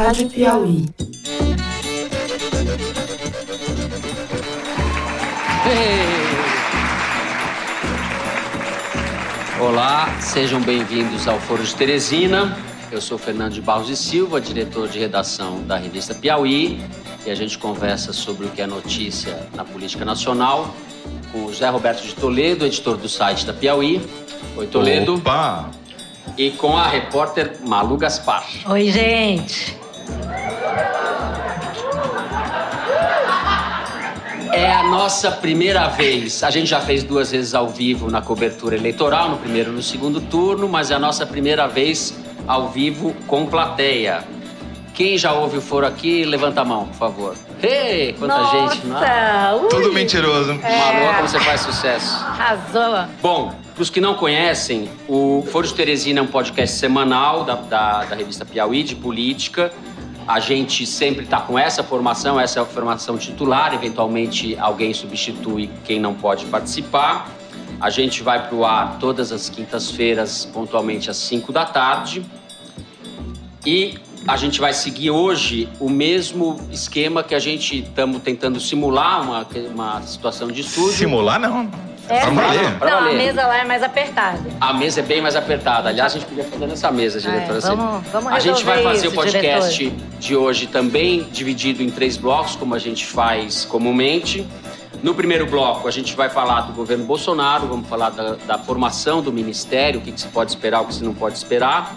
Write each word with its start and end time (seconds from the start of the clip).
Rádio 0.00 0.30
Piauí. 0.30 0.86
Olá, 9.60 10.18
sejam 10.22 10.58
bem-vindos 10.62 11.28
ao 11.28 11.38
Foro 11.40 11.62
de 11.62 11.76
Teresina. 11.76 12.56
Eu 12.90 12.98
sou 13.02 13.18
Fernando 13.18 13.52
de 13.52 13.60
Barros 13.60 13.90
e 13.90 13.96
Silva, 13.96 14.40
diretor 14.40 14.88
de 14.88 14.98
redação 14.98 15.62
da 15.64 15.76
revista 15.76 16.14
Piauí, 16.14 16.80
e 17.26 17.30
a 17.30 17.34
gente 17.34 17.58
conversa 17.58 18.14
sobre 18.14 18.46
o 18.46 18.48
que 18.48 18.62
é 18.62 18.66
notícia 18.66 19.46
na 19.54 19.66
política 19.66 20.06
nacional 20.06 20.74
com 21.30 21.44
o 21.44 21.52
José 21.52 21.68
Roberto 21.68 22.02
de 22.02 22.14
Toledo, 22.14 22.64
editor 22.64 22.96
do 22.96 23.06
site 23.06 23.44
da 23.44 23.52
Piauí. 23.52 24.00
Oi, 24.56 24.66
Toledo. 24.66 25.16
Opa! 25.16 25.70
E 26.38 26.52
com 26.52 26.74
a 26.74 26.86
repórter 26.86 27.58
Malu 27.60 27.98
Gaspar. 27.98 28.46
Oi, 28.66 28.90
gente. 28.90 29.78
É 34.60 34.70
a 34.70 34.82
nossa 34.82 35.30
primeira 35.30 35.88
vez. 35.88 36.44
A 36.44 36.50
gente 36.50 36.66
já 36.66 36.82
fez 36.82 37.02
duas 37.02 37.30
vezes 37.30 37.54
ao 37.54 37.66
vivo 37.70 38.10
na 38.10 38.20
cobertura 38.20 38.76
eleitoral, 38.76 39.30
no 39.30 39.38
primeiro 39.38 39.72
e 39.72 39.74
no 39.74 39.82
segundo 39.82 40.20
turno, 40.20 40.68
mas 40.68 40.90
é 40.90 40.94
a 40.94 40.98
nossa 40.98 41.24
primeira 41.24 41.66
vez 41.66 42.14
ao 42.46 42.68
vivo 42.68 43.16
com 43.26 43.46
plateia. 43.46 44.22
Quem 44.92 45.16
já 45.16 45.32
ouve 45.32 45.56
o 45.56 45.62
foro 45.62 45.86
aqui, 45.86 46.26
levanta 46.26 46.60
a 46.60 46.64
mão, 46.66 46.88
por 46.88 46.94
favor. 46.94 47.36
Ei, 47.62 48.12
quanta 48.18 48.36
Nossa, 48.36 48.74
gente, 48.74 48.86
não 48.86 49.02
é? 49.02 49.68
Tudo 49.70 49.94
mentiroso. 49.94 50.52
Malu, 50.52 51.14
como 51.16 51.28
você 51.28 51.40
faz 51.40 51.62
sucesso. 51.62 52.22
Arrasou. 52.22 53.08
Bom, 53.22 53.54
para 53.74 53.82
os 53.82 53.88
que 53.88 53.98
não 53.98 54.12
conhecem, 54.12 54.90
o 55.08 55.42
Foro 55.50 55.66
de 55.66 55.72
Teresina 55.72 56.20
é 56.20 56.22
um 56.22 56.26
podcast 56.26 56.76
semanal 56.76 57.44
da, 57.44 57.54
da, 57.54 58.04
da 58.04 58.14
revista 58.14 58.44
Piauí 58.44 58.82
de 58.82 58.94
política. 58.94 59.72
A 60.26 60.38
gente 60.38 60.86
sempre 60.86 61.24
está 61.24 61.40
com 61.40 61.58
essa 61.58 61.82
formação, 61.82 62.38
essa 62.38 62.60
é 62.60 62.62
a 62.62 62.66
formação 62.66 63.18
titular. 63.18 63.74
Eventualmente, 63.74 64.56
alguém 64.58 64.94
substitui 64.94 65.70
quem 65.84 65.98
não 65.98 66.14
pode 66.14 66.46
participar. 66.46 67.28
A 67.80 67.90
gente 67.90 68.22
vai 68.22 68.46
para 68.46 68.54
o 68.54 68.64
ar 68.64 68.98
todas 68.98 69.32
as 69.32 69.48
quintas-feiras, 69.48 70.44
pontualmente 70.44 71.10
às 71.10 71.16
5 71.16 71.52
da 71.52 71.64
tarde. 71.64 72.24
E 73.64 73.98
a 74.26 74.36
gente 74.36 74.60
vai 74.60 74.72
seguir 74.72 75.10
hoje 75.10 75.68
o 75.80 75.88
mesmo 75.88 76.60
esquema 76.70 77.22
que 77.22 77.34
a 77.34 77.38
gente 77.38 77.80
estamos 77.80 78.22
tentando 78.22 78.60
simular 78.60 79.22
uma, 79.22 79.46
uma 79.72 80.02
situação 80.02 80.48
de 80.48 80.60
estúdio. 80.60 80.92
Simular, 80.92 81.40
não. 81.40 81.89
É, 82.10 82.20
Pra 82.20 82.30
valer. 82.30 82.78
Pra 82.78 82.90
não, 82.90 82.96
a 82.98 83.00
valer. 83.02 83.16
mesa 83.16 83.46
lá 83.46 83.58
é 83.58 83.64
mais 83.64 83.82
apertada. 83.82 84.40
A 84.60 84.72
mesa 84.72 85.00
é 85.00 85.02
bem 85.02 85.20
mais 85.22 85.36
apertada. 85.36 85.88
Aliás, 85.88 86.12
a 86.14 86.18
gente 86.18 86.26
podia 86.28 86.44
fazer 86.44 86.66
nessa 86.66 86.90
mesa, 86.90 87.20
diretora. 87.20 87.58
É, 87.58 87.60
vamos- 87.60 88.06
vamos 88.08 88.32
a 88.32 88.38
gente 88.40 88.64
vai 88.64 88.82
fazer 88.82 89.06
isso, 89.06 89.08
o 89.08 89.12
podcast 89.14 89.90
de 90.18 90.36
hoje 90.36 90.66
também 90.66 91.22
dividido 91.30 91.82
em 91.82 91.90
três 91.90 92.16
blocos, 92.16 92.56
como 92.56 92.74
a 92.74 92.78
gente 92.78 93.06
faz 93.06 93.64
comumente. 93.64 94.46
No 95.02 95.14
primeiro 95.14 95.46
bloco, 95.46 95.88
a 95.88 95.90
gente 95.90 96.14
vai 96.14 96.28
falar 96.28 96.62
do 96.62 96.72
governo 96.74 97.04
Bolsonaro, 97.04 97.66
vamos 97.66 97.88
falar 97.88 98.10
da, 98.10 98.34
da 98.46 98.58
formação 98.58 99.22
do 99.22 99.32
ministério, 99.32 99.98
o 100.00 100.02
que, 100.02 100.12
que 100.12 100.20
se 100.20 100.28
pode 100.28 100.50
esperar, 100.50 100.82
o 100.82 100.86
que 100.86 100.94
se 100.94 101.02
não 101.02 101.14
pode 101.14 101.38
esperar. 101.38 101.94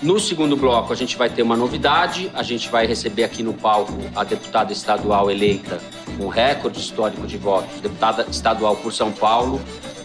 No 0.00 0.20
segundo 0.20 0.56
bloco, 0.56 0.92
a 0.92 0.96
gente 0.96 1.16
vai 1.16 1.28
ter 1.28 1.42
uma 1.42 1.56
novidade. 1.56 2.30
A 2.32 2.44
gente 2.44 2.68
vai 2.68 2.86
receber 2.86 3.24
aqui 3.24 3.42
no 3.42 3.52
palco 3.52 3.92
a 4.14 4.22
deputada 4.22 4.72
estadual 4.72 5.28
eleita 5.28 5.80
com 6.16 6.28
recorde 6.28 6.78
histórico 6.78 7.26
de 7.26 7.36
votos, 7.36 7.80
deputada 7.80 8.24
estadual 8.30 8.76
por 8.76 8.92
São 8.92 9.10
Paulo 9.10 9.60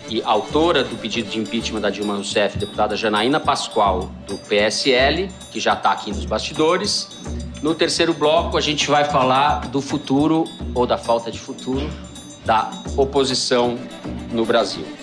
e 0.09 0.21
autora 0.23 0.83
do 0.83 0.95
pedido 0.95 1.29
de 1.29 1.39
impeachment 1.39 1.81
da 1.81 1.91
Dilma 1.91 2.15
Rousseff, 2.15 2.57
deputada 2.57 2.95
Janaína 2.95 3.39
Pascoal, 3.39 4.11
do 4.27 4.35
PSL, 4.35 5.29
que 5.51 5.59
já 5.59 5.73
está 5.73 5.91
aqui 5.91 6.11
nos 6.11 6.25
bastidores. 6.25 7.09
No 7.61 7.75
terceiro 7.75 8.13
bloco, 8.13 8.57
a 8.57 8.61
gente 8.61 8.89
vai 8.89 9.05
falar 9.05 9.67
do 9.67 9.79
futuro, 9.79 10.45
ou 10.73 10.85
da 10.87 10.97
falta 10.97 11.31
de 11.31 11.39
futuro, 11.39 11.89
da 12.43 12.69
oposição 12.97 13.77
no 14.31 14.43
Brasil. 14.43 15.02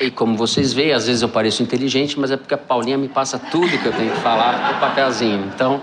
E 0.00 0.10
como 0.10 0.36
vocês 0.36 0.72
veem, 0.72 0.92
às 0.92 1.06
vezes 1.06 1.22
eu 1.22 1.28
pareço 1.28 1.62
inteligente, 1.62 2.18
mas 2.18 2.30
é 2.30 2.36
porque 2.36 2.54
a 2.54 2.58
Paulinha 2.58 2.98
me 2.98 3.08
passa 3.08 3.38
tudo 3.38 3.66
que 3.78 3.86
eu 3.86 3.92
tenho 3.92 4.10
que 4.12 4.20
falar 4.20 4.72
no 4.74 4.80
papelzinho. 4.80 5.50
Então, 5.54 5.80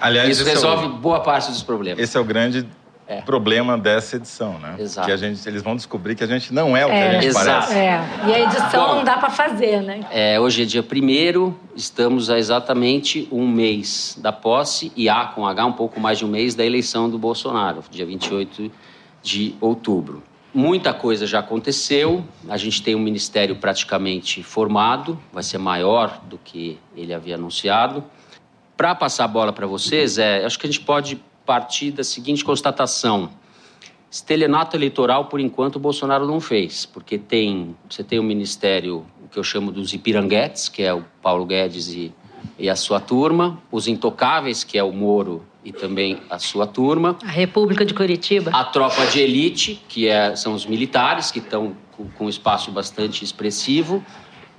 Aliás, 0.00 0.28
isso 0.30 0.40
esse 0.42 0.50
é 0.50 0.52
o- 0.52 0.54
resolve 0.54 0.88
boa 0.98 1.20
parte 1.20 1.50
dos 1.50 1.62
problemas. 1.62 2.02
Esse 2.02 2.16
é 2.16 2.20
o 2.20 2.24
grande 2.24 2.66
É. 3.06 3.20
problema 3.20 3.76
dessa 3.76 4.16
edição, 4.16 4.58
né? 4.58 4.76
Exato. 4.78 5.06
Que 5.06 5.12
a 5.12 5.16
gente, 5.16 5.46
eles 5.46 5.60
vão 5.62 5.76
descobrir 5.76 6.14
que 6.14 6.24
a 6.24 6.26
gente 6.26 6.52
não 6.54 6.74
é 6.76 6.86
o 6.86 6.88
que 6.88 6.94
É. 6.94 7.08
a 7.08 7.12
gente 7.14 7.26
Exato. 7.26 7.46
parece. 7.46 7.74
É. 7.74 8.00
E 8.26 8.32
a 8.32 8.40
edição 8.40 8.86
Bom. 8.88 8.94
não 8.96 9.04
dá 9.04 9.18
pra 9.18 9.28
fazer, 9.28 9.82
né? 9.82 10.00
É, 10.10 10.40
hoje 10.40 10.62
é 10.62 10.64
dia 10.64 10.82
1 10.82 11.54
estamos 11.76 12.30
a 12.30 12.38
exatamente 12.38 13.28
um 13.30 13.46
mês 13.46 14.16
da 14.20 14.32
posse 14.32 14.90
e 14.96 15.08
há 15.10 15.26
com 15.26 15.46
H 15.46 15.66
um 15.66 15.72
pouco 15.72 16.00
mais 16.00 16.18
de 16.18 16.24
um 16.24 16.28
mês 16.28 16.54
da 16.54 16.64
eleição 16.64 17.10
do 17.10 17.18
Bolsonaro, 17.18 17.84
dia 17.90 18.06
28 18.06 18.72
de 19.22 19.54
outubro. 19.60 20.22
Muita 20.54 20.92
coisa 20.92 21.26
já 21.26 21.38
aconteceu, 21.38 22.22
a 22.46 22.58
gente 22.58 22.82
tem 22.82 22.94
um 22.94 22.98
ministério 22.98 23.56
praticamente 23.56 24.42
formado, 24.42 25.18
vai 25.32 25.42
ser 25.42 25.56
maior 25.56 26.20
do 26.24 26.36
que 26.36 26.78
ele 26.94 27.14
havia 27.14 27.36
anunciado. 27.36 28.04
Para 28.76 28.94
passar 28.94 29.24
a 29.24 29.28
bola 29.28 29.50
para 29.50 29.66
vocês, 29.66 30.18
é, 30.18 30.44
acho 30.44 30.58
que 30.58 30.66
a 30.66 30.70
gente 30.70 30.84
pode 30.84 31.18
partir 31.46 31.90
da 31.90 32.04
seguinte 32.04 32.44
constatação. 32.44 33.30
Estelionato 34.10 34.76
eleitoral, 34.76 35.24
por 35.24 35.40
enquanto, 35.40 35.76
o 35.76 35.78
Bolsonaro 35.78 36.26
não 36.26 36.38
fez, 36.38 36.84
porque 36.84 37.16
tem, 37.16 37.74
você 37.88 38.04
tem 38.04 38.18
o 38.18 38.22
ministério, 38.22 39.06
o 39.24 39.28
que 39.28 39.38
eu 39.38 39.44
chamo 39.44 39.72
dos 39.72 39.94
Ipiranguetes, 39.94 40.68
que 40.68 40.82
é 40.82 40.92
o 40.92 41.02
Paulo 41.22 41.46
Guedes 41.46 41.88
e, 41.88 42.12
e 42.58 42.68
a 42.68 42.76
sua 42.76 43.00
turma, 43.00 43.58
os 43.70 43.88
Intocáveis, 43.88 44.64
que 44.64 44.76
é 44.76 44.84
o 44.84 44.92
Moro 44.92 45.42
e 45.64 45.72
também 45.72 46.18
a 46.28 46.38
sua 46.38 46.66
turma, 46.66 47.16
A 47.24 47.30
República 47.30 47.84
de 47.84 47.94
Curitiba. 47.94 48.50
a 48.52 48.64
tropa 48.64 49.06
de 49.06 49.20
elite, 49.20 49.80
que 49.88 50.08
é- 50.08 50.34
são 50.34 50.54
os 50.54 50.66
militares, 50.66 51.30
que 51.30 51.38
estão 51.38 51.76
com, 51.96 52.06
com 52.08 52.24
um 52.26 52.28
espaço 52.28 52.70
bastante 52.70 53.24
expressivo, 53.24 54.04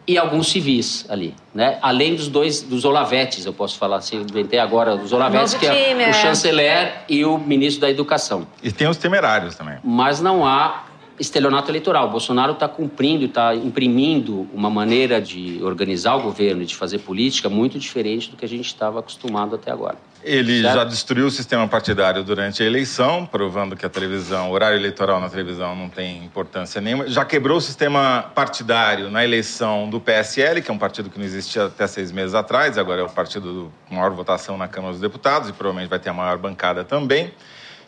e 0.06 0.18
alguns 0.18 0.50
civis 0.50 1.06
ali, 1.10 1.34
né? 1.56 1.78
Além 1.82 2.14
dos 2.16 2.28
dois, 2.28 2.62
dos 2.62 2.84
Olavetes, 2.84 3.46
eu 3.46 3.54
posso 3.54 3.78
falar 3.78 3.98
assim, 3.98 4.18
eu 4.18 4.22
inventei 4.24 4.60
agora, 4.60 4.98
dos 4.98 5.14
Olavetes, 5.14 5.54
Novo 5.54 5.60
que 5.60 5.66
é 5.66 5.96
o 5.96 6.02
é. 6.02 6.12
chanceler 6.14 7.04
e 7.08 7.24
o 7.24 7.38
ministro 7.38 7.80
da 7.82 7.90
Educação 7.90 8.46
E 8.62 8.70
tem 8.70 8.86
os 8.88 8.98
temerários 8.98 9.56
também. 9.56 9.78
mas 9.84 10.20
não 10.20 10.46
há 10.46 10.84
estelionato 11.24 11.72
eleitoral. 11.72 12.08
O 12.08 12.12
Bolsonaro 12.12 12.54
está 12.54 12.68
cumprindo, 12.68 13.26
está 13.26 13.56
imprimindo 13.56 14.48
uma 14.54 14.70
maneira 14.70 15.22
de 15.22 15.60
organizar 15.64 16.16
o 16.16 16.22
governo 16.22 16.62
e 16.62 16.66
de 16.66 16.76
fazer 16.76 17.00
política 17.00 17.50
muito 17.50 17.80
diferente 17.80 18.30
do 18.30 18.38
que 18.38 18.46
a 18.46 18.48
gente 18.48 18.68
estava 18.68 19.00
acostumado 19.00 19.56
até 19.56 19.72
agora. 19.72 19.98
Ele 20.24 20.62
Certo. 20.62 20.76
já 20.76 20.84
destruiu 20.86 21.26
o 21.26 21.32
sistema 21.32 21.68
partidário 21.68 22.24
durante 22.24 22.64
a 22.64 22.66
eleição, 22.66 23.26
provando 23.26 23.76
que 23.76 23.86
a 23.86 23.90
televisão, 23.90 24.50
o 24.50 24.54
horário 24.54 24.78
eleitoral 24.78 25.20
na 25.20 25.30
televisão 25.30 25.76
não 25.76 25.90
tem 25.90 26.24
importância 26.24 26.80
nenhuma. 26.80 27.10
Já 27.10 27.26
quebrou 27.26 27.58
o 27.58 27.62
sistema 27.62 28.32
partidário 28.34 29.10
na 29.10 29.24
eleição 29.24 29.90
do 29.90 30.00
PSL, 30.00 30.62
que 30.62 30.72
é 30.72 30.74
um 30.74 30.78
partido 30.78 31.10
que 31.10 31.18
não 31.18 31.26
existia 31.26 31.66
até 31.66 31.88
seis 31.88 32.10
meses 32.12 32.34
atrás, 32.34 32.78
agora 32.78 33.02
é 33.02 33.04
o 33.04 33.10
partido 33.10 33.70
com 33.90 33.96
maior 33.96 34.12
votação 34.12 34.58
na 34.58 34.68
Câmara 34.68 34.94
dos 34.94 35.02
Deputados 35.02 35.50
e 35.50 35.54
provavelmente 35.54 35.90
vai 35.90 36.00
ter 36.00 36.10
a 36.10 36.14
maior 36.14 36.38
bancada 36.38 36.86
também. 36.86 37.34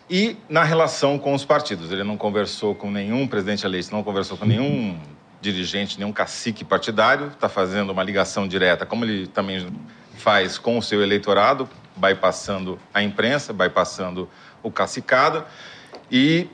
E 0.10 0.38
na 0.48 0.64
relação 0.64 1.18
com 1.18 1.34
os 1.34 1.44
partidos. 1.44 1.92
Ele 1.92 2.04
não 2.04 2.16
conversou 2.18 2.76
com 2.76 2.92
nenhum 2.92 3.28
presidente 3.28 3.66
eleito, 3.66 3.92
não 3.92 4.04
conversou 4.04 4.38
com 4.38 4.46
nenhum 4.46 5.00
dirigente, 5.42 5.98
nenhum 5.98 6.12
cacique 6.12 6.64
partidário, 6.64 7.28
está 7.28 7.50
fazendo 7.50 7.92
uma 7.92 8.04
ligação 8.04 8.48
direta, 8.48 8.86
como 8.86 9.06
ele 9.06 9.28
também 9.28 9.68
faz 10.18 10.58
com 10.58 10.78
o 10.78 10.82
seu 10.82 11.04
eleitorado, 11.04 11.70
bypassando 11.96 12.80
a 12.94 13.04
imprensa, 13.04 13.54
bypassando 13.54 14.30
o 14.64 14.72
cacicado, 14.72 15.44
e 16.12 16.48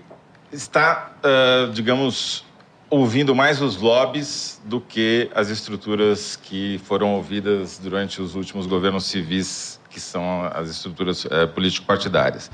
está, 0.51 1.13
ah, 1.23 1.69
digamos, 1.73 2.45
ouvindo 2.89 3.33
mais 3.33 3.61
os 3.61 3.77
lobbies 3.77 4.61
do 4.65 4.81
que 4.81 5.31
as 5.33 5.49
estruturas 5.49 6.35
que 6.35 6.79
foram 6.83 7.15
ouvidas 7.15 7.77
durante 7.77 8.21
os 8.21 8.35
últimos 8.35 8.67
governos 8.67 9.05
civis, 9.05 9.79
que 9.89 9.99
são 9.99 10.43
as 10.53 10.69
estruturas 10.69 11.25
eh, 11.29 11.45
político-partidárias. 11.47 12.51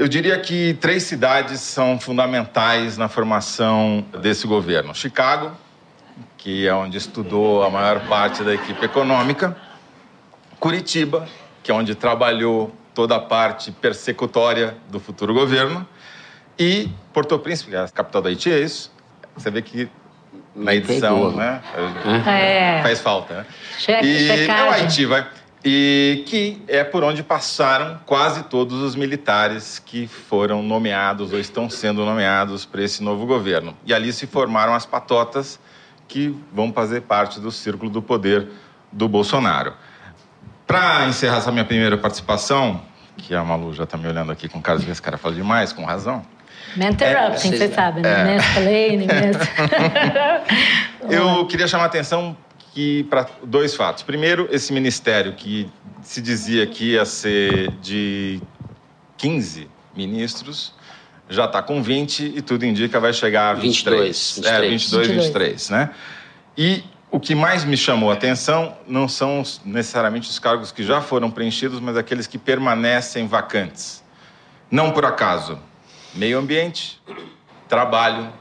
Eu 0.00 0.08
diria 0.08 0.38
que 0.38 0.72
três 0.80 1.02
cidades 1.02 1.60
são 1.60 2.00
fundamentais 2.00 2.96
na 2.96 3.06
formação 3.06 4.02
desse 4.18 4.46
governo: 4.46 4.94
Chicago, 4.94 5.52
que 6.38 6.66
é 6.66 6.72
onde 6.72 6.96
estudou 6.96 7.62
a 7.62 7.68
maior 7.68 8.00
parte 8.08 8.42
da 8.42 8.54
equipe 8.54 8.82
econômica, 8.82 9.54
Curitiba, 10.58 11.28
que 11.62 11.70
é 11.70 11.74
onde 11.74 11.94
trabalhou 11.94 12.74
toda 12.94 13.16
a 13.16 13.20
parte 13.20 13.70
persecutória 13.72 14.74
do 14.88 14.98
futuro 14.98 15.34
governo, 15.34 15.86
e 16.58 16.88
Porto 17.12 17.38
Príncipe, 17.38 17.72
que 17.72 17.76
é 17.76 17.80
a 17.80 17.88
capital 17.90 18.22
da 18.22 18.30
Haiti, 18.30 18.50
é 18.50 18.58
isso? 18.58 18.90
Você 19.36 19.50
vê 19.50 19.60
que 19.60 19.86
na 20.56 20.74
edição, 20.74 21.14
pegou. 21.14 21.32
né? 21.32 21.60
É. 22.26 22.82
Faz 22.82 23.00
falta, 23.00 23.34
né? 23.34 23.46
Che 23.78 23.92
E 23.92 24.30
é 24.30 24.32
o 24.32 24.36
checagem. 24.38 24.72
Haiti, 24.72 25.04
vai. 25.04 25.26
E 25.64 26.24
que 26.26 26.62
é 26.66 26.82
por 26.82 27.04
onde 27.04 27.22
passaram 27.22 28.00
quase 28.06 28.44
todos 28.44 28.80
os 28.80 28.94
militares 28.94 29.78
que 29.78 30.06
foram 30.06 30.62
nomeados 30.62 31.32
ou 31.32 31.38
estão 31.38 31.68
sendo 31.68 32.04
nomeados 32.04 32.64
para 32.64 32.82
esse 32.82 33.02
novo 33.02 33.26
governo. 33.26 33.76
E 33.84 33.92
ali 33.92 34.12
se 34.12 34.26
formaram 34.26 34.74
as 34.74 34.86
patotas 34.86 35.60
que 36.08 36.34
vão 36.52 36.72
fazer 36.72 37.02
parte 37.02 37.38
do 37.38 37.52
círculo 37.52 37.90
do 37.90 38.00
poder 38.00 38.48
do 38.90 39.06
Bolsonaro. 39.06 39.74
Para 40.66 41.06
encerrar 41.06 41.38
essa 41.38 41.52
minha 41.52 41.64
primeira 41.64 41.98
participação, 41.98 42.80
que 43.16 43.34
a 43.34 43.44
Malu 43.44 43.74
já 43.74 43.84
está 43.84 43.98
me 43.98 44.08
olhando 44.08 44.32
aqui 44.32 44.48
com 44.48 44.62
cara 44.62 44.78
de 44.78 44.86
que 44.86 44.90
esse 44.90 45.02
cara 45.02 45.18
fala 45.18 45.34
demais, 45.34 45.72
com 45.72 45.84
razão. 45.84 46.24
Me 46.76 46.86
interrupting, 46.86 47.54
é, 47.54 47.56
você 47.56 47.68
sabe, 47.68 48.00
né? 48.00 48.36
É. 48.36 48.40
Eu 51.10 51.46
queria 51.46 51.66
chamar 51.66 51.84
a 51.84 51.86
atenção 51.86 52.36
que 52.72 53.04
para 53.04 53.28
dois 53.42 53.74
fatos. 53.74 54.02
Primeiro, 54.02 54.48
esse 54.50 54.72
ministério 54.72 55.34
que 55.34 55.68
se 56.02 56.20
dizia 56.20 56.66
que 56.66 56.92
ia 56.92 57.04
ser 57.04 57.70
de 57.82 58.40
15 59.16 59.68
ministros, 59.94 60.72
já 61.28 61.44
está 61.44 61.62
com 61.62 61.82
20 61.82 62.32
e 62.36 62.42
tudo 62.42 62.64
indica 62.64 62.98
vai 62.98 63.12
chegar 63.12 63.50
a 63.50 63.54
23. 63.54 64.34
22, 64.36 64.36
23. 64.36 64.54
É, 64.54 64.68
22, 64.68 65.06
22, 65.06 65.24
23, 65.24 65.70
né? 65.70 65.90
E 66.56 66.84
o 67.10 67.18
que 67.18 67.34
mais 67.34 67.64
me 67.64 67.76
chamou 67.76 68.10
a 68.10 68.14
atenção 68.14 68.76
não 68.86 69.08
são 69.08 69.42
necessariamente 69.64 70.28
os 70.28 70.38
cargos 70.38 70.70
que 70.70 70.82
já 70.82 71.00
foram 71.00 71.30
preenchidos, 71.30 71.80
mas 71.80 71.96
aqueles 71.96 72.26
que 72.26 72.38
permanecem 72.38 73.26
vacantes. 73.26 74.02
Não 74.70 74.92
por 74.92 75.04
acaso. 75.04 75.58
Meio 76.14 76.38
ambiente, 76.38 77.00
trabalho, 77.68 78.32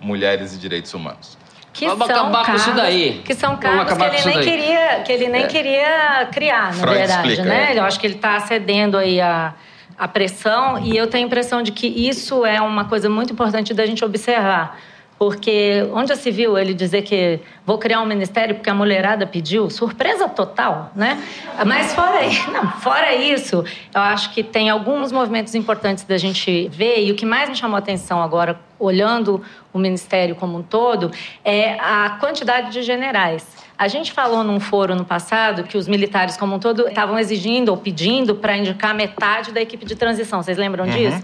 mulheres 0.00 0.54
e 0.54 0.58
direitos 0.58 0.92
humanos. 0.94 1.36
Que 1.80 1.88
Vamos 1.88 2.08
são 2.08 2.14
acabar 2.14 2.44
cargos, 2.44 2.62
com 2.62 2.70
isso 2.70 2.76
daí. 2.76 3.22
Que 3.24 3.34
são 3.34 3.56
cargos 3.56 3.96
que 3.96 4.02
ele, 4.02 4.24
nem 4.26 4.40
queria, 4.42 5.00
que 5.00 5.12
ele 5.12 5.28
nem 5.28 5.44
é. 5.44 5.46
queria 5.46 6.28
criar, 6.30 6.66
na 6.66 6.72
Freud 6.74 6.98
verdade, 6.98 7.28
explica, 7.28 7.48
né? 7.48 7.72
É. 7.72 7.78
Eu 7.78 7.84
acho 7.84 7.98
que 7.98 8.06
ele 8.06 8.16
está 8.16 8.38
cedendo 8.40 8.98
aí 8.98 9.18
a, 9.18 9.54
a 9.96 10.06
pressão 10.06 10.78
e 10.78 10.94
eu 10.94 11.06
tenho 11.06 11.24
a 11.24 11.26
impressão 11.26 11.62
de 11.62 11.72
que 11.72 11.86
isso 11.86 12.44
é 12.44 12.60
uma 12.60 12.84
coisa 12.84 13.08
muito 13.08 13.32
importante 13.32 13.72
da 13.72 13.86
gente 13.86 14.04
observar 14.04 14.78
porque 15.20 15.86
onde 15.92 16.08
já 16.08 16.16
se 16.16 16.30
viu 16.30 16.56
ele 16.56 16.72
dizer 16.72 17.02
que 17.02 17.40
vou 17.66 17.76
criar 17.76 18.00
um 18.00 18.06
ministério 18.06 18.54
porque 18.54 18.70
a 18.70 18.74
mulherada 18.74 19.26
pediu? 19.26 19.68
Surpresa 19.68 20.26
total, 20.30 20.90
né? 20.96 21.22
Mas 21.66 21.92
fora, 21.92 22.20
não, 22.50 22.72
fora 22.80 23.14
isso, 23.14 23.62
eu 23.94 24.00
acho 24.00 24.32
que 24.32 24.42
tem 24.42 24.70
alguns 24.70 25.12
movimentos 25.12 25.54
importantes 25.54 26.04
da 26.04 26.16
gente 26.16 26.68
ver 26.68 27.04
e 27.04 27.12
o 27.12 27.14
que 27.14 27.26
mais 27.26 27.50
me 27.50 27.54
chamou 27.54 27.76
a 27.76 27.80
atenção 27.80 28.22
agora, 28.22 28.58
olhando 28.78 29.44
o 29.74 29.78
ministério 29.78 30.34
como 30.34 30.56
um 30.56 30.62
todo, 30.62 31.10
é 31.44 31.74
a 31.74 32.16
quantidade 32.18 32.72
de 32.72 32.82
generais. 32.82 33.46
A 33.76 33.88
gente 33.88 34.12
falou 34.12 34.42
num 34.42 34.58
foro 34.58 34.94
no 34.94 35.04
passado 35.04 35.64
que 35.64 35.76
os 35.76 35.86
militares 35.86 36.34
como 36.34 36.56
um 36.56 36.58
todo 36.58 36.88
estavam 36.88 37.18
exigindo 37.18 37.68
ou 37.68 37.76
pedindo 37.76 38.36
para 38.36 38.56
indicar 38.56 38.94
metade 38.94 39.52
da 39.52 39.60
equipe 39.60 39.84
de 39.84 39.96
transição. 39.96 40.42
Vocês 40.42 40.56
lembram 40.56 40.86
uhum. 40.86 40.90
disso? 40.90 41.22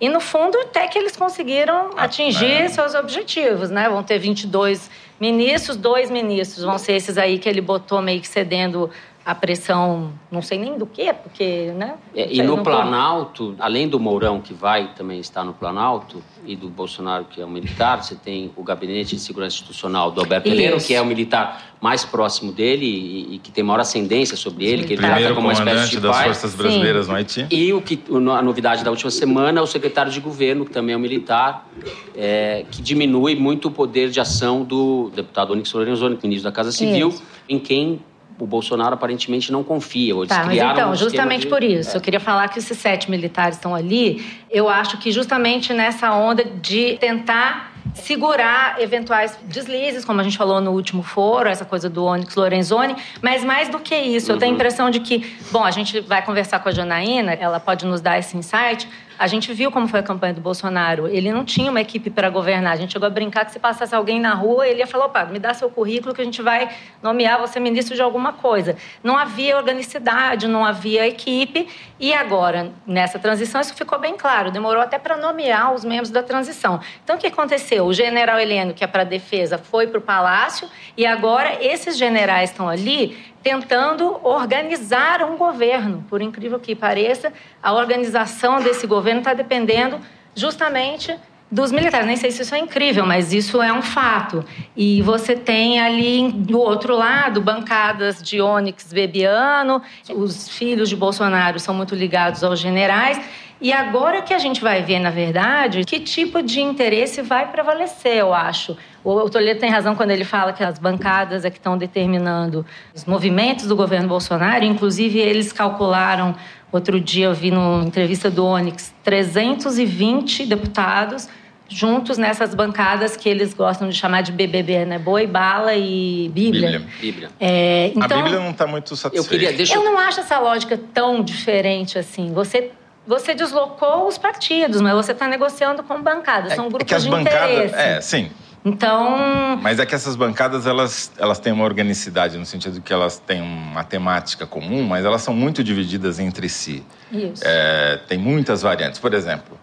E, 0.00 0.08
no 0.08 0.20
fundo, 0.20 0.58
até 0.58 0.86
que 0.86 0.98
eles 0.98 1.16
conseguiram 1.16 1.90
ah, 1.96 2.04
atingir 2.04 2.52
é. 2.52 2.68
seus 2.68 2.94
objetivos, 2.94 3.70
né? 3.70 3.88
Vão 3.88 4.02
ter 4.02 4.18
22 4.18 4.90
ministros, 5.18 5.76
dois 5.76 6.10
ministros 6.10 6.64
vão 6.64 6.76
ser 6.76 6.92
esses 6.92 7.16
aí 7.16 7.38
que 7.38 7.48
ele 7.48 7.62
botou 7.62 8.02
meio 8.02 8.20
que 8.20 8.28
cedendo 8.28 8.90
a 9.26 9.34
pressão, 9.34 10.12
não 10.30 10.40
sei 10.40 10.56
nem 10.56 10.78
do 10.78 10.86
que, 10.86 11.12
porque, 11.12 11.72
né? 11.76 11.94
É, 12.14 12.32
e 12.32 12.40
no 12.44 12.62
Planalto, 12.62 13.56
além 13.58 13.88
do 13.88 13.98
Mourão, 13.98 14.40
que 14.40 14.54
vai 14.54 14.94
também 14.94 15.18
estar 15.18 15.42
no 15.42 15.52
Planalto, 15.52 16.22
e 16.44 16.54
do 16.54 16.68
Bolsonaro, 16.68 17.24
que 17.24 17.40
é 17.40 17.44
um 17.44 17.50
militar, 17.50 18.00
você 18.00 18.14
tem 18.14 18.52
o 18.54 18.62
Gabinete 18.62 19.16
de 19.16 19.20
Segurança 19.20 19.56
Institucional 19.56 20.12
do 20.12 20.20
Alberto 20.20 20.48
Heleno, 20.48 20.78
que 20.78 20.94
é 20.94 21.02
o 21.02 21.04
militar 21.04 21.74
mais 21.80 22.04
próximo 22.04 22.52
dele 22.52 22.86
e, 22.86 23.34
e, 23.34 23.38
que 23.40 23.50
tem 23.50 23.64
maior 23.64 23.80
ascendência 23.80 24.36
sobre 24.36 24.64
ele, 24.64 24.84
que 24.84 24.92
ele 24.92 25.02
trata 25.02 25.34
como 25.34 25.48
uma 25.48 25.52
espécie 25.52 25.90
de 25.90 26.00
das 26.00 26.14
pai. 26.14 26.26
Forças 26.26 26.54
Brasileiras 26.54 27.06
Sim. 27.06 27.10
no 27.10 27.16
Haiti. 27.18 27.46
E 27.50 27.72
o 27.72 27.82
que, 27.82 28.00
a 28.08 28.42
novidade 28.42 28.84
da 28.84 28.90
última 28.92 29.10
semana 29.10 29.58
é 29.58 29.62
o 29.62 29.66
secretário 29.66 30.12
de 30.12 30.20
governo, 30.20 30.64
que 30.64 30.70
também 30.70 30.94
é 30.94 30.96
um 30.96 31.00
militar, 31.00 31.68
é, 32.14 32.64
que 32.70 32.80
diminui 32.80 33.34
muito 33.34 33.66
o 33.66 33.70
poder 33.72 34.08
de 34.08 34.20
ação 34.20 34.62
do 34.62 35.10
deputado 35.16 35.52
Onyx 35.52 35.72
Lorenzoni, 35.72 36.16
ministro 36.22 36.48
da 36.48 36.54
Casa 36.54 36.70
Civil, 36.70 37.08
Isso. 37.08 37.24
em 37.48 37.58
quem 37.58 38.00
o 38.38 38.46
Bolsonaro 38.46 38.94
aparentemente 38.94 39.50
não 39.50 39.64
confia. 39.64 40.14
Ou 40.14 40.26
tá, 40.26 40.44
mas 40.44 40.58
então, 40.58 40.90
um 40.90 40.96
justamente 40.96 41.42
de... 41.42 41.46
por 41.48 41.62
isso, 41.62 41.92
é. 41.92 41.96
eu 41.96 42.00
queria 42.00 42.20
falar 42.20 42.48
que 42.48 42.58
esses 42.58 42.76
sete 42.78 43.10
militares 43.10 43.56
estão 43.56 43.74
ali. 43.74 44.24
Eu 44.50 44.68
acho 44.68 44.98
que 44.98 45.10
justamente 45.10 45.72
nessa 45.72 46.12
onda 46.12 46.44
de 46.44 46.96
tentar 46.98 47.76
segurar 47.94 48.80
eventuais 48.80 49.38
deslizes, 49.44 50.04
como 50.04 50.20
a 50.20 50.24
gente 50.24 50.36
falou 50.36 50.60
no 50.60 50.72
último 50.72 51.02
foro, 51.02 51.48
essa 51.48 51.64
coisa 51.64 51.88
do 51.88 52.04
Onyx 52.04 52.34
Lorenzoni, 52.34 52.94
mas 53.22 53.42
mais 53.42 53.68
do 53.68 53.78
que 53.78 53.94
isso, 53.94 54.30
uhum. 54.30 54.36
eu 54.36 54.38
tenho 54.38 54.50
a 54.50 54.52
uhum. 54.52 54.56
impressão 54.56 54.90
de 54.90 55.00
que, 55.00 55.36
bom, 55.50 55.64
a 55.64 55.70
gente 55.70 56.00
vai 56.00 56.22
conversar 56.24 56.58
com 56.58 56.68
a 56.68 56.72
Janaína, 56.72 57.32
ela 57.32 57.58
pode 57.58 57.86
nos 57.86 58.00
dar 58.00 58.18
esse 58.18 58.36
insight, 58.36 58.88
a 59.18 59.26
gente 59.26 59.52
viu 59.52 59.70
como 59.70 59.88
foi 59.88 60.00
a 60.00 60.02
campanha 60.02 60.34
do 60.34 60.40
Bolsonaro. 60.40 61.08
Ele 61.08 61.32
não 61.32 61.44
tinha 61.44 61.70
uma 61.70 61.80
equipe 61.80 62.10
para 62.10 62.28
governar. 62.28 62.72
A 62.72 62.76
gente 62.76 62.92
chegou 62.92 63.06
a 63.06 63.10
brincar 63.10 63.44
que 63.44 63.52
se 63.52 63.58
passasse 63.58 63.94
alguém 63.94 64.20
na 64.20 64.34
rua, 64.34 64.66
ele 64.66 64.80
ia 64.80 64.86
falar: 64.86 65.06
opa, 65.06 65.24
me 65.24 65.38
dá 65.38 65.54
seu 65.54 65.70
currículo 65.70 66.14
que 66.14 66.20
a 66.20 66.24
gente 66.24 66.42
vai 66.42 66.68
nomear 67.02 67.38
você 67.38 67.58
ministro 67.58 67.94
de 67.94 68.02
alguma 68.02 68.32
coisa. 68.32 68.76
Não 69.02 69.16
havia 69.16 69.56
organicidade, 69.56 70.46
não 70.46 70.64
havia 70.64 71.06
equipe. 71.06 71.68
E 71.98 72.12
agora, 72.12 72.72
nessa 72.86 73.18
transição, 73.18 73.60
isso 73.60 73.74
ficou 73.74 73.98
bem 73.98 74.16
claro. 74.16 74.50
Demorou 74.50 74.82
até 74.82 74.98
para 74.98 75.16
nomear 75.16 75.72
os 75.72 75.84
membros 75.84 76.10
da 76.10 76.22
transição. 76.22 76.80
Então, 77.02 77.16
o 77.16 77.18
que 77.18 77.26
aconteceu? 77.26 77.86
O 77.86 77.92
general 77.92 78.38
Heleno, 78.38 78.74
que 78.74 78.84
é 78.84 78.86
para 78.86 79.02
a 79.02 79.04
defesa, 79.04 79.56
foi 79.56 79.86
para 79.86 79.98
o 79.98 80.02
palácio 80.02 80.68
e 80.96 81.06
agora 81.06 81.64
esses 81.64 81.96
generais 81.96 82.50
estão 82.50 82.68
ali 82.68 83.16
tentando 83.46 84.18
organizar 84.24 85.22
um 85.22 85.36
governo. 85.36 86.04
Por 86.10 86.20
incrível 86.20 86.58
que 86.58 86.74
pareça, 86.74 87.32
a 87.62 87.72
organização 87.72 88.60
desse 88.60 88.88
governo 88.88 89.20
está 89.20 89.34
dependendo 89.34 90.00
justamente 90.34 91.16
dos 91.48 91.70
militares. 91.70 92.08
Nem 92.08 92.16
sei 92.16 92.32
se 92.32 92.42
isso 92.42 92.56
é 92.56 92.58
incrível, 92.58 93.06
mas 93.06 93.32
isso 93.32 93.62
é 93.62 93.72
um 93.72 93.82
fato. 93.82 94.44
E 94.76 95.00
você 95.02 95.36
tem 95.36 95.78
ali 95.78 96.32
do 96.32 96.58
outro 96.58 96.96
lado 96.96 97.40
bancadas 97.40 98.20
de 98.20 98.40
Onyx 98.40 98.92
Bebiano, 98.92 99.80
os 100.12 100.48
filhos 100.48 100.88
de 100.88 100.96
Bolsonaro 100.96 101.60
são 101.60 101.72
muito 101.72 101.94
ligados 101.94 102.42
aos 102.42 102.58
generais. 102.58 103.20
E 103.60 103.72
agora 103.72 104.22
que 104.22 104.34
a 104.34 104.38
gente 104.38 104.60
vai 104.60 104.82
ver, 104.82 104.98
na 104.98 105.10
verdade, 105.10 105.84
que 105.84 106.00
tipo 106.00 106.42
de 106.42 106.60
interesse 106.60 107.22
vai 107.22 107.48
prevalecer, 107.52 108.16
eu 108.16 108.34
acho. 108.34 108.76
O 109.08 109.30
Toledo 109.30 109.60
tem 109.60 109.70
razão 109.70 109.94
quando 109.94 110.10
ele 110.10 110.24
fala 110.24 110.52
que 110.52 110.64
as 110.64 110.80
bancadas 110.80 111.44
é 111.44 111.50
que 111.50 111.58
estão 111.58 111.78
determinando 111.78 112.66
os 112.92 113.04
movimentos 113.04 113.66
do 113.66 113.76
governo 113.76 114.08
Bolsonaro. 114.08 114.64
Inclusive, 114.64 115.20
eles 115.20 115.52
calcularam, 115.52 116.34
outro 116.72 117.00
dia 117.00 117.26
eu 117.26 117.34
vi 117.34 117.52
numa 117.52 117.84
entrevista 117.84 118.28
do 118.28 118.44
Onyx, 118.44 118.92
320 119.04 120.46
deputados 120.46 121.28
juntos 121.68 122.18
nessas 122.18 122.52
bancadas 122.52 123.16
que 123.16 123.28
eles 123.28 123.54
gostam 123.54 123.88
de 123.88 123.94
chamar 123.94 124.22
de 124.22 124.32
BBB, 124.32 124.84
né? 124.84 124.98
Boi, 124.98 125.24
bala 125.24 125.76
e 125.76 126.28
Bíblia. 126.34 126.70
Bíblia. 126.72 126.88
Bíblia. 127.00 127.30
É, 127.38 127.92
então, 127.94 128.18
a 128.18 128.22
Bíblia 128.22 128.40
não 128.40 128.50
está 128.50 128.66
muito 128.66 128.96
satisfeita. 128.96 129.24
Eu, 129.24 129.30
queria, 129.30 129.56
deixa... 129.56 129.74
eu 129.76 129.84
não 129.84 129.96
acho 129.98 130.18
essa 130.18 130.38
lógica 130.40 130.80
tão 130.92 131.22
diferente 131.22 131.96
assim. 131.96 132.32
Você 132.32 132.72
você 133.06 133.34
deslocou 133.34 134.08
os 134.08 134.18
partidos, 134.18 134.80
mas 134.80 134.92
você 134.94 135.12
está 135.12 135.28
negociando 135.28 135.84
com 135.84 136.02
bancadas. 136.02 136.54
São 136.54 136.68
grupos 136.68 136.82
é 136.82 136.88
que 136.88 136.94
as 136.94 137.04
de 137.04 137.10
bancadas, 137.10 137.50
interesse. 137.50 137.74
É, 137.76 138.00
sim. 138.00 138.30
Então. 138.66 139.56
Mas 139.62 139.78
é 139.78 139.86
que 139.86 139.94
essas 139.94 140.16
bancadas 140.16 140.66
elas, 140.66 141.12
elas 141.16 141.38
têm 141.38 141.52
uma 141.52 141.62
organicidade 141.62 142.36
no 142.36 142.44
sentido 142.44 142.80
que 142.80 142.92
elas 142.92 143.16
têm 143.16 143.40
uma 143.40 143.84
temática 143.84 144.44
comum, 144.44 144.82
mas 144.82 145.04
elas 145.04 145.22
são 145.22 145.32
muito 145.32 145.62
divididas 145.62 146.18
entre 146.18 146.48
si. 146.48 146.84
Isso. 147.12 147.44
É, 147.46 148.00
tem 148.08 148.18
muitas 148.18 148.62
variantes. 148.62 148.98
Por 148.98 149.14
exemplo, 149.14 149.56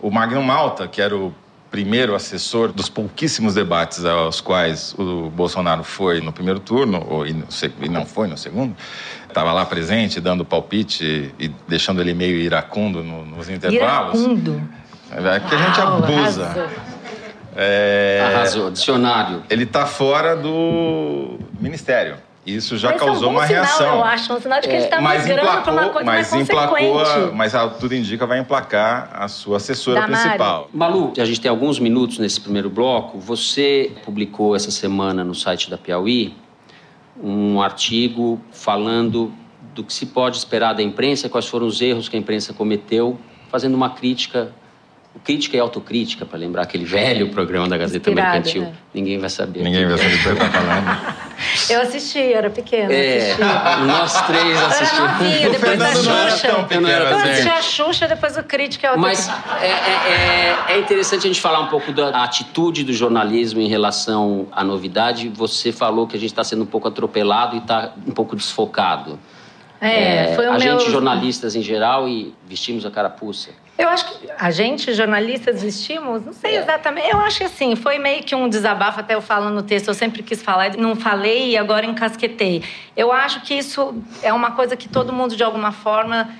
o 0.00 0.10
Magno 0.10 0.42
Malta, 0.42 0.88
que 0.88 1.02
era 1.02 1.14
o 1.14 1.34
primeiro 1.70 2.14
assessor 2.14 2.72
dos 2.72 2.88
pouquíssimos 2.88 3.52
debates 3.52 4.02
aos 4.06 4.40
quais 4.40 4.94
o 4.96 5.28
Bolsonaro 5.28 5.84
foi 5.84 6.22
no 6.22 6.32
primeiro 6.32 6.58
turno, 6.58 7.04
ou, 7.06 7.26
e 7.26 7.34
não 7.90 8.06
foi 8.06 8.26
no 8.26 8.38
segundo, 8.38 8.74
estava 9.28 9.52
lá 9.52 9.66
presente, 9.66 10.18
dando 10.18 10.46
palpite 10.46 11.34
e 11.38 11.48
deixando 11.68 12.00
ele 12.00 12.14
meio 12.14 12.36
iracundo 12.36 13.04
nos 13.04 13.50
intervalos. 13.50 14.18
Iracundo? 14.18 14.62
É 15.10 15.40
que 15.40 15.54
a 15.54 15.58
gente 15.58 15.80
abusa. 15.80 16.70
Arrasou. 17.56 17.62
É... 17.64 18.20
Arrasou, 18.34 18.70
dicionário. 18.70 19.42
Ele 19.48 19.64
está 19.64 19.86
fora 19.86 20.36
do 20.36 21.38
ministério. 21.58 22.18
Isso 22.44 22.76
já 22.76 22.90
mas 22.90 23.00
causou 23.00 23.24
é 23.24 23.26
um 23.26 23.32
uma 23.32 23.46
sinal, 23.46 23.64
reação. 23.64 23.96
Eu 23.96 24.04
acho, 24.04 24.32
um 24.32 24.40
sinal 24.40 24.60
de 24.60 24.68
que 24.68 24.74
é, 24.74 24.76
ele 24.76 24.84
está 24.84 25.00
migrando 25.00 25.62
para 25.62 25.72
uma 25.72 25.88
coisa 25.88 26.04
mas 26.04 26.30
mais 26.30 26.42
emplacou, 26.42 27.00
a, 27.00 27.32
Mas 27.32 27.54
a, 27.56 27.68
tudo 27.68 27.92
indica 27.92 28.24
vai 28.24 28.38
emplacar 28.38 29.10
a 29.12 29.26
sua 29.26 29.56
assessora 29.56 30.02
da 30.02 30.06
principal. 30.06 30.70
Mari. 30.72 30.92
Malu, 30.92 31.12
a 31.18 31.24
gente 31.24 31.40
tem 31.40 31.50
alguns 31.50 31.80
minutos 31.80 32.18
nesse 32.18 32.40
primeiro 32.40 32.70
bloco. 32.70 33.18
Você 33.18 33.90
publicou 34.04 34.54
essa 34.54 34.70
semana 34.70 35.24
no 35.24 35.34
site 35.34 35.68
da 35.68 35.76
Piauí 35.76 36.36
um 37.20 37.60
artigo 37.60 38.40
falando 38.52 39.32
do 39.74 39.82
que 39.82 39.92
se 39.92 40.06
pode 40.06 40.36
esperar 40.36 40.74
da 40.74 40.82
imprensa, 40.82 41.28
quais 41.28 41.46
foram 41.46 41.66
os 41.66 41.80
erros 41.80 42.08
que 42.08 42.16
a 42.16 42.18
imprensa 42.18 42.52
cometeu, 42.52 43.18
fazendo 43.50 43.74
uma 43.74 43.90
crítica 43.90 44.52
crítica 45.24 45.56
e 45.56 45.60
autocrítica, 45.60 46.24
para 46.24 46.38
lembrar 46.38 46.62
aquele 46.62 46.84
velho 46.84 47.30
programa 47.30 47.68
da 47.68 47.76
Gazeta 47.76 48.10
Inspirado, 48.10 48.34
Mercantil. 48.34 48.62
Né? 48.62 48.72
Ninguém 48.94 49.18
vai 49.18 49.30
saber. 49.30 49.62
Ninguém 49.62 49.86
vai 49.86 49.98
saber 49.98 50.14
o 50.14 50.18
que 50.18 50.28
está 50.28 50.50
falando. 50.50 51.26
Eu 51.68 51.80
assisti, 51.82 52.32
era 52.32 52.48
pequena. 52.48 52.92
É, 52.92 53.36
nós 53.86 54.26
três 54.26 54.62
assistimos. 54.62 55.10
Era 55.20 55.50
depois 55.50 55.78
da 55.78 55.94
Xuxa. 55.94 56.66
Eu 56.70 56.80
não 56.80 56.88
era 56.88 57.10
Eu 57.10 57.16
assim. 57.16 57.28
assisti 57.30 57.48
a 57.48 57.62
Xuxa, 57.62 58.08
depois 58.08 58.36
o 58.36 58.42
Crítica. 58.42 58.86
Eu 58.88 58.98
Mas 58.98 59.28
é, 59.60 59.66
é- 59.66 60.70
é- 60.70 60.74
é 60.74 60.78
interessante 60.78 61.20
a 61.20 61.28
gente 61.28 61.40
falar 61.40 61.60
um 61.60 61.68
pouco 61.68 61.92
da 61.92 62.24
atitude 62.24 62.84
do 62.84 62.92
jornalismo 62.92 63.60
em 63.60 63.68
relação 63.68 64.48
à 64.50 64.64
novidade. 64.64 65.28
Você 65.28 65.72
falou 65.72 66.06
que 66.06 66.16
a 66.16 66.20
gente 66.20 66.30
está 66.30 66.42
sendo 66.42 66.62
um 66.62 66.66
pouco 66.66 66.88
atropelado 66.88 67.56
e 67.56 67.58
está 67.58 67.92
um 68.06 68.12
pouco 68.12 68.34
desfocado. 68.34 69.18
É, 69.80 70.34
foi 70.34 70.46
o 70.46 70.52
a 70.52 70.58
meu... 70.58 70.78
gente, 70.78 70.90
jornalistas 70.90 71.54
em 71.54 71.62
geral, 71.62 72.08
e 72.08 72.34
vestimos 72.48 72.86
a 72.86 72.90
carapuça. 72.90 73.50
Eu 73.78 73.88
acho 73.88 74.06
que 74.06 74.28
a 74.38 74.50
gente, 74.50 74.94
jornalistas, 74.94 75.62
vestimos, 75.62 76.24
não 76.24 76.32
sei 76.32 76.56
É. 76.56 76.62
exatamente. 76.62 77.10
Eu 77.10 77.18
acho 77.20 77.38
que 77.38 77.44
assim, 77.44 77.76
foi 77.76 77.98
meio 77.98 78.22
que 78.22 78.34
um 78.34 78.48
desabafo, 78.48 79.00
até 79.00 79.14
eu 79.14 79.20
falo 79.20 79.50
no 79.50 79.62
texto, 79.62 79.88
eu 79.88 79.94
sempre 79.94 80.22
quis 80.22 80.42
falar, 80.42 80.76
não 80.76 80.96
falei 80.96 81.50
e 81.50 81.56
agora 81.58 81.84
encasquetei. 81.84 82.64
Eu 82.96 83.12
acho 83.12 83.42
que 83.42 83.54
isso 83.54 83.94
é 84.22 84.32
uma 84.32 84.52
coisa 84.52 84.76
que 84.76 84.88
todo 84.88 85.12
mundo, 85.12 85.36
de 85.36 85.44
alguma 85.44 85.72
forma, 85.72 86.30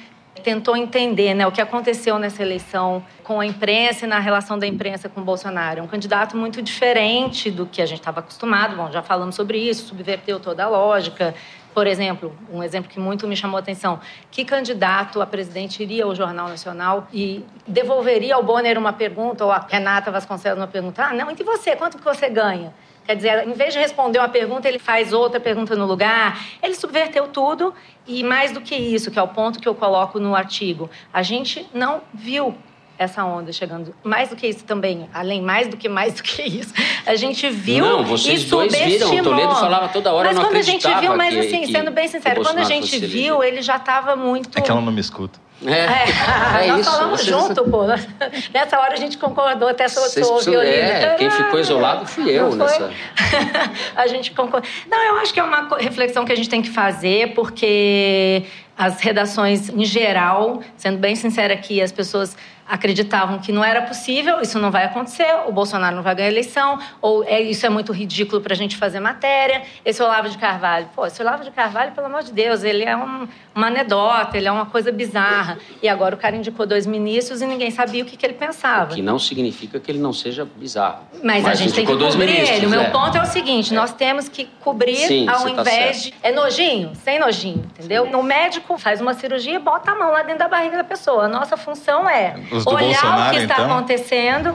tentou 0.43 0.77
entender, 0.77 1.35
né? 1.35 1.47
O 1.47 1.51
que 1.51 1.61
aconteceu 1.61 2.19
nessa 2.19 2.41
eleição 2.41 3.05
com 3.25 3.41
a 3.41 3.47
imprensa 3.47 4.07
e 4.07 4.09
na 4.09 4.21
relação 4.21 4.57
da 4.59 4.67
imprensa 4.67 5.09
com 5.09 5.21
o 5.21 5.25
Bolsonaro. 5.25 5.81
É 5.81 5.83
um 5.83 5.89
candidato 5.89 6.37
muito 6.37 6.63
diferente 6.63 7.51
do 7.51 7.67
que 7.67 7.83
a 7.83 7.87
gente 7.87 7.99
estava 7.99 8.21
acostumado. 8.21 8.77
Bom, 8.77 8.91
já 8.91 9.03
falamos 9.03 9.35
sobre 9.35 9.59
isso, 9.59 9.89
subverteu 9.89 10.39
toda 10.39 10.63
a 10.65 10.69
lógica. 10.69 11.35
Por 11.77 11.87
exemplo, 11.87 12.35
um 12.51 12.63
exemplo 12.63 12.89
que 12.91 12.99
muito 12.99 13.29
me 13.29 13.37
chamou 13.37 13.59
a 13.59 13.61
atenção: 13.61 14.01
que 14.31 14.47
candidato 14.47 15.21
a 15.21 15.27
presidente 15.27 15.83
iria 15.83 16.05
ao 16.05 16.15
Jornal 16.15 16.49
Nacional 16.49 17.07
e 17.13 17.45
devolveria 17.69 18.35
ao 18.35 18.43
Bonner 18.43 18.79
uma 18.79 18.95
pergunta, 18.95 19.45
ou 19.45 19.53
a 19.53 19.59
Renata 19.59 20.11
Vasconcelos 20.11 20.59
uma 20.59 20.67
pergunta? 20.67 21.05
Ah, 21.05 21.13
não, 21.13 21.31
e 21.31 21.35
você? 21.45 21.77
Quanto 21.77 21.99
que 21.99 22.05
você 22.05 22.31
ganha? 22.31 22.73
Quer 23.05 23.17
dizer, 23.17 23.47
em 23.47 23.53
vez 23.53 23.75
de 23.75 23.79
responder 23.79 24.19
uma 24.19 24.29
pergunta, 24.31 24.67
ele 24.67 24.79
faz 24.79 25.13
outra 25.13 25.39
pergunta 25.39 25.77
no 25.77 25.85
lugar. 25.85 26.41
Ele 26.63 26.75
subverteu 26.75 27.29
tudo 27.29 27.75
e 28.07 28.25
mais 28.25 28.53
do 28.53 28.63
que 28.63 28.75
isso, 28.75 29.11
que 29.11 29.19
é 29.19 29.23
o 29.23 29.29
ponto 29.29 29.61
que 29.61 29.69
eu 29.69 29.75
coloco 29.75 30.19
no 30.19 30.35
artigo, 30.35 30.89
a 31.13 31.23
gente 31.23 31.69
não 31.75 32.01
viu 32.15 32.57
essa 32.99 33.25
onda 33.25 33.53
chegando. 33.53 33.95
Mais 34.03 34.29
do 34.31 34.37
que 34.37 34.47
isso 34.47 34.65
também, 34.65 35.09
além 35.13 35.43
mais 35.43 35.69
do 35.69 35.77
que 35.77 35.89
mais 35.89 36.15
do 36.15 36.23
que 36.23 36.43
isso, 36.43 36.73
a 37.05 37.15
gente 37.15 37.49
viu 37.49 37.85
Não, 37.85 38.05
vocês 38.05 38.43
e 38.43 38.47
dois 38.47 38.73
viram, 38.73 38.87
o 38.87 38.91
subestimou. 38.93 39.23
Toledo 39.25 39.55
falava 39.57 39.89
toda 39.89 40.13
hora, 40.13 40.29
Mas 40.29 40.37
eu 40.37 40.43
não 40.43 40.49
quando 40.51 40.59
a 40.59 40.63
gente 40.63 40.87
viu, 41.01 41.17
mas 41.17 41.35
que- 41.35 41.41
assim, 41.41 41.61
que- 41.63 41.73
sendo 41.73 41.91
bem 41.91 42.09
sincero, 42.09 42.41
o 42.41 42.45
quando 42.45 42.59
a 42.59 42.65
gente 42.65 42.99
viu, 42.99 43.43
ele 43.45 43.61
já 43.63 43.77
estava 43.77 44.17
muito 44.17 44.59
É 44.59 44.63
que 44.63 44.71
ela 44.71 44.81
não 44.81 44.93
me 44.93 45.01
escuta. 45.01 45.39
É, 45.65 45.71
é, 45.73 46.65
é 46.67 46.69
nós 46.69 46.81
isso. 46.83 46.91
falamos 46.91 47.21
vocês- 47.23 47.35
junto, 47.35 47.65
pô. 47.65 47.85
Nessa 48.53 48.79
hora 48.79 48.93
a 48.93 48.97
gente 48.97 49.17
concordou, 49.17 49.69
até 49.69 49.89
sou 49.89 50.03
precisam- 50.03 50.39
violino. 50.41 50.71
é, 50.71 51.15
quem 51.17 51.31
ficou 51.31 51.59
isolado 51.59 52.05
fui 52.07 52.31
eu 52.31 52.55
nessa. 52.55 52.91
a 53.97 54.07
gente 54.07 54.33
concorda. 54.33 54.67
Não, 54.87 55.03
eu 55.03 55.17
acho 55.19 55.33
que 55.33 55.41
é 55.41 55.43
uma 55.43 55.67
reflexão 55.79 56.27
que 56.27 56.33
a 56.33 56.37
gente 56.37 56.49
tem 56.51 56.61
que 56.61 56.69
fazer, 56.69 57.33
porque 57.35 58.43
as 58.77 59.01
redações, 59.01 59.69
em 59.69 59.85
geral, 59.85 60.61
sendo 60.77 60.99
bem 60.99 61.17
sincera 61.17 61.55
aqui, 61.55 61.81
as 61.81 61.93
pessoas 61.93 62.37
acreditavam 62.69 63.39
que 63.39 63.53
não 63.53 63.63
era 63.65 63.83
possível, 63.83 64.41
isso 64.41 64.59
não 64.59 64.73
vai 64.73 64.85
acontecer, 64.85 65.27
o 65.47 65.53
Bolsonaro 65.53 65.95
não 65.95 66.03
vai 66.03 66.17
ganhar 66.17 66.29
a 66.29 66.33
eleição, 66.33 66.79
ou 67.01 67.23
é, 67.23 67.41
isso 67.41 67.65
é 67.65 67.69
muito 67.69 67.93
ridículo 67.93 68.43
para 68.43 68.55
a 68.55 68.57
gente 68.57 68.77
fazer 68.77 68.99
matéria. 68.99 69.63
Esse 69.85 70.03
Olavo 70.03 70.29
de 70.29 70.37
Carvalho, 70.37 70.89
pô, 70.95 71.07
esse 71.07 71.23
Olavo 71.23 71.45
de 71.45 71.53
Carvalho, 71.53 71.93
pelo 71.93 72.09
amor 72.09 72.25
de 72.25 72.33
Deus, 72.33 72.65
ele 72.65 72.83
é 72.85 72.97
um- 72.97 73.29
uma 73.55 73.69
anedota, 73.69 74.37
ele 74.37 74.49
é 74.49 74.51
uma 74.53 74.67
coisa 74.67 74.91
bizarra. 74.91 75.59
E 75.81 75.89
agora 75.89 76.17
o 76.17 76.19
cara 76.19 76.35
indicou 76.35 76.67
dois 76.67 76.87
ministros 76.89 77.41
e 77.41 77.47
ninguém 77.47 77.71
sabia 77.71 78.03
o 78.03 78.07
que, 78.07 78.17
que 78.17 78.27
ele 78.27 78.35
pensava. 78.35 78.95
Que 78.95 79.01
não 79.01 79.19
significa 79.19 79.79
que 79.79 79.89
ele 79.89 80.01
não 80.01 80.13
seja 80.13 80.45
bizarro. 80.45 81.05
Mas, 81.23 81.47
a 81.47 81.55
gente 81.55 81.73
tem 81.73 81.87
que 81.87 81.93
cobrir 81.93 82.17
ministros, 82.19 82.51
ele. 82.51 82.67
O 82.67 82.71
meu 82.71 82.81
é. 82.81 82.91
ponto 82.91 83.17
é 83.17 83.23
o 83.23 83.27
seguinte: 83.27 83.73
nós 83.73 83.93
temos 83.93 84.29
que 84.29 84.45
cobrir 84.61 84.97
Sim, 84.97 85.29
ao 85.29 85.45
tá 85.45 85.51
invés 85.51 85.97
certo. 85.99 86.03
de. 86.03 86.15
É 86.21 86.33
nojinho? 86.33 86.93
Sem 86.97 87.19
nojinho, 87.21 87.65
entendeu? 87.79 88.05
O 88.11 88.23
médico 88.25 88.66
faz 88.79 89.01
uma 89.01 89.15
cirurgia 89.15 89.55
e 89.55 89.59
bota 89.59 89.93
a 89.93 89.95
mão 89.95 90.11
lá 90.11 90.23
dentro 90.23 90.41
da 90.41 90.49
barriga 90.49 90.77
da 90.79 90.85
pessoa. 90.85 91.25
A 91.25 91.29
nossa 91.29 91.57
função 91.57 92.09
é 92.09 92.35
olhar 92.51 92.61
o 92.61 92.65
Bolsonaro, 92.65 93.37
que 93.37 93.43
está 93.43 93.55
então? 93.55 93.71
acontecendo. 93.73 94.55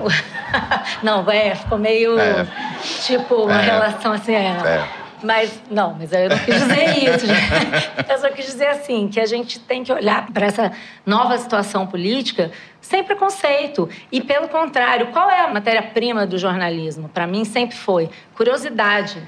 Não, 1.02 1.30
é, 1.32 1.56
ficou 1.56 1.78
meio. 1.78 2.20
É. 2.20 2.46
Tipo, 3.06 3.44
uma 3.44 3.62
É. 3.62 3.66
relação 3.66 4.12
assim. 4.12 4.34
É. 4.34 4.48
É. 4.66 5.02
Mas, 5.24 5.62
não, 5.70 5.94
mas 5.94 6.12
eu 6.12 6.30
não 6.30 6.38
quis 6.40 6.56
dizer 6.56 6.98
isso. 7.16 7.26
Eu 8.10 8.18
só 8.18 8.30
quis 8.32 8.44
dizer 8.44 8.70
assim, 8.70 9.08
que 9.08 9.20
a 9.20 9.26
gente 9.28 9.60
tem 9.60 9.84
que 9.84 9.94
olhar 9.94 10.26
para 10.32 10.48
essa 10.48 10.72
nova 11.06 11.38
situação 11.38 11.86
política 11.86 12.52
sem 12.82 13.04
preconceito. 13.04 13.88
E, 14.12 14.20
pelo 14.20 14.48
contrário, 14.48 15.08
qual 15.14 15.30
é 15.30 15.42
a 15.42 15.48
matéria-prima 15.48 16.26
do 16.26 16.40
jornalismo? 16.40 17.08
Para 17.08 17.28
mim, 17.28 17.46
sempre 17.46 17.78
foi 17.78 18.10
curiosidade. 18.34 19.22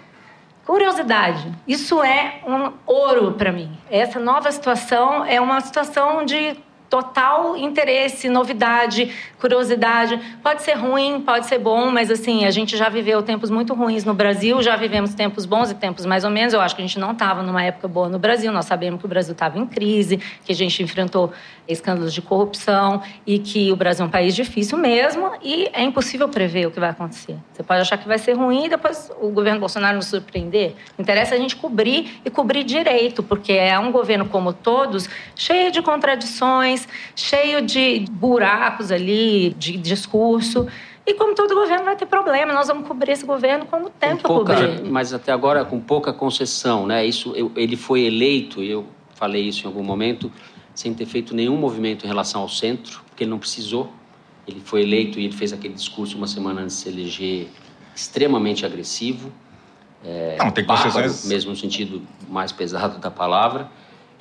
Curiosidade. 0.66 1.52
Isso 1.68 2.02
é 2.02 2.42
um 2.48 2.72
ouro 2.86 3.34
para 3.34 3.52
mim. 3.52 3.70
Essa 3.92 4.20
nova 4.20 4.52
situação 4.52 5.26
é 5.26 5.40
uma 5.42 5.60
situação 5.60 6.24
de 6.26 6.56
total 6.94 7.58
interesse, 7.58 8.30
novidade, 8.30 9.12
curiosidade. 9.40 10.16
Pode 10.44 10.62
ser 10.62 10.74
ruim, 10.74 11.22
pode 11.22 11.48
ser 11.48 11.58
bom, 11.58 11.90
mas 11.90 12.12
assim, 12.12 12.46
a 12.46 12.52
gente 12.52 12.78
já 12.78 12.88
viveu 12.88 13.24
tempos 13.24 13.50
muito 13.50 13.74
ruins 13.74 14.06
no 14.06 14.14
Brasil, 14.14 14.62
já 14.62 14.76
vivemos 14.76 15.16
tempos 15.16 15.44
bons 15.44 15.72
e 15.72 15.74
tempos 15.74 16.06
mais 16.06 16.24
ou 16.24 16.30
menos. 16.30 16.54
Eu 16.54 16.62
acho 16.62 16.76
que 16.76 16.84
a 16.84 16.86
gente 16.86 17.00
não 17.00 17.14
estava 17.14 17.42
numa 17.42 17.64
época 17.64 17.88
boa 17.88 18.08
no 18.08 18.20
Brasil, 18.20 18.52
nós 18.52 18.66
sabemos 18.66 19.00
que 19.00 19.08
o 19.08 19.10
Brasil 19.10 19.32
estava 19.32 19.58
em 19.58 19.66
crise, 19.66 20.18
que 20.46 20.52
a 20.52 20.56
gente 20.56 20.84
enfrentou 20.84 21.34
escândalos 21.68 22.14
de 22.14 22.22
corrupção 22.22 23.02
e 23.26 23.40
que 23.40 23.72
o 23.72 23.76
Brasil 23.76 24.06
é 24.06 24.08
um 24.08 24.12
país 24.12 24.36
difícil 24.36 24.78
mesmo 24.78 25.32
e 25.42 25.70
é 25.74 25.82
impossível 25.82 26.30
prever 26.30 26.68
o 26.68 26.72
que 26.72 26.80
vai 26.80 26.90
acontecer. 26.90 27.38
Você 27.54 27.64
pode 27.64 27.82
achar 27.82 27.98
que 27.98 28.08
vai 28.08 28.20
ser 28.20 28.34
ruim 28.34 28.66
e 28.66 28.70
depois 28.70 29.12
o 29.20 29.30
governo 29.30 29.60
Bolsonaro 29.60 29.96
nos 29.96 30.08
surpreender. 30.08 30.76
Interessa 31.00 31.34
a 31.34 31.38
gente 31.38 31.56
cobrir 31.56 32.22
e 32.24 32.30
cobrir 32.30 32.64
direito, 32.64 33.24
porque 33.24 33.54
é 33.54 33.80
um 33.80 33.92
governo 33.92 34.26
como 34.26 34.54
todos, 34.54 35.10
cheio 35.36 35.72
de 35.72 35.82
contradições, 35.82 36.83
cheio 37.16 37.62
de 37.62 38.06
buracos 38.12 38.92
ali, 38.92 39.54
de 39.58 39.78
discurso. 39.78 40.68
E 41.06 41.14
como 41.16 41.36
todo 41.36 41.54
governo 41.54 41.84
vai 41.84 41.96
ter 41.98 42.06
problema, 42.06 42.54
nós 42.54 42.68
vamos 42.68 42.88
cobrir 42.88 43.12
esse 43.12 43.26
governo 43.26 43.66
como 43.66 43.90
tem 43.90 44.12
Com 44.12 44.18
que 44.18 44.24
pouca, 44.24 44.56
cobrir. 44.56 44.90
mas 44.90 45.14
até 45.14 45.32
agora 45.34 45.66
com 45.66 45.80
pouca 45.80 46.14
concessão, 46.14 46.86
né? 46.88 47.06
Isso, 47.06 47.34
eu- 47.36 47.52
ele 47.58 47.76
foi 47.76 48.02
eleito, 48.06 48.64
e 48.64 48.70
eu 48.72 48.86
falei 49.16 49.42
isso 49.44 49.64
em 49.64 49.68
algum 49.68 49.84
momento, 49.84 50.32
sem 50.74 50.94
ter 50.94 51.06
feito 51.06 51.36
nenhum 51.36 51.58
movimento 51.58 52.06
em 52.06 52.08
relação 52.08 52.42
ao 52.42 52.48
centro, 52.50 53.02
porque 53.08 53.24
ele 53.26 53.32
não 53.32 53.38
precisou. 53.40 53.92
Ele 54.48 54.62
foi 54.64 54.82
eleito 54.82 55.20
e 55.20 55.26
ele 55.26 55.34
fez 55.34 55.52
aquele 55.54 55.74
discurso 55.74 56.18
uma 56.18 56.28
semana 56.28 56.62
antes 56.62 56.78
de 56.78 56.84
se 56.84 56.90
eleger 56.90 57.48
extremamente 57.96 58.66
agressivo, 58.66 59.32
Não, 60.40 60.52
tem 60.52 60.66
bárbaro, 60.66 60.92
concessões. 60.94 61.26
mesmo 61.26 61.52
no 61.52 61.58
sentido 61.58 62.02
mais 62.30 62.52
pesado 62.52 62.98
da 63.00 63.12
palavra. 63.12 63.70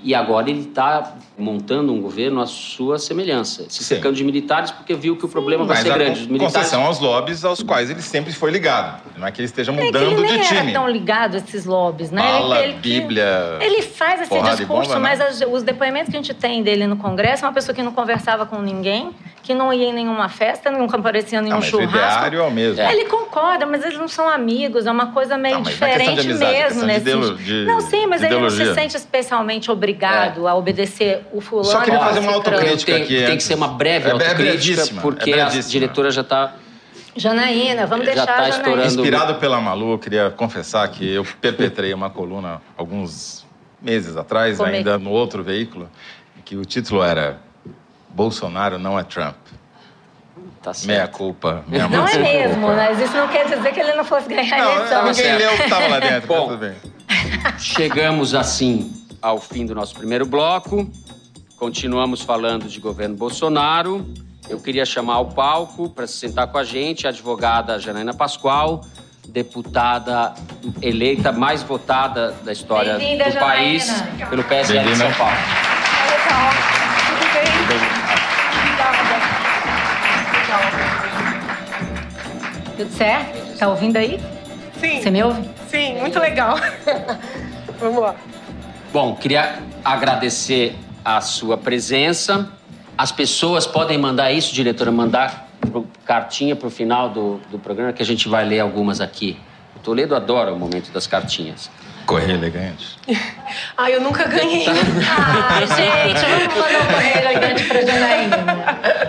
E 0.05 0.15
agora 0.15 0.51
ele 0.51 0.61
está 0.61 1.15
montando 1.39 1.93
um 1.93 2.01
governo 2.01 2.41
à 2.41 2.47
sua 2.47 2.99
semelhança, 2.99 3.65
se 3.69 3.79
Sim. 3.79 3.85
cercando 3.85 4.15
de 4.17 4.25
militares, 4.25 4.71
porque 4.71 4.95
viu 4.95 5.17
que 5.17 5.25
o 5.25 5.29
problema 5.29 5.65
vai 5.65 5.77
Mas 5.77 5.87
ser 5.87 5.93
a 5.93 5.95
grande. 5.99 6.21
Os 6.23 6.27
militares 6.27 6.55
concessão 6.55 6.83
aos 6.85 6.99
lobbies 6.99 7.45
aos 7.45 7.63
quais 7.63 7.89
ele 7.89 8.03
sempre 8.03 8.33
foi 8.33 8.51
ligado. 8.51 9.01
Não 9.17 9.27
é 9.27 9.31
que 9.33 9.41
ele 9.41 9.47
esteja 9.47 9.73
É 9.73 9.77
que 9.77 9.85
mudando 9.85 10.03
ele 10.13 10.15
nem 10.23 10.41
de 10.41 10.47
era 10.47 10.61
time. 10.61 10.73
tão 10.73 10.89
ligado 10.89 11.35
a 11.35 11.39
esses 11.39 11.65
lobbies, 11.65 12.11
né? 12.11 12.21
Bala, 12.21 12.59
Ele- 12.59 12.73
ele- 12.73 12.79
Bíblia. 12.81 13.59
Ele 13.61 13.83
faz 13.83 14.23
esse 14.23 14.31
discurso, 14.41 14.67
bomba, 14.67 14.95
né? 14.95 14.99
mas 15.01 15.21
as- 15.21 15.41
os 15.49 15.63
depoimentos 15.63 16.11
que 16.11 16.17
a 16.17 16.21
gente 16.21 16.35
tem 16.35 16.63
dele 16.63 16.87
no 16.87 16.97
Congresso 16.97 17.45
é 17.45 17.49
uma 17.49 17.55
pessoa 17.55 17.75
que 17.75 17.83
não 17.83 17.93
conversava 17.93 18.45
com 18.45 18.61
ninguém, 18.61 19.11
que 19.43 19.55
não 19.55 19.73
ia 19.73 19.87
em 19.89 19.93
nenhuma 19.93 20.29
festa, 20.29 20.71
não 20.71 20.87
comparecia 20.89 21.39
em 21.39 21.43
nenhum 21.43 21.55
Não, 21.57 21.61
mas 21.61 21.69
o 21.69 21.71
churrasco. 21.71 21.97
ideário 21.97 22.41
é 22.41 22.43
o 22.43 22.51
mesmo. 22.51 22.83
Ele 22.83 23.05
concorda, 23.07 23.67
mas 23.67 23.85
eles 23.85 23.99
não 23.99 24.07
são 24.09 24.29
amigos, 24.29 24.87
é 24.87 24.91
uma 24.91 25.07
coisa 25.07 25.37
meio 25.39 25.57
Não, 25.57 25.63
mas 25.65 25.71
é 25.71 25.73
diferente 25.73 26.21
de 26.23 26.31
amizade, 26.31 26.55
é 26.55 26.63
mesmo. 26.85 26.87
questão 27.21 27.37
de 27.37 27.45
de- 27.45 27.65
não, 27.67 27.81
sim, 27.81 28.07
mas 28.07 28.23
ele 28.23 28.37
não 28.39 28.51
se 28.51 28.75
sente 28.75 28.97
especialmente 28.97 29.71
obrigado 29.71 29.92
a 30.49 30.55
obedecer 30.55 31.27
o 31.33 31.41
fulano. 31.41 31.69
Só 31.69 31.81
queria 31.81 31.99
fazer 32.01 32.21
uma 32.21 32.33
autocrítica 32.33 32.93
tem, 32.93 33.03
aqui 33.03 33.25
tem 33.27 33.37
que 33.37 33.43
ser 33.43 33.55
uma 33.55 33.69
breve 33.69 34.07
É- 34.07 34.11
é 34.11 34.13
autocrítica, 34.13 34.53
brevíssima, 34.53 35.03
porque 35.03 35.31
é 35.33 35.43
a 35.43 35.49
diretora 35.49 36.11
já 36.11 36.21
está... 36.23 36.55
Janaína, 37.15 37.87
vamos 37.87 38.07
Já 38.07 38.13
deixar 38.15 38.27
tá 38.27 38.33
a 38.33 38.37
Janaína. 38.37 38.57
estourando. 38.59 38.87
Inspirado 38.89 39.35
pela 39.35 39.61
Malu, 39.61 39.93
eu 39.93 39.99
queria 39.99 40.31
confessar 40.31 40.89
que 40.89 41.07
eu 41.13 41.25
perpetrei 41.43 41.93
uma 41.93 42.09
coluna 42.09 42.63
alguns 42.77 43.45
meses 43.83 44.17
atrás, 44.17 44.57
Como 44.57 44.71
é 44.71 44.77
ainda 44.79 44.97
no 44.99 45.11
outro 45.11 45.43
veículo, 45.43 45.91
que 46.45 46.57
o 46.57 46.65
título 46.65 47.03
era 47.03 47.39
Bolsonaro 48.09 48.79
não 48.79 48.99
é 48.99 49.03
Trump. 49.05 49.37
Tá 50.63 50.73
certo. 50.73 50.87
Meia 50.87 51.07
culpa. 51.09 51.65
Minha 51.67 51.87
Não 51.89 52.07
é 52.09 52.19
mesmo, 52.19 52.61
culpa. 52.63 52.77
mas 52.77 52.99
isso 53.01 53.15
não 53.15 53.29
quer 53.29 53.45
dizer 53.47 53.73
que 53.73 53.81
ele 53.81 53.93
não 53.95 54.05
fosse 54.05 54.29
ganhar 54.29 54.55
a 54.55 54.65
Não, 54.65 54.77
eleição. 54.77 55.05
ninguém 55.05 55.37
leu 55.37 55.53
o 55.53 55.57
que 55.57 55.63
estava 55.65 55.89
lá 55.89 55.99
dentro, 56.01 56.29
Bom. 56.29 56.35
mas 56.35 56.49
tudo 56.49 56.59
bem. 56.59 56.75
Chegamos 57.59 58.35
assim 58.35 58.93
ao 59.23 59.39
fim 59.41 59.65
do 59.65 59.75
nosso 59.75 59.95
primeiro 59.95 60.27
bloco. 60.27 60.91
Continuamos 61.57 62.21
falando 62.23 62.69
de 62.69 62.81
governo 62.81 63.15
Bolsonaro. 63.17 64.05
Eu 64.49 64.59
queria 64.61 64.85
chamar 64.85 65.15
ao 65.15 65.27
palco 65.27 65.89
para 65.89 66.07
se 66.09 66.15
sentar 66.15 66.49
com 66.49 66.59
a 66.59 66.65
gente 66.65 67.07
a 67.07 67.11
advogada 67.11 67.79
Janaína 67.79 68.13
Pascoal, 68.13 68.85
deputada 69.29 70.35
eleita 70.83 71.31
mais 71.31 71.63
votada 71.63 72.33
da 72.45 72.53
história 72.53 72.95
do 72.95 73.39
país 73.39 73.87
Janaína. 73.87 74.27
pelo 74.27 74.43
PSL 74.45 74.91
de. 74.91 74.97
São 74.97 75.13
Paulo. 75.13 75.37
Tudo 77.07 77.33
bem? 77.33 77.45
Obrigada. 77.63 79.03
Tudo 82.77 82.93
certo? 82.93 83.59
Tá 83.59 83.69
ouvindo 83.69 83.97
aí? 83.97 84.21
Sim. 84.81 85.01
Você 85.01 85.11
me 85.11 85.23
ouve? 85.23 85.49
Sim, 85.69 86.01
muito 86.01 86.19
legal. 86.19 86.57
Vamos 87.79 88.03
lá. 88.03 88.17
Bom, 88.93 89.15
queria 89.17 89.59
agradecer 89.85 90.77
a 91.05 91.21
sua 91.21 91.57
presença. 91.57 92.49
As 92.97 93.11
pessoas 93.11 93.67
podem 93.67 93.97
mandar 93.97 94.31
isso, 94.33 94.53
diretora, 94.55 94.93
mandar 94.93 95.49
pro, 95.61 95.87
cartinha 96.05 96.55
para 96.55 96.69
o 96.69 96.71
final 96.71 97.09
do, 97.09 97.41
do 97.51 97.59
programa, 97.59 97.93
que 97.93 98.03
a 98.03 98.07
gente 98.07 98.29
vai 98.29 98.45
ler 98.45 98.61
algumas 98.61 99.01
aqui. 99.01 99.39
O 99.75 99.79
Toledo 99.79 100.15
adora 100.15 100.53
o 100.53 100.59
momento 100.59 100.93
das 100.93 101.07
cartinhas. 101.07 101.71
Correio 102.07 102.33
elegante. 102.37 102.99
Ah, 103.77 103.91
eu 103.91 104.01
nunca 104.01 104.25
ganhei. 104.27 104.67
Ai, 104.67 105.67
gente, 105.67 106.25
vamos 106.25 106.55
mandar 106.57 106.83
um 106.83 106.93
correio 106.93 107.19
elegante 107.19 107.65
pra 107.65 107.81
Janaína. 107.83 108.37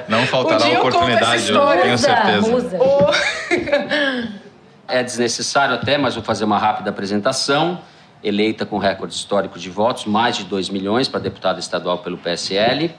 Não 0.07 0.25
faltará 0.25 0.65
Um 0.65 0.69
eu 0.69 0.79
oportunidade, 0.79 1.49
eu 1.49 1.55
história. 1.55 1.81
tenho 1.81 1.97
certeza. 1.97 2.55
usa. 2.55 2.77
É 4.87 5.01
desnecessário 5.03 5.75
até, 5.75 5.97
mas 5.97 6.15
vou 6.15 6.23
fazer 6.23 6.43
uma 6.45 6.57
rápida 6.57 6.89
apresentação. 6.89 7.79
Eleita 8.23 8.65
com 8.65 8.77
recorde 8.77 9.13
histórico 9.13 9.59
de 9.59 9.69
votos, 9.69 10.05
mais 10.05 10.37
de 10.37 10.45
2 10.45 10.69
milhões 10.69 11.09
para 11.09 11.19
deputada 11.19 11.59
estadual 11.59 11.97
pelo 11.97 12.17
PSL. 12.17 12.91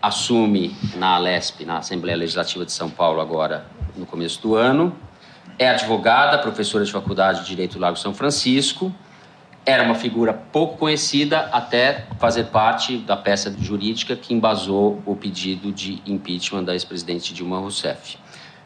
Assume 0.00 0.76
na 0.96 1.14
Alesp, 1.14 1.64
na 1.64 1.78
Assembleia 1.78 2.16
Legislativa 2.16 2.64
de 2.64 2.72
São 2.72 2.90
Paulo, 2.90 3.20
agora 3.20 3.64
no 3.96 4.04
começo 4.04 4.42
do 4.42 4.56
ano. 4.56 4.96
É 5.58 5.68
advogada, 5.68 6.38
professora 6.38 6.84
de 6.84 6.90
Faculdade 6.90 7.42
de 7.42 7.46
Direito 7.46 7.74
do 7.74 7.78
Lago 7.78 7.96
São 7.96 8.12
Francisco. 8.12 8.92
Era 9.64 9.84
uma 9.84 9.94
figura 9.94 10.32
pouco 10.32 10.76
conhecida 10.76 11.48
até 11.52 12.06
fazer 12.18 12.46
parte 12.46 12.98
da 12.98 13.16
peça 13.16 13.54
jurídica 13.56 14.16
que 14.16 14.34
embasou 14.34 15.00
o 15.06 15.14
pedido 15.14 15.70
de 15.70 16.02
impeachment 16.04 16.64
da 16.64 16.72
ex-presidente 16.72 17.32
Dilma 17.32 17.60
Rousseff. 17.60 18.18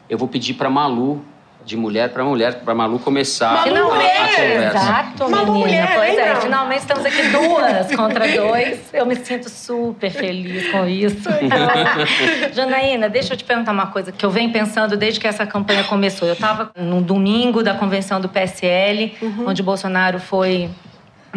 Eu 0.09 0.17
vou 0.17 0.27
pedir 0.27 0.55
para 0.55 0.71
Malu, 0.71 1.23
de 1.67 1.75
mulher 1.75 2.09
para 2.09 2.23
mulher, 2.23 2.61
para 2.61 2.73
Malu 2.73 2.97
começar 2.97 3.65
Malu 3.67 3.91
a, 3.91 3.95
mulher! 3.95 4.15
a 4.15 4.27
conversa. 4.27 4.77
Exato, 4.77 5.29
Malu 5.29 5.53
menina. 5.53 5.59
mulher, 5.67 5.95
pois 5.95 6.17
é, 6.17 6.23
lembra? 6.23 6.41
finalmente 6.41 6.79
estamos 6.79 7.05
aqui 7.05 7.21
duas 7.27 7.93
contra 7.95 8.25
dois. 8.25 8.79
Eu 8.93 9.05
me 9.05 9.15
sinto 9.17 9.49
super 9.49 10.09
feliz 10.09 10.71
com 10.71 10.87
isso. 10.87 11.27
Janaína, 12.55 13.09
deixa 13.09 13.33
eu 13.33 13.37
te 13.37 13.43
perguntar 13.43 13.73
uma 13.73 13.87
coisa 13.87 14.13
que 14.13 14.25
eu 14.25 14.29
venho 14.29 14.49
pensando 14.51 14.95
desde 14.95 15.19
que 15.19 15.27
essa 15.27 15.45
campanha 15.45 15.83
começou. 15.83 16.25
Eu 16.25 16.35
estava 16.35 16.71
num 16.77 17.01
domingo 17.01 17.61
da 17.61 17.73
convenção 17.73 18.21
do 18.21 18.29
PSL, 18.29 19.13
onde 19.45 19.61
Bolsonaro 19.61 20.19
foi 20.21 20.69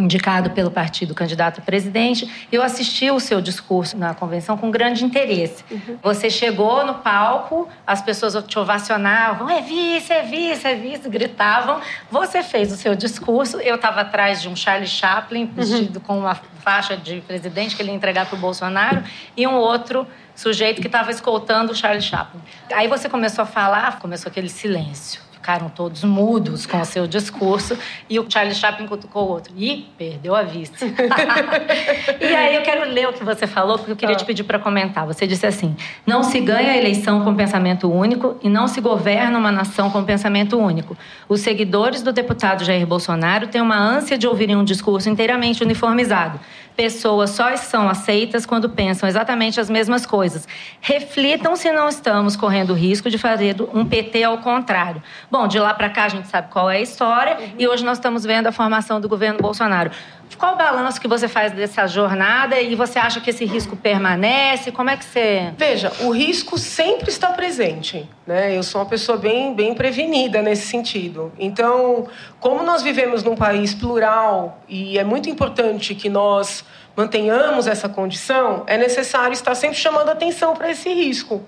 indicado 0.00 0.50
pelo 0.50 0.70
partido 0.70 1.14
candidato 1.14 1.60
a 1.60 1.62
presidente. 1.62 2.46
Eu 2.50 2.62
assisti 2.62 3.10
o 3.10 3.20
seu 3.20 3.40
discurso 3.40 3.96
na 3.96 4.14
convenção 4.14 4.56
com 4.56 4.70
grande 4.70 5.04
interesse. 5.04 5.64
Você 6.02 6.30
chegou 6.30 6.84
no 6.84 6.94
palco, 6.94 7.68
as 7.86 8.02
pessoas 8.02 8.42
te 8.46 8.58
ovacionavam, 8.58 9.48
é 9.48 9.60
vice, 9.60 10.12
é 10.12 10.22
vice, 10.22 10.66
é 10.66 10.74
vice, 10.74 11.08
gritavam. 11.08 11.80
Você 12.10 12.42
fez 12.42 12.72
o 12.72 12.76
seu 12.76 12.94
discurso, 12.94 13.58
eu 13.60 13.76
estava 13.76 14.00
atrás 14.00 14.42
de 14.42 14.48
um 14.48 14.56
Charlie 14.56 14.88
Chaplin, 14.88 15.46
vestido 15.46 16.00
com 16.00 16.18
uma 16.18 16.34
faixa 16.34 16.96
de 16.96 17.20
presidente 17.20 17.76
que 17.76 17.82
ele 17.82 17.90
ia 17.90 17.96
entregar 17.96 18.26
para 18.26 18.36
o 18.36 18.38
Bolsonaro, 18.38 19.02
e 19.36 19.46
um 19.46 19.54
outro 19.54 20.06
sujeito 20.34 20.80
que 20.80 20.88
estava 20.88 21.10
escoltando 21.10 21.72
o 21.72 21.74
Charlie 21.74 22.02
Chaplin. 22.02 22.40
Aí 22.72 22.88
você 22.88 23.08
começou 23.08 23.42
a 23.42 23.46
falar, 23.46 23.98
começou 23.98 24.30
aquele 24.30 24.48
silêncio. 24.48 25.29
Ficaram 25.40 25.70
todos 25.70 26.04
mudos 26.04 26.66
com 26.66 26.78
o 26.78 26.84
seu 26.84 27.06
discurso 27.06 27.74
e 28.10 28.20
o 28.20 28.30
Charlie 28.30 28.54
Chaplin 28.54 28.86
cutucou 28.86 29.26
o 29.26 29.30
outro. 29.30 29.54
Ih, 29.56 29.86
perdeu 29.96 30.36
a 30.36 30.42
vista. 30.42 30.84
e 32.20 32.24
aí 32.26 32.56
eu 32.56 32.60
quero 32.60 32.92
ler 32.92 33.08
o 33.08 33.12
que 33.14 33.24
você 33.24 33.46
falou, 33.46 33.78
porque 33.78 33.92
eu 33.92 33.96
queria 33.96 34.14
te 34.14 34.24
pedir 34.26 34.44
para 34.44 34.58
comentar. 34.58 35.06
Você 35.06 35.26
disse 35.26 35.46
assim: 35.46 35.74
não 36.06 36.22
se 36.22 36.38
ganha 36.40 36.72
a 36.72 36.76
eleição 36.76 37.24
com 37.24 37.34
pensamento 37.34 37.90
único 37.90 38.36
e 38.42 38.50
não 38.50 38.68
se 38.68 38.82
governa 38.82 39.38
uma 39.38 39.50
nação 39.50 39.88
com 39.88 40.04
pensamento 40.04 40.58
único. 40.58 40.94
Os 41.26 41.40
seguidores 41.40 42.02
do 42.02 42.12
deputado 42.12 42.62
Jair 42.62 42.86
Bolsonaro 42.86 43.46
têm 43.46 43.62
uma 43.62 43.78
ânsia 43.78 44.18
de 44.18 44.26
ouvirem 44.26 44.56
um 44.56 44.64
discurso 44.64 45.08
inteiramente 45.08 45.64
uniformizado. 45.64 46.38
Pessoas 46.76 47.30
só 47.30 47.54
são 47.56 47.88
aceitas 47.88 48.46
quando 48.46 48.70
pensam 48.70 49.08
exatamente 49.08 49.60
as 49.60 49.68
mesmas 49.68 50.06
coisas. 50.06 50.46
Reflitam 50.80 51.56
se 51.56 51.70
não 51.72 51.88
estamos 51.88 52.36
correndo 52.36 52.70
o 52.70 52.74
risco 52.74 53.10
de 53.10 53.18
fazer 53.18 53.56
um 53.74 53.84
PT 53.84 54.24
ao 54.24 54.38
contrário. 54.38 55.02
Bom, 55.30 55.46
de 55.46 55.58
lá 55.58 55.74
para 55.74 55.90
cá 55.90 56.04
a 56.04 56.08
gente 56.08 56.28
sabe 56.28 56.50
qual 56.50 56.70
é 56.70 56.78
a 56.78 56.80
história 56.80 57.36
e 57.58 57.66
hoje 57.68 57.84
nós 57.84 57.98
estamos 57.98 58.24
vendo 58.24 58.46
a 58.46 58.52
formação 58.52 59.00
do 59.00 59.08
governo 59.08 59.38
Bolsonaro. 59.38 59.90
Qual 60.38 60.54
o 60.54 60.56
balanço 60.56 61.00
que 61.00 61.08
você 61.08 61.28
faz 61.28 61.52
dessa 61.52 61.86
jornada 61.86 62.60
e 62.60 62.74
você 62.74 62.98
acha 62.98 63.20
que 63.20 63.30
esse 63.30 63.44
risco 63.44 63.76
permanece? 63.76 64.72
Como 64.72 64.88
é 64.88 64.96
que 64.96 65.04
você. 65.04 65.52
Veja, 65.56 65.92
o 66.00 66.10
risco 66.10 66.56
sempre 66.56 67.10
está 67.10 67.30
presente. 67.32 68.08
Né? 68.26 68.56
Eu 68.56 68.62
sou 68.62 68.80
uma 68.80 68.86
pessoa 68.86 69.18
bem, 69.18 69.54
bem 69.54 69.74
prevenida 69.74 70.40
nesse 70.40 70.68
sentido. 70.68 71.32
Então, 71.38 72.06
como 72.40 72.62
nós 72.62 72.82
vivemos 72.82 73.22
num 73.22 73.36
país 73.36 73.74
plural 73.74 74.58
e 74.68 74.98
é 74.98 75.04
muito 75.04 75.28
importante 75.28 75.94
que 75.94 76.08
nós 76.08 76.64
mantenhamos 76.96 77.66
essa 77.66 77.88
condição, 77.88 78.64
é 78.66 78.76
necessário 78.76 79.32
estar 79.32 79.54
sempre 79.54 79.76
chamando 79.76 80.08
atenção 80.08 80.54
para 80.54 80.70
esse 80.70 80.92
risco. 80.92 81.42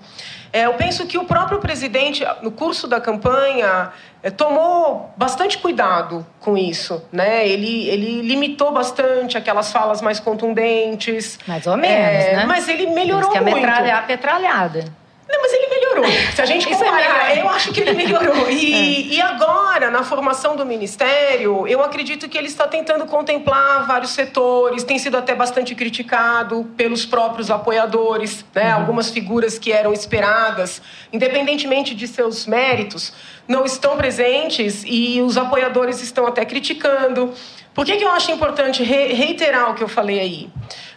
É, 0.51 0.67
eu 0.67 0.73
penso 0.75 1.05
que 1.07 1.17
o 1.17 1.25
próprio 1.25 1.59
presidente, 1.59 2.23
no 2.43 2.51
curso 2.51 2.87
da 2.87 3.01
campanha, 3.01 3.91
é, 4.21 4.29
tomou 4.29 5.11
bastante 5.17 5.57
cuidado 5.57 6.25
com 6.39 6.55
isso. 6.55 7.03
Né? 7.11 7.47
Ele, 7.47 7.89
ele 7.89 8.21
limitou 8.21 8.71
bastante 8.71 9.35
aquelas 9.35 9.71
falas 9.71 9.99
mais 10.01 10.19
contundentes. 10.19 11.39
Mais 11.47 11.65
ou 11.65 11.75
menos, 11.75 12.23
É, 12.23 12.35
né? 12.35 12.45
Mas 12.45 12.69
ele 12.69 12.87
melhorou 12.87 13.29
Diz 13.29 13.31
que 13.31 13.37
a 13.37 13.41
muito. 13.41 13.55
metralha 13.55 13.87
é 13.87 13.91
a 13.93 14.01
petralhada. 14.03 14.85
Não, 15.33 15.41
mas 15.41 15.51
ele 15.53 15.67
melhorou. 15.67 16.05
Se 16.35 16.41
a 16.41 16.45
gente 16.45 16.67
é 16.71 16.75
comparar, 16.75 17.27
melhor. 17.29 17.37
eu 17.37 17.49
acho 17.49 17.71
que 17.73 17.79
ele 17.81 17.93
melhorou. 17.93 18.49
E, 18.51 19.15
e 19.17 19.19
agora, 19.21 19.89
na 19.89 20.03
formação 20.03 20.55
do 20.55 20.63
ministério, 20.63 21.67
eu 21.67 21.83
acredito 21.83 22.29
que 22.29 22.37
ele 22.37 22.47
está 22.47 22.67
tentando 22.67 23.05
contemplar 23.07 23.87
vários 23.87 24.11
setores, 24.11 24.83
tem 24.83 24.99
sido 24.99 25.17
até 25.17 25.33
bastante 25.33 25.73
criticado 25.73 26.65
pelos 26.77 27.03
próprios 27.03 27.49
apoiadores, 27.49 28.45
né? 28.53 28.71
Algumas 28.71 29.09
figuras 29.09 29.57
que 29.57 29.71
eram 29.71 29.91
esperadas, 29.91 30.81
independentemente 31.11 31.95
de 31.95 32.07
seus 32.07 32.45
méritos, 32.45 33.11
não 33.47 33.65
estão 33.65 33.97
presentes 33.97 34.83
e 34.85 35.19
os 35.21 35.35
apoiadores 35.35 36.01
estão 36.01 36.27
até 36.27 36.45
criticando. 36.45 37.33
Por 37.73 37.85
que, 37.85 37.97
que 37.97 38.03
eu 38.03 38.11
acho 38.11 38.31
importante 38.31 38.83
re- 38.83 39.13
reiterar 39.13 39.71
o 39.71 39.73
que 39.73 39.83
eu 39.83 39.87
falei 39.87 40.19
aí? 40.19 40.49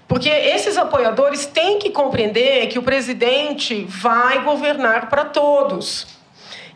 Porque 0.09 0.29
esses 0.29 0.77
apoiadores 0.77 1.47
têm 1.47 1.79
que 1.79 1.91
compreender 1.91 2.69
que 2.69 2.79
o 2.79 2.83
presidente 2.83 3.85
vai 3.89 4.43
governar 4.43 5.09
para 5.09 5.25
todos. 5.25 6.07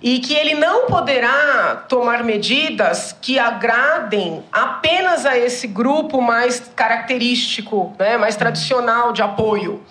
E 0.03 0.19
que 0.19 0.33
ele 0.33 0.55
não 0.55 0.87
poderá 0.87 1.85
tomar 1.87 2.25
medidas 2.25 3.15
que 3.21 3.39
agradem 3.39 4.43
apenas 4.51 5.27
a 5.27 5.39
esse 5.39 5.67
grupo 5.67 6.23
mais 6.23 6.73
característico, 6.75 7.95
né, 7.99 8.17
mais 8.17 8.35
tradicional 8.35 9.13
de 9.13 9.21
apoio. 9.21 9.83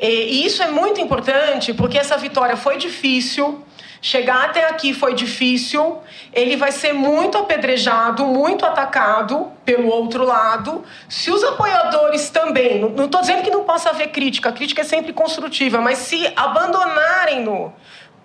E 0.00 0.44
isso 0.44 0.64
é 0.64 0.66
muito 0.66 1.00
importante 1.00 1.72
porque 1.72 1.96
essa 1.96 2.16
vitória 2.16 2.56
foi 2.56 2.76
difícil. 2.76 3.64
Chegar 4.04 4.46
até 4.46 4.68
aqui 4.68 4.92
foi 4.92 5.14
difícil. 5.14 5.98
Ele 6.32 6.56
vai 6.56 6.72
ser 6.72 6.92
muito 6.92 7.38
apedrejado, 7.38 8.26
muito 8.26 8.66
atacado 8.66 9.52
pelo 9.64 9.86
outro 9.88 10.24
lado. 10.24 10.84
Se 11.08 11.30
os 11.30 11.44
apoiadores 11.44 12.28
também, 12.28 12.80
não- 12.80 13.04
estou 13.04 13.20
dizendo 13.20 13.42
que 13.42 13.50
não 13.50 13.62
possa 13.62 13.90
haver 13.90 14.08
crítica, 14.08 14.48
a 14.48 14.52
crítica 14.52 14.80
é 14.80 14.84
sempre 14.84 15.12
construtiva, 15.12 15.80
mas 15.80 15.98
se 15.98 16.30
abandonarem-no 16.34 17.72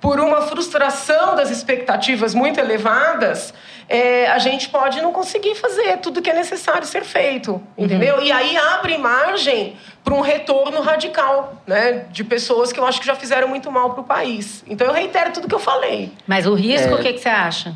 por 0.01 0.19
uma 0.19 0.41
frustração 0.41 1.35
das 1.35 1.51
expectativas 1.51 2.33
muito 2.33 2.59
elevadas, 2.59 3.53
é, 3.89 4.27
a 4.27 4.37
gente 4.39 4.69
pode 4.69 5.01
não 5.01 5.11
conseguir 5.11 5.55
fazer 5.55 5.97
tudo 5.97 6.21
que 6.21 6.29
é 6.29 6.33
necessário 6.33 6.85
ser 6.85 7.03
feito, 7.03 7.61
entendeu? 7.77 8.21
E 8.21 8.31
aí 8.31 8.57
abre 8.57 8.97
margem 8.97 9.77
para 10.03 10.13
um 10.13 10.21
retorno 10.21 10.81
radical, 10.81 11.61
né, 11.65 12.05
de 12.11 12.23
pessoas 12.23 12.71
que 12.71 12.79
eu 12.79 12.85
acho 12.85 12.99
que 12.99 13.05
já 13.07 13.15
fizeram 13.15 13.47
muito 13.47 13.71
mal 13.71 13.91
para 13.91 14.01
o 14.01 14.03
país. 14.03 14.63
Então 14.67 14.87
eu 14.87 14.93
reitero 14.93 15.31
tudo 15.31 15.47
que 15.47 15.55
eu 15.55 15.59
falei. 15.59 16.11
Mas 16.25 16.45
o 16.45 16.53
risco, 16.53 16.89
É. 16.89 16.93
o 16.95 16.99
que, 16.99 17.13
que 17.13 17.19
você 17.19 17.29
acha? 17.29 17.75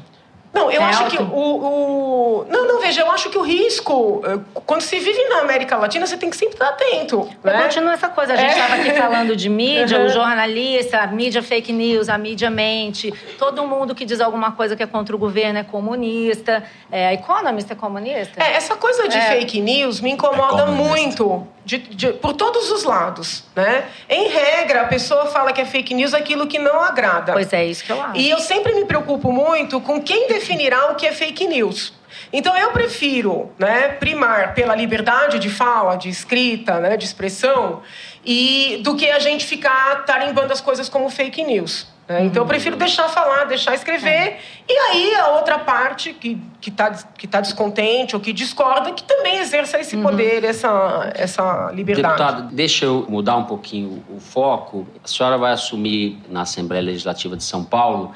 Não, 0.54 0.70
eu 0.70 0.82
É 0.82 0.84
acho 0.86 1.04
alto? 1.04 1.16
que 1.16 1.24
o, 1.24 1.26
o. 1.26 2.46
Não, 2.50 2.68
não, 2.68 2.82
veja, 2.82 3.02
eu 3.02 3.10
acho 3.12 3.30
que 3.30 3.38
o 3.38 3.42
risco, 3.42 4.22
eh, 4.26 4.38
quando 4.66 4.82
se 4.82 5.00
vive 5.00 5.24
na 5.30 5.40
América 5.40 5.78
Latina, 5.78 6.06
você 6.06 6.18
tem 6.18 6.30
que 6.30 6.36
sempre 6.36 6.56
estar 6.56 6.68
atento. 6.70 7.30
Eu 7.42 7.52
né? 7.54 7.64
continuo 7.64 7.90
essa 7.92 8.10
coisa. 8.10 8.34
A 8.34 8.36
gente 8.36 8.50
É. 8.50 8.60
estava 8.60 8.76
aqui 8.76 8.92
falando 8.92 9.34
de 9.36 9.48
mídia, 9.48 10.00
Uhum. 10.00 10.06
o 10.08 10.10
jornalista, 10.10 11.00
a 11.00 11.08
mídia 11.08 11.42
fake 11.42 11.72
news, 11.72 12.10
a 12.10 12.18
mídia 12.18 12.50
mente. 12.50 13.14
Todo 13.40 13.66
mundo 13.66 13.96
que 13.96 14.04
diz 14.04 14.20
alguma 14.20 14.52
coisa 14.52 14.76
que 14.76 14.84
é 14.84 14.88
contra 14.88 15.16
o 15.16 15.20
governo 15.20 15.60
é 15.60 15.64
comunista. 15.64 16.64
É, 16.92 17.08
a 17.08 17.14
Economist 17.14 17.72
é 17.72 17.76
comunista? 17.76 18.44
É, 18.44 18.54
essa 18.56 18.76
coisa 18.76 19.08
de 19.08 19.18
É. 19.18 19.22
fake 19.22 19.62
news 19.62 20.02
me 20.02 20.12
incomoda 20.12 20.64
É 20.64 20.66
muito, 20.66 21.48
de- 21.66 21.78
de- 21.78 22.14
por 22.14 22.34
todos 22.34 22.72
os 22.72 22.84
lados, 22.84 23.44
né? 23.56 23.86
Em 24.10 24.28
regra, 24.30 24.82
a 24.82 24.86
pessoa 24.88 25.28
fala 25.28 25.52
que 25.54 25.62
é 25.62 25.66
fake 25.66 25.94
news 25.94 26.14
aquilo 26.14 26.48
que 26.48 26.58
não 26.60 26.82
agrada. 26.82 27.34
Pois 27.34 27.52
é, 27.54 27.66
isso 27.66 27.84
que 27.84 27.92
eu 27.92 28.02
acho. 28.02 28.18
E 28.18 28.30
eu 28.30 28.40
sempre 28.40 28.74
me 28.74 28.86
preocupo 28.86 29.32
muito 29.32 29.80
com 29.82 30.02
quem 30.02 30.28
definirá 30.28 30.92
o 30.92 30.96
que 30.96 31.06
é 31.06 31.12
fake 31.14 31.48
news. 31.48 31.94
Então 32.34 32.58
eu 32.58 32.72
prefiro 32.72 33.52
né, 33.60 33.90
primar 33.90 34.54
pela 34.54 34.76
liberdade 34.76 35.38
de 35.40 35.50
fala, 35.50 35.96
de 35.96 36.10
escrita, 36.10 36.80
né, 36.80 36.96
de 36.98 37.06
expressão, 37.06 37.82
e 38.26 38.80
do 38.84 38.96
que 38.96 39.10
a 39.10 39.20
gente 39.20 39.46
ficar 39.46 40.06
tarimbando 40.06 40.52
as 40.54 40.62
coisas 40.62 40.88
como 40.90 41.10
fake 41.10 41.44
news. 41.44 41.88
Né? 42.12 42.26
Então 42.26 42.44
eu 42.44 42.48
prefiro 42.48 42.76
deixar 42.76 43.08
falar, 43.10 43.46
deixar 43.46 43.74
escrever. 43.74 44.10
É. 44.10 44.40
E 44.68 44.74
aí 44.74 45.16
a 45.16 45.30
outra 45.30 45.60
parte 45.60 46.14
que 46.14 46.38
está 46.68 46.92
que 46.92 47.28
tá 47.28 47.40
descontente 47.42 48.16
ou 48.16 48.22
que 48.22 48.34
discorda, 48.34 48.92
que 48.92 49.04
também 49.04 49.38
exerça 49.38 49.80
esse 49.80 49.96
uhum. 49.96 50.04
poder, 50.04 50.44
essa, 50.44 51.12
essa 51.16 51.72
liberdade. 51.72 52.18
Deputado, 52.18 52.54
deixa 52.54 52.86
eu 52.86 53.06
mudar 53.10 53.38
um 53.38 53.46
pouquinho 53.46 54.04
o 54.10 54.20
foco. 54.20 54.86
A 55.04 55.08
senhora 55.08 55.38
vai 55.38 55.54
assumir 55.54 56.20
na 56.30 56.42
Assembleia 56.42 56.84
Legislativa 56.84 57.38
de 57.38 57.44
São 57.44 57.64
Paulo 57.64 58.14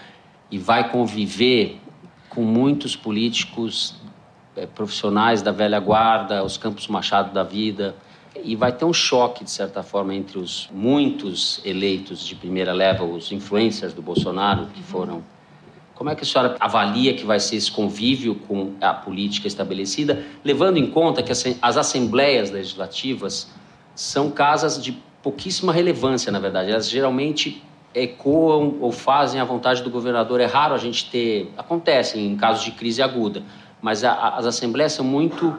e 0.51 0.57
vai 0.57 0.89
conviver 0.89 1.79
com 2.29 2.41
muitos 2.41 2.95
políticos 2.95 3.95
é, 4.55 4.65
profissionais 4.65 5.41
da 5.41 5.51
velha 5.51 5.79
guarda, 5.79 6.43
os 6.43 6.57
Campos 6.57 6.87
Machado 6.87 7.33
da 7.33 7.43
vida, 7.43 7.95
e 8.43 8.55
vai 8.55 8.71
ter 8.71 8.85
um 8.85 8.93
choque, 8.93 9.43
de 9.43 9.51
certa 9.51 9.83
forma, 9.83 10.13
entre 10.13 10.37
os 10.37 10.69
muitos 10.71 11.61
eleitos 11.63 12.25
de 12.25 12.35
primeira 12.35 12.73
leva, 12.73 13.03
os 13.03 13.31
influencers 13.31 13.93
do 13.93 14.01
Bolsonaro, 14.01 14.67
que 14.67 14.83
foram. 14.83 15.23
Como 15.93 16.09
é 16.09 16.15
que 16.15 16.23
a 16.23 16.25
senhora 16.25 16.57
avalia 16.59 17.13
que 17.13 17.25
vai 17.25 17.39
ser 17.39 17.55
esse 17.55 17.71
convívio 17.71 18.35
com 18.35 18.73
a 18.81 18.93
política 18.93 19.47
estabelecida, 19.47 20.25
levando 20.43 20.77
em 20.77 20.87
conta 20.87 21.23
que 21.23 21.31
as 21.31 21.77
assembleias 21.77 22.51
legislativas 22.51 23.49
são 23.95 24.29
casas 24.29 24.83
de 24.83 24.97
pouquíssima 25.23 25.71
relevância, 25.71 26.31
na 26.31 26.39
verdade. 26.39 26.69
Elas 26.69 26.89
geralmente 26.89 27.63
ecoam 27.93 28.75
ou 28.81 28.91
fazem 28.91 29.39
a 29.39 29.45
vontade 29.45 29.81
do 29.81 29.89
governador. 29.89 30.41
É 30.41 30.45
raro 30.45 30.73
a 30.73 30.77
gente 30.77 31.09
ter. 31.09 31.53
Acontece 31.57 32.19
em 32.19 32.35
casos 32.35 32.65
de 32.65 32.71
crise 32.71 33.01
aguda, 33.01 33.41
mas 33.81 34.03
a, 34.03 34.29
as 34.35 34.45
assembleias 34.45 34.91
são 34.91 35.05
muito 35.05 35.57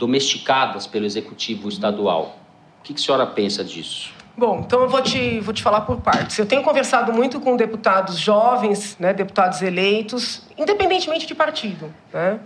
domesticadas 0.00 0.86
pelo 0.86 1.04
executivo 1.04 1.68
estadual. 1.68 2.38
O 2.80 2.82
que, 2.82 2.94
que 2.94 3.00
a 3.00 3.04
senhora 3.04 3.26
pensa 3.26 3.62
disso? 3.62 4.10
Bom, 4.34 4.62
então 4.64 4.80
eu 4.80 4.88
vou 4.88 5.02
te, 5.02 5.38
vou 5.40 5.52
te 5.52 5.62
falar 5.62 5.82
por 5.82 6.00
partes. 6.00 6.38
Eu 6.38 6.46
tenho 6.46 6.62
conversado 6.62 7.12
muito 7.12 7.38
com 7.38 7.54
deputados 7.54 8.18
jovens, 8.18 8.96
né, 8.98 9.12
deputados 9.12 9.60
eleitos, 9.60 10.42
independentemente 10.56 11.26
de 11.26 11.34
partido. 11.34 11.92
Né? 12.10 12.40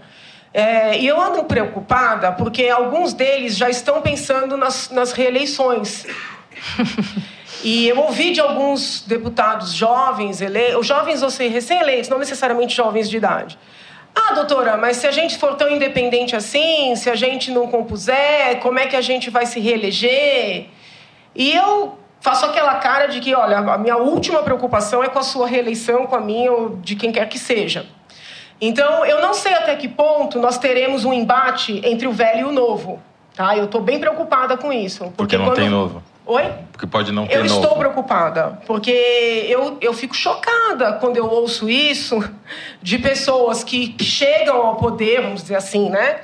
É, 0.53 0.99
e 0.99 1.07
eu 1.07 1.21
ando 1.21 1.45
preocupada 1.45 2.33
porque 2.33 2.69
alguns 2.69 3.15
deles 3.15 3.57
já 3.57 3.71
estão 3.71 4.03
pensando 4.03 4.57
nas, 4.57 4.91
nas 4.91 5.13
reeleições. 5.13 6.05
E 7.65 7.89
eu 7.89 7.99
ouvi 7.99 8.31
de 8.31 8.41
alguns 8.41 9.01
deputados 9.07 9.73
jovens, 9.73 10.43
ele... 10.43 10.83
jovens 10.83 11.23
ou 11.23 11.31
recém-eleitos, 11.31 12.11
não 12.11 12.19
necessariamente 12.19 12.77
jovens 12.77 13.09
de 13.09 13.17
idade, 13.17 13.59
ah, 14.15 14.33
doutora, 14.33 14.77
mas 14.77 14.99
se 14.99 15.07
a 15.07 15.11
gente 15.11 15.37
for 15.39 15.57
tão 15.57 15.69
independente 15.69 16.37
assim, 16.37 16.95
se 16.95 17.11
a 17.11 17.15
gente 17.15 17.51
não 17.51 17.67
compuser, 17.67 18.59
como 18.61 18.79
é 18.79 18.87
que 18.87 18.95
a 18.95 19.01
gente 19.01 19.29
vai 19.29 19.45
se 19.45 19.59
reeleger? 19.59 20.67
E 21.35 21.53
eu 21.53 21.99
faço 22.21 22.47
aquela 22.47 22.77
cara 22.77 23.07
de 23.07 23.21
que, 23.21 23.35
olha, 23.35 23.59
a 23.59 23.77
minha 23.79 23.97
última 23.97 24.43
preocupação 24.43 25.03
é 25.03 25.09
com 25.09 25.19
a 25.19 25.23
sua 25.23 25.47
reeleição, 25.47 26.07
com 26.07 26.15
a 26.15 26.21
minha 26.21 26.53
ou 26.53 26.77
de 26.77 26.95
quem 26.95 27.11
quer 27.11 27.29
que 27.29 27.39
seja. 27.39 27.87
Então, 28.61 29.05
eu 29.05 29.21
não 29.21 29.35
sei 29.35 29.53
até 29.53 29.75
que 29.75 29.89
ponto 29.89 30.39
nós 30.39 30.57
teremos 30.59 31.05
um 31.05 31.13
embate 31.13 31.83
entre 31.85 32.07
o 32.07 32.13
velho 32.13 32.41
e 32.41 32.45
o 32.45 32.53
novo. 32.53 33.03
Tá? 33.35 33.57
Eu 33.57 33.65
estou 33.65 33.81
bem 33.81 33.99
preocupada 33.99 34.57
com 34.57 34.73
isso. 34.73 35.13
Porque, 35.17 35.17
porque 35.17 35.39
não 35.39 35.47
quando... 35.47 35.57
tem 35.57 35.69
novo. 35.69 36.03
Oi? 36.27 36.53
Porque 36.73 36.87
pode 36.87 37.13
não 37.13 37.27
ter 37.27 37.37
Eu 37.37 37.45
novo. 37.45 37.61
estou 37.61 37.77
preocupada, 37.77 38.59
porque 38.67 39.47
eu, 39.49 39.77
eu 39.81 39.93
fico 39.93 40.15
chocada 40.15 40.95
quando 40.95 41.17
eu 41.17 41.27
ouço 41.27 41.69
isso 41.69 42.23
de 42.81 42.99
pessoas 42.99 43.63
que 43.63 43.95
chegam 44.03 44.57
ao 44.57 44.77
poder, 44.77 45.21
vamos 45.21 45.43
dizer 45.43 45.57
assim, 45.57 45.91
né? 45.91 46.21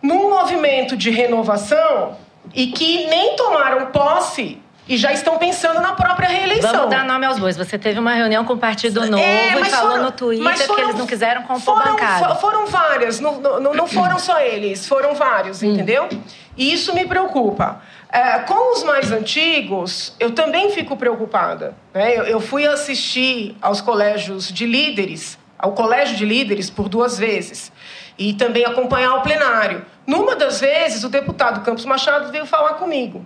Num 0.00 0.30
movimento 0.30 0.96
de 0.96 1.10
renovação 1.10 2.16
e 2.54 2.68
que 2.68 3.06
nem 3.06 3.36
tomaram 3.36 3.86
posse 3.86 4.62
e 4.88 4.96
já 4.96 5.12
estão 5.12 5.36
pensando 5.36 5.80
na 5.80 5.92
própria 5.92 6.28
reeleição. 6.28 6.70
Vamos 6.72 6.90
dar 6.90 7.04
nome 7.04 7.26
aos 7.26 7.38
bois. 7.38 7.56
Você 7.56 7.76
teve 7.76 7.98
uma 7.98 8.14
reunião 8.14 8.44
com 8.44 8.54
o 8.54 8.58
Partido 8.58 9.02
é, 9.02 9.06
Novo 9.06 9.22
é, 9.22 9.60
e 9.60 9.64
falou 9.64 9.90
foram, 9.90 10.04
no 10.04 10.12
Twitter 10.12 10.58
foram, 10.58 10.74
que 10.74 10.80
eles 10.80 10.94
não 10.94 11.06
quiseram 11.06 11.42
compor 11.42 11.76
foram, 11.76 11.92
bancada. 11.92 12.34
Foram 12.36 12.66
várias, 12.66 13.20
não, 13.20 13.40
não, 13.40 13.74
não 13.74 13.86
foram 13.86 14.18
só 14.18 14.40
eles, 14.40 14.86
foram 14.86 15.14
vários, 15.14 15.62
hum. 15.62 15.72
entendeu? 15.72 16.08
E 16.56 16.72
isso 16.72 16.94
me 16.94 17.04
preocupa. 17.04 17.80
É, 18.16 18.38
com 18.38 18.72
os 18.72 18.82
mais 18.82 19.12
antigos, 19.12 20.14
eu 20.18 20.30
também 20.30 20.70
fico 20.70 20.96
preocupada. 20.96 21.74
Né? 21.92 22.16
Eu, 22.16 22.24
eu 22.24 22.40
fui 22.40 22.66
assistir 22.66 23.54
aos 23.60 23.82
colégios 23.82 24.50
de 24.50 24.64
líderes, 24.64 25.38
ao 25.58 25.72
colégio 25.72 26.16
de 26.16 26.24
líderes, 26.24 26.70
por 26.70 26.88
duas 26.88 27.18
vezes. 27.18 27.70
E 28.18 28.32
também 28.32 28.64
acompanhar 28.64 29.16
o 29.16 29.20
plenário. 29.20 29.84
Numa 30.06 30.34
das 30.34 30.62
vezes, 30.62 31.04
o 31.04 31.10
deputado 31.10 31.60
Campos 31.60 31.84
Machado 31.84 32.32
veio 32.32 32.46
falar 32.46 32.74
comigo. 32.74 33.22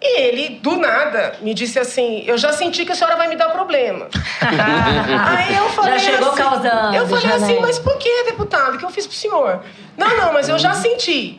E 0.00 0.20
ele, 0.20 0.58
do 0.62 0.76
nada, 0.76 1.34
me 1.42 1.52
disse 1.52 1.78
assim: 1.78 2.24
Eu 2.26 2.38
já 2.38 2.50
senti 2.54 2.86
que 2.86 2.92
a 2.92 2.94
senhora 2.94 3.16
vai 3.16 3.28
me 3.28 3.36
dar 3.36 3.50
problema. 3.50 4.08
Aí 4.40 5.54
eu 5.54 5.68
falei. 5.68 5.98
Já 5.98 6.12
chegou 6.12 6.28
assim, 6.28 6.38
causando. 6.38 6.96
Eu 6.96 7.06
falei 7.06 7.32
assim: 7.32 7.60
Mas 7.60 7.78
por 7.78 7.98
que, 7.98 8.24
deputado? 8.24 8.76
O 8.76 8.78
que 8.78 8.86
eu 8.86 8.90
fiz 8.90 9.06
pro 9.06 9.16
senhor? 9.16 9.60
Não, 9.98 10.16
não, 10.16 10.32
mas 10.32 10.48
eu 10.48 10.58
já 10.58 10.72
senti. 10.72 11.38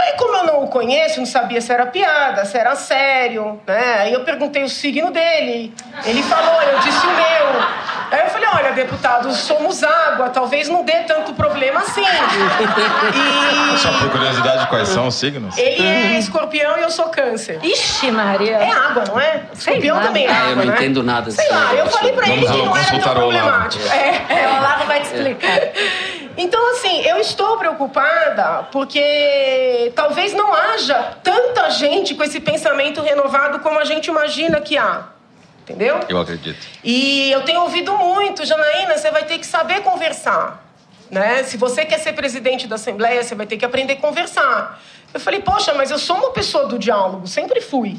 Aí, 0.00 0.14
como 0.16 0.34
eu 0.36 0.44
não 0.44 0.64
o 0.64 0.68
conheço, 0.68 1.18
não 1.18 1.26
sabia 1.26 1.60
se 1.60 1.72
era 1.72 1.86
piada, 1.86 2.44
se 2.44 2.56
era 2.56 2.74
sério, 2.74 3.60
né? 3.66 3.96
Aí 4.00 4.12
eu 4.12 4.24
perguntei 4.24 4.62
o 4.62 4.68
signo 4.68 5.10
dele. 5.10 5.74
Ele 6.04 6.22
falou, 6.22 6.62
eu 6.62 6.78
disse 6.80 7.06
o 7.06 7.10
meu. 7.10 7.62
Aí 8.10 8.20
eu 8.22 8.30
falei, 8.30 8.48
olha, 8.52 8.72
deputado, 8.72 9.32
somos 9.32 9.84
água, 9.84 10.30
talvez 10.30 10.68
não 10.68 10.84
dê 10.84 11.00
tanto 11.06 11.32
problema 11.34 11.80
assim. 11.80 12.02
E... 12.02 13.78
Só 13.78 13.92
por 13.98 14.10
curiosidade, 14.10 14.66
quais 14.66 14.88
são 14.88 15.06
os 15.06 15.14
signos? 15.14 15.56
Ele 15.56 15.86
é 15.86 16.18
escorpião 16.18 16.78
e 16.78 16.82
eu 16.82 16.90
sou 16.90 17.06
câncer. 17.06 17.60
Ixi, 17.62 18.10
Maria. 18.10 18.56
É 18.56 18.70
água, 18.70 19.04
não 19.06 19.20
é? 19.20 19.42
Escorpião 19.52 20.00
também 20.00 20.26
é 20.26 20.32
água, 20.32 20.50
Eu 20.50 20.56
não 20.56 20.64
né? 20.64 20.74
entendo 20.74 21.02
nada. 21.02 21.30
Sei 21.30 21.48
lá, 21.50 21.72
eu 21.74 21.86
falei 21.86 22.12
pra 22.12 22.28
ele 22.28 22.46
que 22.46 22.52
não 22.52 22.76
era 22.76 22.98
tão 22.98 23.14
problemático. 23.14 23.84
É, 23.88 24.24
é, 24.28 24.48
o 24.48 24.56
Olavo 24.56 24.84
vai 24.86 25.00
te 25.00 25.14
explicar. 25.14 25.60
Então, 26.40 26.70
assim, 26.70 27.02
eu 27.02 27.18
estou 27.18 27.58
preocupada 27.58 28.66
porque 28.72 29.92
talvez 29.94 30.32
não 30.32 30.54
haja 30.54 31.18
tanta 31.22 31.68
gente 31.68 32.14
com 32.14 32.24
esse 32.24 32.40
pensamento 32.40 33.02
renovado 33.02 33.60
como 33.60 33.78
a 33.78 33.84
gente 33.84 34.06
imagina 34.06 34.58
que 34.58 34.78
há. 34.78 35.08
Entendeu? 35.60 36.00
Eu 36.08 36.18
acredito. 36.18 36.66
E 36.82 37.30
eu 37.30 37.42
tenho 37.42 37.60
ouvido 37.60 37.92
muito, 37.98 38.46
Janaína, 38.46 38.96
você 38.96 39.10
vai 39.10 39.24
ter 39.24 39.38
que 39.38 39.44
saber 39.44 39.82
conversar. 39.82 40.64
Né? 41.10 41.42
Se 41.42 41.58
você 41.58 41.84
quer 41.84 41.98
ser 41.98 42.14
presidente 42.14 42.66
da 42.66 42.76
Assembleia, 42.76 43.22
você 43.22 43.34
vai 43.34 43.44
ter 43.44 43.58
que 43.58 43.64
aprender 43.66 43.92
a 43.92 43.96
conversar. 43.96 44.82
Eu 45.12 45.20
falei, 45.20 45.42
poxa, 45.42 45.74
mas 45.74 45.90
eu 45.90 45.98
sou 45.98 46.16
uma 46.16 46.30
pessoa 46.30 46.64
do 46.66 46.78
diálogo, 46.78 47.26
sempre 47.26 47.60
fui. 47.60 47.98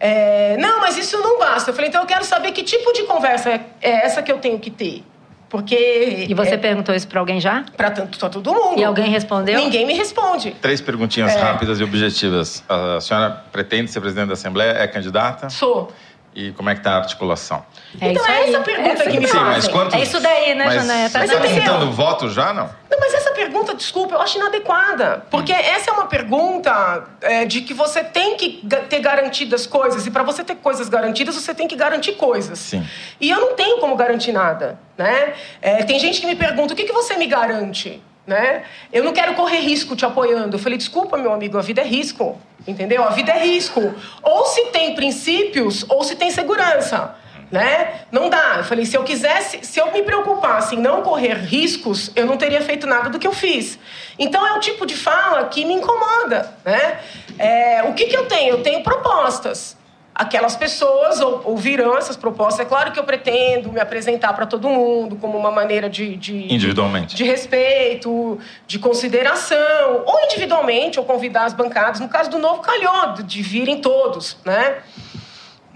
É, 0.00 0.56
não, 0.56 0.80
mas 0.80 0.96
isso 0.96 1.18
não 1.18 1.38
basta. 1.38 1.70
Eu 1.70 1.74
falei, 1.74 1.90
então 1.90 2.00
eu 2.00 2.06
quero 2.06 2.24
saber 2.24 2.52
que 2.52 2.62
tipo 2.62 2.90
de 2.94 3.02
conversa 3.02 3.50
é, 3.50 3.60
é 3.82 4.06
essa 4.06 4.22
que 4.22 4.32
eu 4.32 4.38
tenho 4.38 4.58
que 4.58 4.70
ter. 4.70 5.04
Porque. 5.48 6.26
E 6.28 6.34
você 6.34 6.54
é, 6.54 6.56
perguntou 6.56 6.94
isso 6.94 7.06
para 7.06 7.20
alguém 7.20 7.40
já? 7.40 7.64
Para 7.76 7.90
tanto 7.90 8.18
pra 8.18 8.28
todo 8.28 8.52
mundo. 8.52 8.80
E 8.80 8.84
alguém 8.84 9.10
respondeu? 9.10 9.58
Ninguém 9.58 9.86
me 9.86 9.94
responde. 9.94 10.50
Três 10.60 10.80
perguntinhas 10.80 11.34
é. 11.34 11.38
rápidas 11.38 11.78
e 11.78 11.84
objetivas. 11.84 12.64
A 12.68 13.00
senhora 13.00 13.44
pretende 13.52 13.90
ser 13.90 14.00
presidente 14.00 14.28
da 14.28 14.34
Assembleia? 14.34 14.72
É 14.72 14.88
candidata? 14.88 15.48
Sou. 15.48 15.92
E 16.36 16.52
como 16.52 16.68
é 16.68 16.74
que 16.74 16.80
está 16.80 16.92
a 16.92 16.96
articulação? 16.98 17.64
É 17.98 18.10
então 18.10 18.26
é 18.26 18.50
essa 18.50 18.60
pergunta 18.60 18.90
essa 18.90 19.10
que 19.10 19.18
me 19.18 19.26
Sim, 19.26 19.38
mas 19.38 19.66
quantos... 19.68 19.94
É 19.94 20.02
isso 20.02 20.20
daí, 20.20 20.54
né, 20.54 20.70
Janeta? 20.70 21.18
Mas 21.18 21.30
você 21.30 21.36
está 21.36 21.48
tentando 21.48 21.90
voto 21.90 22.28
já, 22.28 22.52
não? 22.52 22.68
Não, 22.90 23.00
mas 23.00 23.14
essa 23.14 23.30
pergunta, 23.30 23.74
desculpa, 23.74 24.16
eu 24.16 24.20
acho 24.20 24.36
inadequada. 24.36 25.24
Porque 25.30 25.50
hum. 25.50 25.56
essa 25.56 25.90
é 25.90 25.94
uma 25.94 26.04
pergunta 26.04 27.04
é, 27.22 27.46
de 27.46 27.62
que 27.62 27.72
você 27.72 28.04
tem 28.04 28.36
que 28.36 28.62
ter 28.90 29.00
garantidas 29.00 29.66
coisas. 29.66 30.06
E 30.06 30.10
para 30.10 30.22
você 30.22 30.44
ter 30.44 30.56
coisas 30.56 30.90
garantidas, 30.90 31.34
você 31.34 31.54
tem 31.54 31.66
que 31.66 31.74
garantir 31.74 32.12
coisas. 32.12 32.58
Sim. 32.58 32.86
E 33.18 33.30
eu 33.30 33.40
não 33.40 33.54
tenho 33.54 33.78
como 33.78 33.96
garantir 33.96 34.32
nada, 34.32 34.78
né? 34.98 35.32
É, 35.62 35.84
tem 35.84 35.98
gente 35.98 36.20
que 36.20 36.26
me 36.26 36.36
pergunta, 36.36 36.74
o 36.74 36.76
que, 36.76 36.84
que 36.84 36.92
você 36.92 37.16
me 37.16 37.26
garante? 37.26 38.02
Né? 38.26 38.64
Eu 38.92 39.04
não 39.04 39.12
quero 39.12 39.34
correr 39.34 39.60
risco 39.60 39.94
te 39.94 40.04
apoiando. 40.04 40.56
Eu 40.56 40.58
falei, 40.58 40.76
desculpa, 40.76 41.16
meu 41.16 41.32
amigo, 41.32 41.56
a 41.56 41.62
vida 41.62 41.80
é 41.80 41.84
risco. 41.84 42.38
Entendeu? 42.66 43.04
A 43.04 43.10
vida 43.10 43.30
é 43.32 43.44
risco. 43.44 43.94
Ou 44.22 44.46
se 44.46 44.66
tem 44.66 44.94
princípios, 44.94 45.84
ou 45.88 46.02
se 46.02 46.16
tem 46.16 46.30
segurança. 46.30 47.14
Né? 47.50 48.00
Não 48.10 48.28
dá. 48.28 48.56
Eu 48.58 48.64
falei, 48.64 48.84
se 48.84 48.96
eu 48.96 49.04
quisesse, 49.04 49.60
se 49.62 49.78
eu 49.78 49.92
me 49.92 50.02
preocupasse 50.02 50.74
em 50.74 50.78
não 50.78 51.02
correr 51.02 51.34
riscos, 51.34 52.10
eu 52.16 52.26
não 52.26 52.36
teria 52.36 52.60
feito 52.60 52.86
nada 52.88 53.08
do 53.08 53.20
que 53.20 53.26
eu 53.26 53.32
fiz. 53.32 53.78
Então 54.18 54.44
é 54.44 54.52
um 54.54 54.60
tipo 54.60 54.84
de 54.84 54.96
fala 54.96 55.44
que 55.44 55.64
me 55.64 55.74
incomoda, 55.74 56.52
né? 56.64 56.98
É, 57.38 57.84
o 57.84 57.94
que, 57.94 58.06
que 58.06 58.16
eu 58.16 58.26
tenho? 58.26 58.54
Eu 58.54 58.62
tenho 58.62 58.82
propostas 58.82 59.75
aquelas 60.16 60.56
pessoas 60.56 61.20
ouvirão 61.20 61.96
essas 61.98 62.16
propostas. 62.16 62.60
É 62.60 62.64
claro 62.64 62.90
que 62.90 62.98
eu 62.98 63.04
pretendo 63.04 63.70
me 63.70 63.78
apresentar 63.78 64.32
para 64.32 64.46
todo 64.46 64.66
mundo 64.66 65.16
como 65.16 65.36
uma 65.36 65.50
maneira 65.50 65.90
de, 65.90 66.16
de, 66.16 66.52
individualmente 66.52 67.14
de 67.14 67.22
respeito, 67.22 68.38
de 68.66 68.78
consideração, 68.78 70.02
ou 70.06 70.24
individualmente, 70.24 70.98
ou 70.98 71.04
convidar 71.04 71.44
as 71.44 71.52
bancadas. 71.52 72.00
No 72.00 72.08
caso 72.08 72.30
do 72.30 72.38
novo 72.38 72.62
calhou 72.62 73.12
de 73.22 73.42
virem 73.42 73.80
todos, 73.80 74.38
né? 74.44 74.78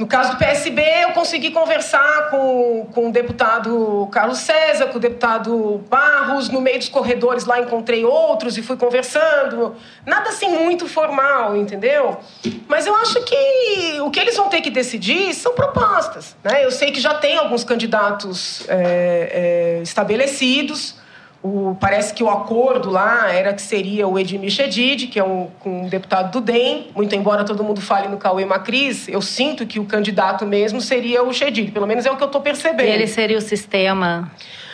No 0.00 0.06
caso 0.06 0.30
do 0.30 0.38
PSB, 0.38 0.80
eu 1.02 1.12
consegui 1.12 1.50
conversar 1.50 2.30
com, 2.30 2.88
com 2.94 3.10
o 3.10 3.12
deputado 3.12 4.08
Carlos 4.10 4.38
César, 4.38 4.86
com 4.86 4.96
o 4.96 5.00
deputado 5.00 5.84
Barros. 5.90 6.48
No 6.48 6.58
meio 6.58 6.78
dos 6.78 6.88
corredores 6.88 7.44
lá 7.44 7.60
encontrei 7.60 8.02
outros 8.02 8.56
e 8.56 8.62
fui 8.62 8.78
conversando. 8.78 9.76
Nada 10.06 10.30
assim 10.30 10.48
muito 10.48 10.88
formal, 10.88 11.54
entendeu? 11.54 12.18
Mas 12.66 12.86
eu 12.86 12.96
acho 12.96 13.22
que 13.24 14.00
o 14.00 14.10
que 14.10 14.18
eles 14.18 14.38
vão 14.38 14.48
ter 14.48 14.62
que 14.62 14.70
decidir 14.70 15.34
são 15.34 15.52
propostas. 15.52 16.34
Né? 16.42 16.64
Eu 16.64 16.70
sei 16.70 16.92
que 16.92 16.98
já 16.98 17.12
tem 17.12 17.36
alguns 17.36 17.62
candidatos 17.62 18.64
é, 18.70 19.76
é, 19.76 19.82
estabelecidos. 19.82 20.94
O, 21.42 21.74
parece 21.80 22.12
que 22.12 22.22
o 22.22 22.28
acordo 22.28 22.90
lá 22.90 23.32
era 23.32 23.54
que 23.54 23.62
seria 23.62 24.06
o 24.06 24.18
Edmir 24.18 24.50
Chedid, 24.50 25.06
que 25.06 25.18
é 25.18 25.24
um, 25.24 25.48
um, 25.64 25.88
deputado 25.88 26.32
do 26.32 26.40
DEM. 26.40 26.88
Muito 26.94 27.14
embora 27.14 27.44
todo 27.44 27.64
mundo 27.64 27.80
fale 27.80 28.08
no 28.08 28.18
Cauê 28.18 28.44
Macris, 28.44 29.08
eu 29.08 29.22
sinto 29.22 29.66
que 29.66 29.80
o 29.80 29.86
candidato 29.86 30.44
mesmo 30.44 30.82
seria 30.82 31.22
o 31.22 31.32
Chedid. 31.32 31.72
Pelo 31.72 31.86
menos 31.86 32.04
é 32.04 32.10
o 32.10 32.16
que 32.16 32.22
eu 32.22 32.26
estou 32.26 32.42
percebendo. 32.42 32.86
E 32.86 32.90
ele 32.90 33.06
seria 33.06 33.38
o 33.38 33.40
sistema 33.40 34.30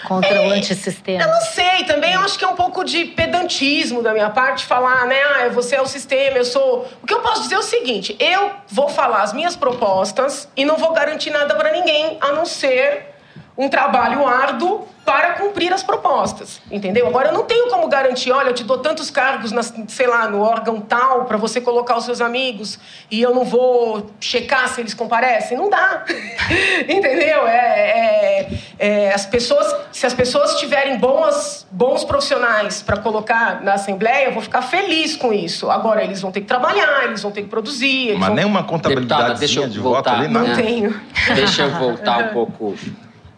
contra 0.07 0.29
é, 0.29 0.49
o 0.49 0.53
antissistema? 0.53 1.23
Eu 1.23 1.29
não 1.29 1.41
sei, 1.41 1.85
também 1.85 2.15
eu 2.15 2.21
acho 2.21 2.39
que 2.39 2.45
é 2.45 2.49
um 2.49 2.55
pouco 2.55 2.85
de 2.85 3.05
pedantismo 3.07 4.03
da 4.03 4.13
minha 4.13 4.31
parte 4.31 4.65
falar, 4.65 5.07
né? 5.07 5.21
Ah, 5.21 5.49
você 5.49 5.77
é 5.77 5.83
o 5.83 5.87
sistema, 5.87 6.37
eu 6.39 6.45
sou. 6.45 6.87
O 7.03 7.07
que 7.07 7.13
eu 7.13 7.21
posso 7.21 7.43
dizer 7.43 7.57
é 7.57 7.59
o 7.59 7.63
seguinte: 7.63 8.17
eu 8.19 8.53
vou 8.69 8.89
falar 8.89 9.23
as 9.23 9.33
minhas 9.33 9.57
propostas 9.57 10.49
e 10.57 10.65
não 10.65 10.77
vou 10.77 10.93
garantir 10.93 11.31
nada 11.31 11.55
para 11.55 11.73
ninguém, 11.73 12.19
a 12.21 12.33
não 12.33 12.47
ser 12.47 13.16
um 13.57 13.69
trabalho 13.69 14.27
árduo 14.27 14.87
para 15.07 15.35
cumprir 15.35 15.73
as 15.73 15.85
propostas, 15.85 16.61
entendeu? 16.69 17.07
Agora 17.07 17.29
eu 17.29 17.33
não 17.33 17.45
tenho 17.45 17.71
como 17.71 17.87
garantir, 17.87 18.33
olha, 18.33 18.49
eu 18.49 18.55
te 18.55 18.65
dou 18.65 18.79
tantos 18.79 19.09
cargos, 19.09 19.53
na, 19.53 19.63
sei 19.63 20.09
lá, 20.09 20.29
no 20.29 20.41
órgão 20.41 20.81
tal 20.81 21.27
para 21.27 21.37
você 21.37 21.61
colocar 21.61 21.97
os 21.97 22.05
seus 22.05 22.21
amigos 22.21 22.77
e 23.09 23.23
eu 23.23 23.33
não 23.33 23.45
vou 23.45 24.11
checar 24.21 24.69
se 24.69 24.81
eles 24.81 24.95
comparecem, 24.95 25.57
não 25.57 25.71
dá, 25.71 26.05
entendeu? 26.89 27.47
É, 27.47 27.57
é, 27.57 28.49
é, 28.81 29.15
as 29.15 29.25
pessoas, 29.25 29.77
se 29.93 30.05
as 30.05 30.13
pessoas 30.13 30.57
tiverem 30.57 30.99
bons, 30.99 31.65
bons 31.71 32.03
profissionais 32.03 32.83
para 32.83 32.97
colocar 32.97 33.63
na 33.63 33.75
assembleia, 33.75 34.27
eu 34.27 34.33
vou 34.33 34.43
ficar 34.43 34.63
feliz 34.63 35.17
com 35.17 35.33
isso. 35.33 35.71
Agora 35.71 36.03
eles 36.03 36.21
vão 36.21 36.33
ter 36.33 36.41
que 36.41 36.49
trabalhar, 36.49 37.05
eles 37.05 37.23
vão 37.23 37.31
ter 37.31 37.43
que 37.43 37.49
produzir. 37.49 38.17
Mas 38.19 38.27
vão... 38.27 38.35
nem 38.35 38.45
uma 38.45 38.65
contabilidade 38.65 39.47
de 39.47 39.79
voto 39.79 40.09
ali, 40.11 40.27
não, 40.27 40.49
não 40.49 40.57
tenho. 40.57 41.01
Deixa 41.33 41.63
eu 41.63 41.71
voltar 41.71 42.25
um 42.25 42.29
pouco 42.35 42.75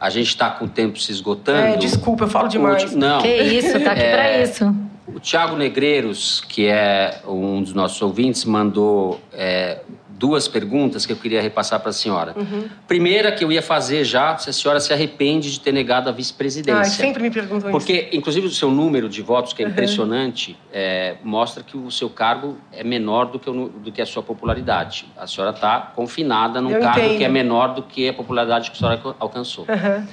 a 0.01 0.11
gente 0.11 0.29
está 0.29 0.51
com 0.51 0.65
o 0.65 0.69
tempo 0.69 0.99
se 0.99 1.11
esgotando. 1.11 1.75
É, 1.75 1.77
desculpa, 1.77 2.25
eu 2.25 2.29
falo 2.29 2.49
demais. 2.49 2.95
Não. 2.95 3.21
Que 3.21 3.29
isso, 3.29 3.81
tá 3.81 3.93
aqui 3.93 4.03
é, 4.03 4.13
para 4.13 4.43
isso. 4.43 4.75
O 5.07 5.19
Tiago 5.19 5.57
Negreiros, 5.57 6.43
que 6.49 6.67
é 6.67 7.21
um 7.27 7.63
dos 7.63 7.73
nossos 7.75 8.01
ouvintes, 8.01 8.45
mandou 8.45 9.21
é, 9.33 9.81
duas 10.19 10.49
perguntas 10.49 11.07
que 11.07 11.13
eu 11.13 11.17
queria 11.17 11.41
repassar 11.41 11.79
para 11.81 11.91
a 11.91 11.93
senhora. 11.93 12.35
Uhum. 12.37 12.69
Primeira 12.89 13.31
que 13.31 13.45
eu 13.45 13.53
ia 13.53 13.63
fazer 13.63 14.05
já, 14.05 14.37
se 14.37 14.51
a 14.51 14.53
senhora 14.53 14.81
se 14.81 14.93
arrepende 14.93 15.53
de 15.53 15.61
ter 15.61 15.73
negado 15.73 16.09
a 16.09 16.13
vice-presidência. 16.13 16.81
Ah, 16.81 16.85
sempre 16.85 17.23
me 17.23 17.31
perguntam 17.31 17.71
Porque, 17.71 17.93
isso. 17.93 18.03
Porque, 18.03 18.17
inclusive, 18.17 18.47
o 18.49 18.51
seu 18.51 18.71
número 18.71 19.09
de 19.09 19.23
votos, 19.23 19.53
que 19.53 19.63
é 19.63 19.67
uhum. 19.67 19.73
impressionante, 19.73 20.59
é, 20.73 21.17
mostra 21.23 21.63
que 21.63 21.77
o 21.77 21.91
seu 21.91 22.11
cargo 22.11 22.59
é 22.73 22.83
menor 22.83 23.27
do 23.27 23.39
que, 23.39 23.49
o, 23.49 23.69
do 23.69 23.93
que 23.93 24.03
a 24.03 24.07
sua 24.07 24.23
popularidade. 24.23 25.07
A 25.17 25.27
senhora 25.27 25.55
está 25.55 25.93
confinada 25.95 26.61
num 26.61 26.71
eu 26.71 26.81
cargo 26.81 26.99
entendo. 26.99 27.19
que 27.19 27.25
é 27.25 27.29
menor 27.29 27.75
do 27.75 27.83
que 27.83 28.09
a 28.09 28.13
popularidade 28.13 28.71
que 28.71 28.77
a 28.77 28.79
senhora 28.79 29.17
alcançou. 29.21 29.65
Uhum. 29.69 30.07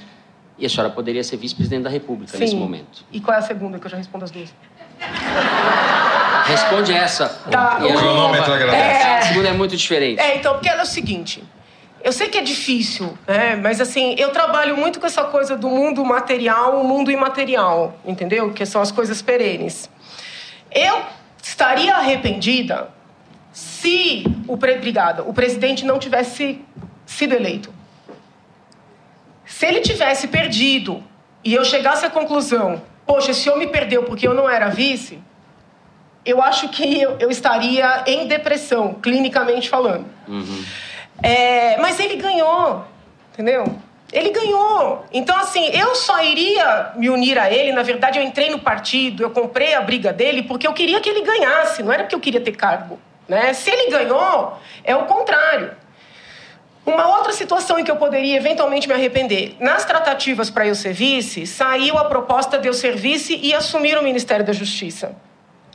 E 0.58 0.66
a 0.66 0.70
senhora 0.70 0.90
poderia 0.90 1.24
ser 1.24 1.38
vice-presidente 1.38 1.84
da 1.84 1.90
República 1.90 2.32
Sim. 2.32 2.40
nesse 2.40 2.56
momento. 2.56 3.04
E 3.12 3.20
qual 3.20 3.36
é 3.36 3.40
a 3.40 3.42
segunda, 3.42 3.80
que 3.80 3.88
eu 3.88 3.92
já 3.92 3.98
respondo 3.98 4.24
as 4.24 4.32
duas? 4.32 4.54
Responde 6.46 6.94
essa. 6.94 7.28
Tá, 7.50 7.80
o 7.82 7.94
cronômetro 7.94 8.54
agradece. 8.54 9.04
É... 9.04 9.18
A 9.18 9.22
segunda 9.24 9.50
é 9.50 9.54
muito 9.54 9.76
diferente. 9.76 10.20
É, 10.20 10.36
então, 10.36 10.54
porque 10.54 10.70
ela 10.70 10.82
é 10.82 10.84
o 10.84 10.88
seguinte. 10.88 11.44
Eu 12.04 12.12
sei 12.12 12.30
que 12.30 12.38
é 12.38 12.42
difícil, 12.42 13.18
né? 13.28 13.56
Mas 13.56 13.82
assim, 13.82 14.16
eu 14.20 14.30
trabalho 14.30 14.78
muito 14.78 15.00
com 15.00 15.08
essa 15.08 15.24
coisa 15.24 15.58
do 15.58 15.68
mundo 15.68 16.06
material, 16.06 16.80
o 16.80 16.84
mundo 16.84 17.10
imaterial, 17.10 17.98
entendeu? 18.06 18.54
Que 18.54 18.64
são 18.64 18.80
as 18.80 18.92
coisas 18.92 19.24
perenes. 19.24 19.90
Eu 20.72 21.02
estaria 21.42 21.96
arrependida 21.96 22.90
se 23.52 24.24
o, 24.48 24.56
pre... 24.56 24.76
Obrigada, 24.76 25.24
o 25.24 25.34
presidente 25.34 25.84
não 25.84 25.98
tivesse 25.98 26.64
sido 27.08 27.34
eleito. 27.34 27.74
Se 29.46 29.66
ele 29.66 29.82
tivesse 29.82 30.28
perdido 30.28 31.04
e 31.44 31.56
eu 31.56 31.66
chegasse 31.66 32.06
à 32.06 32.10
conclusão, 32.10 32.84
poxa, 33.06 33.32
esse 33.32 33.50
homem 33.50 33.68
perdeu 33.70 34.04
porque 34.04 34.28
eu 34.28 34.34
não 34.34 34.48
era 34.50 34.70
vice, 34.70 35.20
eu 36.26 36.42
acho 36.42 36.70
que 36.70 37.02
eu, 37.02 37.18
eu 37.20 37.30
estaria 37.30 38.04
em 38.08 38.28
depressão, 38.28 38.96
clinicamente 38.96 39.70
falando. 39.70 40.06
Uhum. 40.28 40.66
É, 41.22 41.78
mas 41.78 42.00
ele 42.00 42.16
ganhou, 42.16 42.84
entendeu? 43.32 43.80
Ele 44.12 44.30
ganhou. 44.30 45.06
Então, 45.12 45.38
assim, 45.38 45.66
eu 45.68 45.94
só 45.96 46.24
iria 46.24 46.94
me 46.96 47.10
unir 47.10 47.38
a 47.38 47.52
ele. 47.52 47.74
Na 47.74 47.84
verdade, 47.84 48.18
eu 48.18 48.24
entrei 48.24 48.50
no 48.50 48.60
partido, 48.60 49.24
eu 49.24 49.30
comprei 49.30 49.74
a 49.74 49.82
briga 49.82 50.14
dele 50.14 50.44
porque 50.44 50.68
eu 50.68 50.74
queria 50.74 51.00
que 51.02 51.10
ele 51.10 51.22
ganhasse, 51.22 51.84
não 51.84 51.92
era 51.92 52.04
porque 52.04 52.16
eu 52.16 52.20
queria 52.20 52.42
ter 52.42 52.54
cargo. 52.54 53.00
Né? 53.28 53.54
Se 53.54 53.70
ele 53.70 53.90
ganhou, 53.90 54.58
é 54.84 54.96
o 54.96 55.06
contrário. 55.06 55.72
Uma 56.86 57.18
outra 57.18 57.34
situação 57.34 57.80
em 57.80 57.84
que 57.84 57.90
eu 57.90 57.96
poderia 57.96 58.38
eventualmente 58.38 58.88
me 58.88 58.94
arrepender. 58.94 59.56
Nas 59.60 59.84
tratativas 59.86 60.52
para 60.52 60.68
eu 60.68 60.76
ser 60.76 60.94
vice, 60.94 61.48
saiu 61.48 61.98
a 61.98 62.06
proposta 62.06 62.60
de 62.60 62.68
eu 62.68 62.74
ser 62.74 62.96
vice 62.96 63.40
e 63.42 63.56
assumir 63.56 63.98
o 63.98 64.04
Ministério 64.04 64.46
da 64.46 64.54
Justiça. 64.54 65.16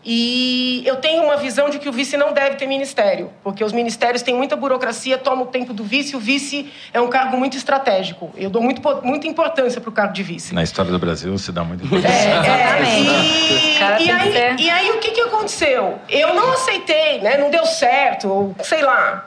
E 0.05 0.83
eu 0.87 0.97
tenho 0.97 1.25
uma 1.25 1.37
visão 1.37 1.69
de 1.69 1.79
que 1.79 1.89
o 1.89 1.93
vice 1.93 2.17
não 2.17 2.33
deve 2.33 2.57
ter 2.57 2.67
ministério, 2.67 3.31
porque 3.43 3.63
os 3.63 3.73
ministérios 3.73 4.23
têm 4.23 4.35
muita 4.35 4.57
burocracia, 4.57 5.19
tomam 5.19 5.45
o 5.45 5.49
tempo 5.49 5.75
do 5.75 5.85
vice. 5.85 6.17
O 6.17 6.21
vice 6.21 6.73
é 6.93 7.01
um 7.01 7.09
cargo 7.09 7.37
muito 7.37 7.57
estratégico. 7.57 8.31
Eu 8.37 8.49
dou 8.49 8.63
muito, 8.63 8.81
muita 9.03 9.27
importância 9.27 9.81
para 9.81 9.91
o 9.91 9.93
cargo 9.93 10.15
de 10.15 10.23
vice. 10.23 10.55
Na 10.55 10.63
história 10.63 10.91
do 10.91 10.99
Brasil 10.99 11.37
se 11.37 11.53
dá 11.53 11.63
muita 11.63 11.85
importância. 11.85 12.17
É, 12.17 12.41
é, 12.41 14.01
e, 14.01 14.07
e, 14.07 14.11
aí, 14.11 14.57
e 14.59 14.71
aí 14.71 14.91
o 14.91 14.99
que, 14.99 15.11
que 15.11 15.21
aconteceu? 15.21 15.99
Eu 16.09 16.35
não 16.35 16.53
aceitei, 16.53 17.21
né? 17.21 17.37
não 17.37 17.51
deu 17.51 17.67
certo, 17.67 18.55
sei 18.63 18.83
lá. 18.83 19.27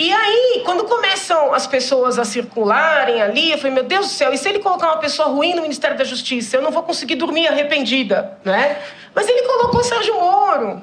E 0.00 0.10
aí, 0.10 0.62
quando 0.64 0.84
começam 0.84 1.52
as 1.52 1.66
pessoas 1.66 2.18
a 2.18 2.24
circularem 2.24 3.20
ali, 3.20 3.50
eu 3.50 3.58
falei, 3.58 3.74
meu 3.74 3.84
Deus 3.84 4.06
do 4.06 4.12
céu, 4.12 4.32
e 4.32 4.38
se 4.38 4.48
ele 4.48 4.58
colocar 4.58 4.86
uma 4.86 4.96
pessoa 4.96 5.28
ruim 5.28 5.54
no 5.54 5.60
Ministério 5.60 5.94
da 5.94 6.04
Justiça? 6.04 6.56
Eu 6.56 6.62
não 6.62 6.70
vou 6.70 6.82
conseguir 6.82 7.16
dormir 7.16 7.46
arrependida, 7.48 8.38
né? 8.42 8.78
Mas 9.14 9.28
ele 9.28 9.42
colocou 9.42 9.80
o 9.80 9.84
Sérgio 9.84 10.14
Moro. 10.14 10.80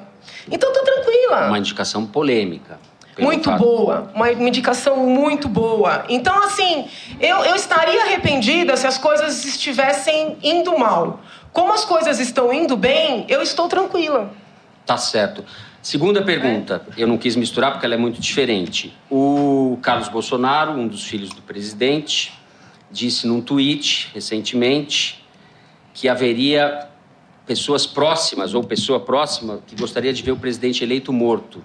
Então, 0.48 0.72
tô 0.72 0.84
tranquila. 0.84 1.48
Uma 1.48 1.58
indicação 1.58 2.06
polêmica. 2.06 2.78
Muito 3.18 3.50
fato. 3.50 3.60
boa, 3.60 4.08
uma 4.14 4.30
indicação 4.30 4.96
muito 4.98 5.48
boa. 5.48 6.04
Então, 6.08 6.40
assim, 6.44 6.88
eu, 7.18 7.38
eu 7.38 7.56
estaria 7.56 8.00
arrependida 8.02 8.76
se 8.76 8.86
as 8.86 8.98
coisas 8.98 9.44
estivessem 9.44 10.36
indo 10.44 10.78
mal. 10.78 11.18
Como 11.52 11.72
as 11.72 11.84
coisas 11.84 12.20
estão 12.20 12.52
indo 12.52 12.76
bem, 12.76 13.26
eu 13.28 13.42
estou 13.42 13.66
tranquila. 13.66 14.30
Tá 14.86 14.96
certo. 14.96 15.44
Segunda 15.88 16.20
pergunta, 16.20 16.86
eu 16.98 17.06
não 17.06 17.16
quis 17.16 17.34
misturar 17.34 17.72
porque 17.72 17.86
ela 17.86 17.94
é 17.94 17.96
muito 17.96 18.20
diferente. 18.20 18.94
O 19.10 19.78
Carlos 19.80 20.10
Bolsonaro, 20.10 20.72
um 20.72 20.86
dos 20.86 21.04
filhos 21.04 21.30
do 21.30 21.40
presidente, 21.40 22.30
disse 22.90 23.26
num 23.26 23.40
tweet 23.40 24.10
recentemente 24.12 25.24
que 25.94 26.06
haveria 26.06 26.88
pessoas 27.46 27.86
próximas 27.86 28.52
ou 28.52 28.62
pessoa 28.62 29.00
próxima 29.00 29.62
que 29.66 29.74
gostaria 29.76 30.12
de 30.12 30.22
ver 30.22 30.32
o 30.32 30.36
presidente 30.36 30.84
eleito 30.84 31.10
morto. 31.10 31.64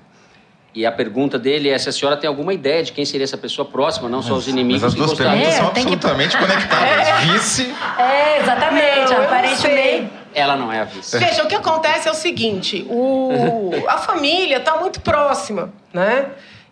E 0.76 0.86
a 0.86 0.92
pergunta 0.92 1.38
dele 1.38 1.70
é 1.70 1.78
se 1.78 1.88
a 1.88 1.92
senhora 1.92 2.18
tem 2.18 2.28
alguma 2.28 2.54
ideia 2.54 2.82
de 2.84 2.92
quem 2.92 3.06
seria 3.06 3.24
essa 3.24 3.38
pessoa 3.38 3.68
próxima, 3.68 4.10
não 4.10 4.24
só 4.24 4.34
os 4.34 4.48
inimigos. 4.48 4.82
Mas 4.82 4.92
as 4.92 4.98
duas 4.98 5.14
perguntas 5.14 5.48
é, 5.48 5.52
são 5.52 5.68
absolutamente 5.68 6.36
que... 6.36 6.44
conectadas. 6.44 7.08
É. 7.08 7.14
Vice. 7.26 7.76
É, 8.00 8.40
exatamente. 8.40 9.14
Não, 9.14 9.24
aparentemente. 9.24 10.10
Ela 10.34 10.56
não 10.56 10.72
é 10.72 10.80
a 10.80 10.84
vice. 10.86 11.20
Veja, 11.20 11.44
o 11.44 11.48
que 11.48 11.54
acontece 11.54 12.08
é 12.08 12.12
o 12.12 12.16
seguinte: 12.16 12.88
o... 12.90 13.72
a 13.88 14.00
família 14.00 14.58
está 14.58 14.78
muito 14.78 15.00
próxima, 15.02 15.72
né? 15.94 16.26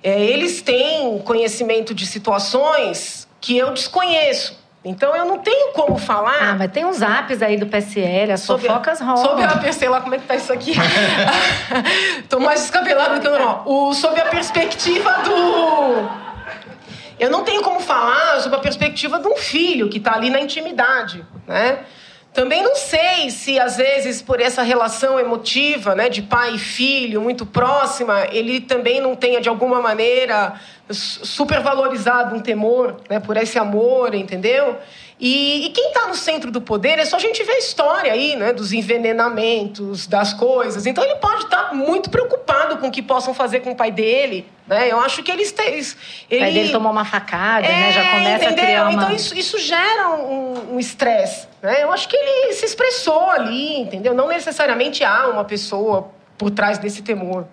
É, 0.03 0.19
eles 0.19 0.63
têm 0.63 1.19
conhecimento 1.19 1.93
de 1.93 2.07
situações 2.07 3.27
que 3.39 3.55
eu 3.55 3.71
desconheço. 3.71 4.59
Então 4.83 5.15
eu 5.15 5.25
não 5.25 5.37
tenho 5.37 5.73
como 5.73 5.97
falar. 5.97 6.51
Ah, 6.51 6.55
mas 6.57 6.71
tem 6.71 6.85
uns 6.85 7.01
apps 7.03 7.41
aí 7.41 7.55
do 7.55 7.67
PSL, 7.67 8.31
as 8.31 8.41
sobre 8.41 8.67
fofocas 8.67 8.99
rolam. 8.99 9.17
Sobre 9.17 9.43
a 9.43 9.73
sei 9.73 9.87
lá 9.87 10.01
como 10.01 10.15
é 10.15 10.17
que 10.17 10.25
tá 10.25 10.35
isso 10.35 10.51
aqui. 10.51 10.73
Tô 12.27 12.39
mais 12.39 12.61
descabelado 12.61 13.15
do 13.15 13.21
que 13.21 13.27
o 13.27 13.31
normal. 13.31 13.63
O, 13.67 13.93
sobre 13.93 14.21
a 14.21 14.25
perspectiva 14.25 15.11
do. 15.19 16.09
Eu 17.19 17.29
não 17.29 17.43
tenho 17.43 17.61
como 17.61 17.79
falar 17.79 18.39
sobre 18.39 18.57
a 18.57 18.61
perspectiva 18.61 19.19
de 19.19 19.27
um 19.27 19.35
filho 19.35 19.87
que 19.87 19.99
está 19.99 20.15
ali 20.15 20.31
na 20.31 20.39
intimidade, 20.39 21.23
né? 21.47 21.79
Também 22.33 22.63
não 22.63 22.75
sei 22.75 23.29
se, 23.29 23.59
às 23.59 23.75
vezes, 23.75 24.21
por 24.21 24.39
essa 24.39 24.61
relação 24.61 25.19
emotiva, 25.19 25.93
né, 25.93 26.07
de 26.07 26.21
pai 26.21 26.55
e 26.55 26.57
filho, 26.57 27.19
muito 27.21 27.45
próxima, 27.45 28.25
ele 28.31 28.61
também 28.61 29.01
não 29.01 29.15
tenha, 29.17 29.41
de 29.41 29.49
alguma 29.49 29.81
maneira, 29.81 30.53
supervalorizado 30.89 32.33
um 32.33 32.39
temor 32.39 33.01
né, 33.09 33.19
por 33.19 33.35
esse 33.35 33.59
amor, 33.59 34.15
entendeu? 34.15 34.77
E, 35.21 35.67
e 35.67 35.69
quem 35.69 35.89
está 35.89 36.07
no 36.07 36.15
centro 36.15 36.49
do 36.49 36.59
poder 36.59 36.97
é 36.97 37.05
só 37.05 37.17
a 37.17 37.19
gente 37.19 37.43
ver 37.43 37.51
a 37.51 37.59
história 37.59 38.11
aí, 38.11 38.35
né? 38.35 38.51
Dos 38.51 38.73
envenenamentos, 38.73 40.07
das 40.07 40.33
coisas. 40.33 40.87
Então 40.87 41.03
ele 41.03 41.15
pode 41.17 41.43
estar 41.43 41.69
tá 41.69 41.73
muito 41.75 42.09
preocupado 42.09 42.77
com 42.77 42.87
o 42.87 42.91
que 42.91 43.03
possam 43.03 43.31
fazer 43.31 43.59
com 43.59 43.71
o 43.71 43.75
pai 43.75 43.91
dele. 43.91 44.47
Né? 44.65 44.91
Eu 44.91 44.99
acho 44.99 45.21
que 45.21 45.31
eles. 45.31 45.53
Ele... 45.59 45.81
O 45.81 46.39
pai 46.39 46.51
dele 46.51 46.69
tomou 46.71 46.91
uma 46.91 47.05
facada, 47.05 47.67
é, 47.67 47.69
né? 47.69 47.91
Já 47.91 48.11
começa 48.11 48.45
entendeu? 48.45 48.63
a 48.63 48.65
criar 48.65 48.89
uma... 48.89 48.93
Então 48.93 49.15
isso, 49.15 49.37
isso 49.37 49.59
gera 49.59 50.09
um 50.09 50.79
estresse. 50.79 51.45
Um 51.61 51.67
né? 51.67 51.83
Eu 51.83 51.91
acho 51.91 52.07
que 52.07 52.15
ele 52.15 52.53
se 52.53 52.65
expressou 52.65 53.29
ali, 53.29 53.79
entendeu? 53.79 54.15
Não 54.15 54.27
necessariamente 54.27 55.03
há 55.03 55.27
uma 55.27 55.43
pessoa 55.43 56.09
por 56.41 56.49
trás 56.49 56.79
desse 56.79 57.03
temor. 57.03 57.45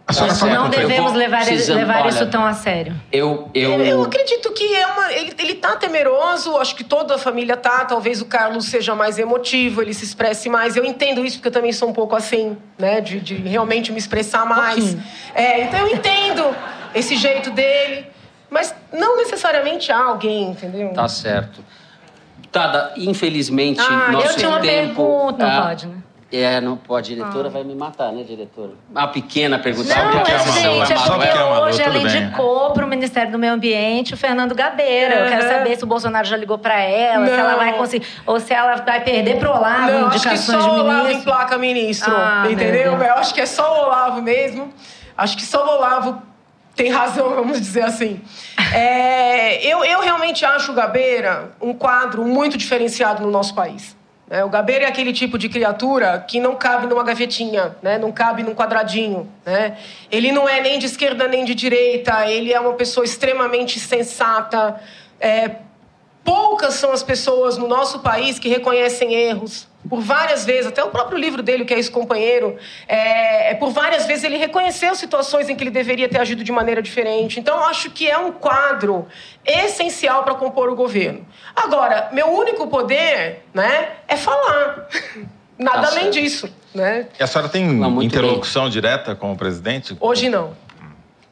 Não 0.51 0.71
devemos 0.71 1.13
levar, 1.13 1.45
levar 1.45 2.01
olha, 2.01 2.09
isso 2.09 2.25
tão 2.31 2.43
a 2.43 2.55
sério. 2.55 2.95
Eu, 3.13 3.51
eu... 3.53 3.73
eu, 3.73 3.85
eu 3.85 4.03
acredito 4.03 4.51
que 4.53 4.65
é 4.75 4.87
uma, 4.87 5.13
ele, 5.13 5.35
ele 5.39 5.55
tá 5.57 5.77
temeroso, 5.77 6.57
acho 6.57 6.75
que 6.75 6.83
toda 6.83 7.17
a 7.17 7.19
família 7.19 7.55
tá. 7.55 7.85
Talvez 7.85 8.23
o 8.23 8.25
Carlos 8.25 8.65
seja 8.65 8.95
mais 8.95 9.19
emotivo, 9.19 9.83
ele 9.83 9.93
se 9.93 10.05
expresse 10.05 10.49
mais. 10.49 10.75
Eu 10.75 10.87
entendo 10.87 11.23
isso 11.23 11.37
porque 11.37 11.49
eu 11.49 11.53
também 11.53 11.71
sou 11.71 11.91
um 11.91 11.93
pouco 11.93 12.17
assim, 12.17 12.57
né? 12.79 13.03
De, 13.03 13.21
de 13.21 13.35
realmente 13.35 13.93
me 13.93 13.99
expressar 13.99 14.47
mais. 14.47 14.95
Um 14.95 15.01
é, 15.35 15.65
então 15.65 15.81
eu 15.81 15.89
entendo 15.89 16.57
esse 16.95 17.15
jeito 17.15 17.51
dele. 17.51 18.07
Mas 18.49 18.75
não 18.91 19.19
necessariamente 19.19 19.93
há 19.93 20.03
alguém, 20.03 20.53
entendeu? 20.53 20.95
Tá 20.95 21.07
certo. 21.09 21.63
Tada, 22.51 22.95
infelizmente, 22.97 23.83
ah, 23.83 24.11
nosso 24.11 24.29
eu 24.29 24.37
tinha 24.37 24.49
uma 24.49 24.61
tempo... 24.61 24.95
pergunta. 24.95 25.47
Não 25.47 25.63
pode, 25.63 25.87
né? 25.89 25.97
É, 26.31 26.61
não 26.61 26.77
pode. 26.77 27.13
A 27.13 27.17
diretora 27.17 27.49
ah. 27.49 27.51
vai 27.51 27.65
me 27.65 27.75
matar, 27.75 28.13
né, 28.13 28.23
diretora? 28.23 28.73
Uma 28.91 29.09
pequena 29.09 29.59
pergunta. 29.59 29.89
Não, 29.95 30.05
mas, 30.15 30.49
gente, 30.55 30.93
é 30.93 30.97
porque 30.97 31.39
hoje 31.63 31.83
ela 31.83 31.97
indicou 31.97 32.71
para 32.73 32.85
o 32.85 32.89
Ministério 32.89 33.33
do 33.33 33.39
Meio 33.39 33.55
Ambiente 33.55 34.13
o 34.13 34.17
Fernando 34.17 34.55
Gabeira. 34.55 35.17
Uhum. 35.17 35.23
Eu 35.23 35.29
quero 35.29 35.49
saber 35.49 35.77
se 35.77 35.85
o 35.85 35.87
Bolsonaro 35.87 36.27
já 36.27 36.37
ligou 36.37 36.59
para 36.59 36.79
ela, 36.81 37.25
não. 37.25 37.33
se 37.33 37.41
ela 37.41 37.57
vai 37.57 37.73
conseguir... 37.73 38.07
Ou 38.27 38.39
se 38.39 38.53
ela 38.53 38.77
vai 38.77 39.03
perder 39.03 39.39
pro 39.39 39.51
Olavo 39.51 39.91
não, 39.91 40.07
indicações 40.09 40.27
acho 40.27 40.47
que 40.47 40.53
só 40.53 40.77
o 40.77 40.81
Olavo 40.81 41.11
emplaca 41.11 41.59
ministro, 41.59 42.15
ah, 42.15 42.47
entendeu? 42.51 42.93
Eu 42.93 43.15
acho 43.15 43.33
que 43.33 43.41
é 43.41 43.47
só 43.47 43.81
o 43.81 43.87
Olavo 43.87 44.21
mesmo. 44.21 44.73
Acho 45.17 45.37
que 45.37 45.47
só 45.47 45.65
o 45.65 45.77
Olavo 45.77 46.23
tem 46.77 46.91
razão, 46.91 47.31
vamos 47.35 47.59
dizer 47.59 47.85
assim. 47.85 48.21
É, 48.75 49.67
eu, 49.67 49.83
eu 49.83 50.01
realmente 50.01 50.45
acho 50.45 50.73
o 50.73 50.75
Gabeira 50.75 51.53
um 51.61 51.73
quadro 51.73 52.23
muito 52.23 52.59
diferenciado 52.59 53.23
no 53.23 53.31
nosso 53.31 53.55
país. 53.55 53.98
É, 54.31 54.45
o 54.45 54.49
Gabeira 54.49 54.85
é 54.85 54.89
aquele 54.89 55.13
tipo 55.13 55.39
de 55.39 55.49
criatura 55.49 56.19
que 56.27 56.39
não 56.39 56.55
cabe 56.55 56.87
numa 56.87 57.03
gavetinha, 57.03 57.77
né? 57.81 57.97
não 57.97 58.13
cabe 58.13 58.43
num 58.43 58.55
quadradinho. 58.55 59.31
Né? 59.45 59.79
Ele 60.11 60.33
não 60.33 60.49
é 60.49 60.61
nem 60.61 60.79
de 60.79 60.87
esquerda 60.87 61.29
nem 61.29 61.45
de 61.45 61.55
direita, 61.55 62.29
ele 62.29 62.53
é 62.53 62.61
uma 62.61 62.75
pessoa 62.75 63.05
extremamente 63.05 63.79
sensata. 63.79 64.81
É, 65.21 65.57
poucas 66.25 66.75
são 66.75 66.93
as 66.93 67.03
pessoas 67.03 67.57
no 67.57 67.69
nosso 67.69 68.01
país 68.01 68.39
que 68.39 68.49
reconhecem 68.49 69.15
erros, 69.15 69.68
por 69.89 70.01
várias 70.01 70.45
vezes, 70.45 70.67
até 70.67 70.83
o 70.83 70.91
próprio 70.91 71.19
livro 71.19 71.43
dele, 71.43 71.65
que 71.65 71.73
é 71.73 71.79
esse 71.79 71.91
companheiro, 71.91 72.57
é, 72.87 73.53
é, 73.53 73.55
por 73.55 73.71
várias 73.71 74.07
vezes 74.07 74.25
ele 74.25 74.37
reconheceu 74.37 74.95
situações 74.95 75.49
em 75.49 75.57
que 75.57 75.63
ele 75.63 75.71
deveria 75.71 76.09
ter 76.09 76.21
agido 76.21 76.45
de 76.45 76.53
maneira 76.53 76.83
diferente. 76.83 77.41
Então, 77.41 77.65
acho 77.65 77.91
que 77.91 78.09
é 78.09 78.19
um 78.19 78.33
quadro 78.33 79.07
essencial 79.45 80.25
para 80.25 80.35
compor 80.35 80.69
o 80.69 80.77
governo. 80.77 81.27
Agora, 81.57 82.09
meu 82.13 82.29
único 82.29 82.67
poder 82.67 83.45
né, 83.55 83.91
é 84.07 84.17
falar. 84.17 84.89
Nada 85.59 85.83
tá 85.83 85.89
além 85.89 86.11
disso. 86.11 86.49
Né? 86.75 87.09
E 87.19 87.23
a 87.23 87.27
senhora 87.27 87.49
tem 87.49 87.67
não, 87.67 88.01
interlocução 88.03 88.65
bem. 88.65 88.73
direta 88.73 89.15
com 89.15 89.33
o 89.33 89.37
presidente? 89.37 89.97
Hoje 89.99 90.29
não. 90.29 90.55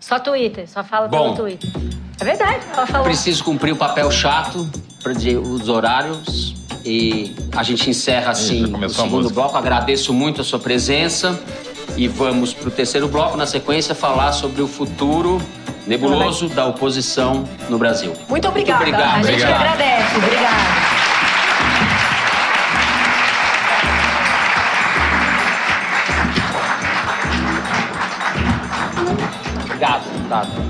Só 0.00 0.18
Twitter, 0.18 0.68
só 0.68 0.82
fala 0.82 1.08
Bom, 1.08 1.34
pelo 1.34 1.48
Twitter. 1.48 1.70
É 2.20 2.24
verdade, 2.24 2.64
ela 2.72 2.86
falou. 2.86 3.04
Preciso 3.04 3.44
cumprir 3.44 3.72
o 3.72 3.76
papel 3.76 4.10
chato, 4.10 4.68
os 5.42 5.68
horários 5.68 6.65
e 6.86 7.34
a 7.50 7.64
gente 7.64 7.90
encerra 7.90 8.30
assim 8.30 8.64
o 8.72 8.88
segundo 8.88 9.28
bloco. 9.30 9.56
Agradeço 9.56 10.14
muito 10.14 10.40
a 10.40 10.44
sua 10.44 10.60
presença. 10.60 11.38
E 11.96 12.06
vamos 12.06 12.54
para 12.54 12.68
o 12.68 12.70
terceiro 12.70 13.08
bloco, 13.08 13.36
na 13.36 13.46
sequência, 13.46 13.94
falar 13.94 14.32
sobre 14.32 14.62
o 14.62 14.68
futuro 14.68 15.40
nebuloso 15.86 16.48
da 16.48 16.66
oposição 16.66 17.48
no 17.68 17.78
Brasil. 17.78 18.12
Muito 18.28 18.46
obrigada. 18.46 18.84
Muito 18.84 18.94
obrigado. 18.94 19.18
A 19.18 19.22
gente 19.22 19.42
obrigado. 19.42 19.60
agradece. 19.62 20.16
Obrigada. 20.16 20.56
Obrigado, 29.64 30.28
Tato. 30.28 30.66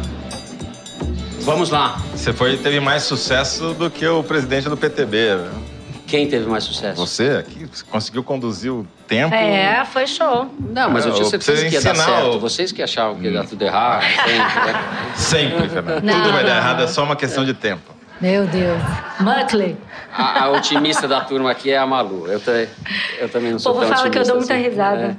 Vamos 1.41 1.71
lá. 1.71 2.01
Você 2.15 2.33
foi, 2.33 2.57
teve 2.57 2.81
mais 2.81 3.03
sucesso 3.03 3.75
do 3.75 3.91
que 3.91 4.07
o 4.07 4.23
presidente 4.23 4.69
do 4.69 4.77
PTB. 4.77 5.66
Quem 6.07 6.29
teve 6.29 6.47
mais 6.47 6.65
sucesso? 6.65 7.05
Você 7.05 7.31
aqui 7.31 7.69
conseguiu 7.91 8.23
conduzir 8.23 8.73
o 8.73 8.87
tempo. 9.09 9.35
É, 9.35 9.85
foi 9.85 10.07
show. 10.07 10.49
Não, 10.59 10.91
mas 10.91 11.05
eu 11.05 11.13
tinha 11.13 11.25
certeza 11.25 11.67
que 11.67 11.75
ia 11.75 11.83
dar 11.83 11.95
certo. 11.95 12.39
Vocês 12.39 12.71
que 12.71 12.83
achavam 12.83 13.17
que 13.17 13.25
ia 13.25 13.33
dar 13.33 13.47
tudo 13.47 13.63
errado. 13.63 14.05
Sempre, 15.17 15.55
né? 15.55 15.61
sempre 15.61 15.69
Fernando. 15.69 16.05
Não, 16.05 16.23
tudo 16.23 16.33
vai 16.33 16.45
dar 16.45 16.57
errado, 16.59 16.83
é 16.83 16.87
só 16.87 17.03
uma 17.03 17.17
questão 17.17 17.45
de 17.45 17.55
tempo. 17.55 17.95
Meu 18.21 18.47
Deus. 18.47 18.81
Muckley. 19.21 19.77
A, 20.13 20.45
a, 20.45 20.51
otimista 20.51 21.07
da 21.07 21.21
turma 21.23 21.51
aqui 21.51 21.71
é 21.71 21.77
a 21.77 21.87
Malu. 21.87 22.27
Eu, 22.27 22.41
eu 23.19 23.29
também 23.29 23.53
não 23.53 23.59
sou 23.59 23.73
tão 23.73 23.83
otimista. 23.83 23.83
O 23.83 23.83
povo 23.83 23.95
fala 23.95 24.11
que 24.11 24.19
eu 24.19 24.25
dou 24.25 24.37
muita 24.37 24.55
assim, 24.55 24.63
risada. 24.63 25.09
Né? 25.09 25.17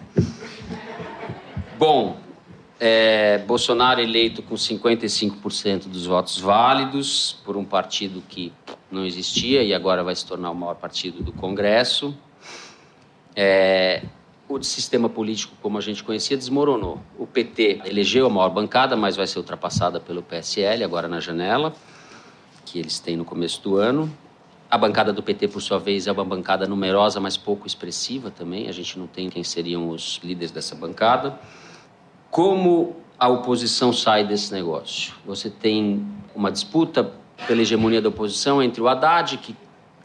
Bom, 1.77 2.17
é, 2.79 3.39
Bolsonaro 3.39 4.01
eleito 4.01 4.41
com 4.41 4.55
55% 4.55 5.87
dos 5.87 6.05
votos 6.05 6.39
válidos 6.39 7.37
por 7.45 7.57
um 7.57 7.63
partido 7.63 8.23
que 8.27 8.51
não 8.91 9.05
existia 9.05 9.63
e 9.63 9.73
agora 9.73 10.03
vai 10.03 10.15
se 10.15 10.25
tornar 10.25 10.51
o 10.51 10.55
maior 10.55 10.75
partido 10.75 11.21
do 11.21 11.31
Congresso. 11.31 12.15
É, 13.35 14.03
o 14.49 14.61
sistema 14.63 15.09
político, 15.09 15.53
como 15.61 15.77
a 15.77 15.81
gente 15.81 16.03
conhecia, 16.03 16.37
desmoronou. 16.37 16.99
O 17.17 17.27
PT 17.27 17.81
elegeu 17.85 18.25
a 18.25 18.29
maior 18.29 18.49
bancada, 18.49 18.95
mas 18.95 19.15
vai 19.15 19.27
ser 19.27 19.39
ultrapassada 19.39 19.99
pelo 19.99 20.23
PSL 20.23 20.83
agora 20.83 21.07
na 21.07 21.19
janela, 21.19 21.73
que 22.65 22.79
eles 22.79 22.99
têm 22.99 23.17
no 23.17 23.25
começo 23.25 23.61
do 23.61 23.75
ano. 23.75 24.11
A 24.69 24.77
bancada 24.77 25.13
do 25.13 25.21
PT, 25.21 25.49
por 25.49 25.61
sua 25.61 25.79
vez, 25.79 26.07
é 26.07 26.11
uma 26.11 26.25
bancada 26.25 26.65
numerosa, 26.65 27.19
mas 27.19 27.37
pouco 27.37 27.67
expressiva 27.67 28.31
também. 28.31 28.67
A 28.67 28.71
gente 28.71 28.97
não 28.97 29.07
tem 29.07 29.29
quem 29.29 29.43
seriam 29.43 29.89
os 29.89 30.19
líderes 30.23 30.51
dessa 30.51 30.75
bancada. 30.75 31.39
Como 32.29 32.95
a 33.19 33.27
oposição 33.27 33.93
sai 33.93 34.25
desse 34.25 34.51
negócio? 34.53 35.13
Você 35.25 35.49
tem 35.49 36.05
uma 36.35 36.51
disputa 36.51 37.13
pela 37.45 37.61
hegemonia 37.61 38.01
da 38.01 38.09
oposição 38.09 38.61
entre 38.63 38.81
o 38.81 38.87
Haddad, 38.87 39.37
que 39.37 39.55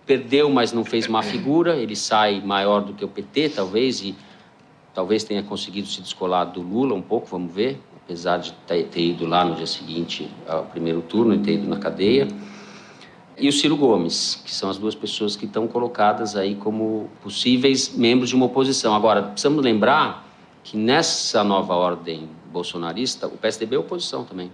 perdeu, 0.05 0.51
mas 0.51 0.73
não 0.73 0.85
fez 0.85 1.07
má 1.09 1.23
figura, 1.23 1.77
ele 1.77 1.97
sai 1.97 2.40
maior 2.40 2.81
do 2.81 2.92
que 2.92 3.05
o 3.05 3.09
PT, 3.09 3.51
talvez, 3.51 4.03
e 4.03 4.14
talvez 4.92 5.25
tenha 5.25 5.42
conseguido 5.42 5.87
se 5.87 6.03
descolar 6.03 6.45
do 6.45 6.61
Lula 6.61 6.95
um 6.95 7.03
pouco, 7.03 7.27
vamos 7.27 7.53
ver, 7.53 7.81
apesar 8.05 8.38
de 8.38 8.53
ter 8.64 9.01
ido 9.01 9.27
lá 9.27 9.45
no 9.45 9.55
dia 9.55 9.66
seguinte 9.66 10.29
ao 10.47 10.64
primeiro 10.64 11.01
turno 11.03 11.35
e 11.35 11.38
ter 11.38 11.55
ido 11.55 11.68
na 11.68 11.79
cadeia. 11.79 12.29
E 13.38 13.49
o 13.49 13.53
Ciro 13.53 13.77
Gomes, 13.77 14.42
que 14.45 14.53
são 14.53 14.68
as 14.68 14.77
duas 14.77 14.95
pessoas 14.95 15.37
que 15.37 15.47
estão 15.47 15.66
colocadas 15.66 16.37
aí 16.37 16.55
como 16.55 17.09
possíveis 17.23 17.95
membros 17.97 18.29
de 18.29 18.37
uma 18.37 18.47
oposição. 18.47 18.95
Agora, 18.95 19.23
precisamos 19.23 19.64
lembrar 19.64 20.29
que 20.62 20.77
nessa 20.77 21.42
nova 21.42 21.75
ordem 21.75 22.29
bolsonarista, 22.53 23.27
o 23.27 23.37
PSDB 23.38 23.77
é 23.77 23.79
oposição 23.79 24.25
também. 24.25 24.53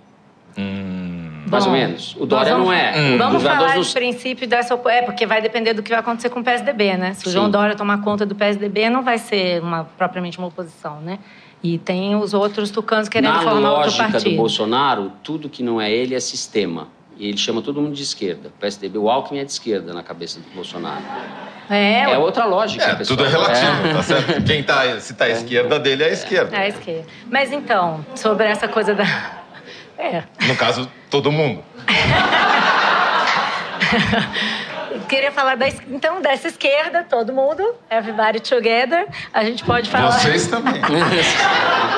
Hum. 0.57 1.18
Mais 1.51 1.65
Bom, 1.65 1.71
ou 1.71 1.77
menos. 1.77 2.17
O 2.19 2.27
Dória 2.27 2.53
vamos, 2.53 2.67
não 2.67 2.73
é. 2.73 2.95
Hum. 2.97 3.19
Vamos 3.19 3.43
falar 3.43 3.75
dos... 3.75 3.93
princípio 3.93 4.47
dessa... 4.47 4.79
É, 4.87 5.03
porque 5.03 5.27
vai 5.27 5.41
depender 5.41 5.75
do 5.75 5.83
que 5.83 5.91
vai 5.91 5.99
acontecer 6.01 6.31
com 6.31 6.41
o 6.41 6.45
PSDB, 6.45 6.97
né? 6.97 7.15
Se 7.15 7.27
o 7.27 7.29
Sim. 7.29 7.33
João 7.33 7.51
Dória 7.51 7.75
tomar 7.75 8.03
conta 8.03 8.25
do 8.25 8.35
PSDB, 8.35 8.91
não 8.91 9.03
vai 9.03 9.19
ser 9.19 9.63
uma, 9.63 9.85
propriamente 9.85 10.39
uma 10.39 10.49
oposição, 10.49 11.01
né? 11.01 11.19
E 11.63 11.79
tem 11.79 12.15
os 12.15 12.35
outros 12.35 12.71
tucanos 12.71 13.09
querendo 13.09 13.33
Na 13.33 13.43
formar 13.43 13.73
outro 13.73 13.91
partido. 13.91 13.99
Na 13.99 14.05
lógica 14.13 14.31
do 14.31 14.37
Bolsonaro, 14.37 15.13
tudo 15.23 15.49
que 15.49 15.63
não 15.63 15.81
é 15.81 15.91
ele 15.91 16.15
é 16.15 16.21
sistema. 16.21 16.89
E 17.17 17.29
ele 17.29 17.37
chama 17.37 17.61
todo 17.61 17.81
mundo 17.81 17.95
de 17.95 18.03
esquerda. 18.03 18.49
O 18.49 18.61
PSDB, 18.61 18.97
o 18.97 19.11
Alckmin 19.11 19.41
é 19.41 19.45
de 19.45 19.51
esquerda 19.51 19.93
na 19.93 20.05
cabeça 20.05 20.39
do 20.39 20.55
Bolsonaro. 20.55 21.03
É, 21.69 22.03
é 22.03 22.19
outra 22.19 22.45
lógica, 22.45 22.85
é, 22.85 22.95
pessoal. 22.95 23.17
Tudo 23.17 23.29
é 23.29 23.31
relativo, 23.31 23.87
é. 23.89 23.93
tá 23.93 24.03
certo? 24.03 24.43
Quem 24.47 24.63
tá, 24.63 25.01
se 25.01 25.15
tá 25.15 25.25
à 25.25 25.31
esquerda 25.31 25.81
dele 25.81 26.05
é 26.05 26.07
a 26.07 26.13
esquerda. 26.13 26.57
É 26.57 26.61
a 26.61 26.69
esquerda. 26.69 27.07
Mas 27.29 27.53
então, 27.53 28.07
sobre 28.15 28.47
essa 28.47 28.69
coisa 28.69 28.95
da 28.95 29.05
é. 29.99 30.23
No 30.47 30.57
caso, 30.57 30.89
todo 31.11 31.33
mundo. 31.33 31.65
queria 35.09 35.33
falar 35.33 35.57
da, 35.57 35.67
então 35.69 36.21
dessa 36.21 36.49
esquerda, 36.49 37.05
todo 37.09 37.33
mundo, 37.33 37.65
everybody 37.91 38.41
together. 38.41 39.07
A 39.33 39.43
gente 39.43 39.65
pode 39.65 39.91
falar. 39.91 40.13
Vocês 40.13 40.47
também. 40.47 40.81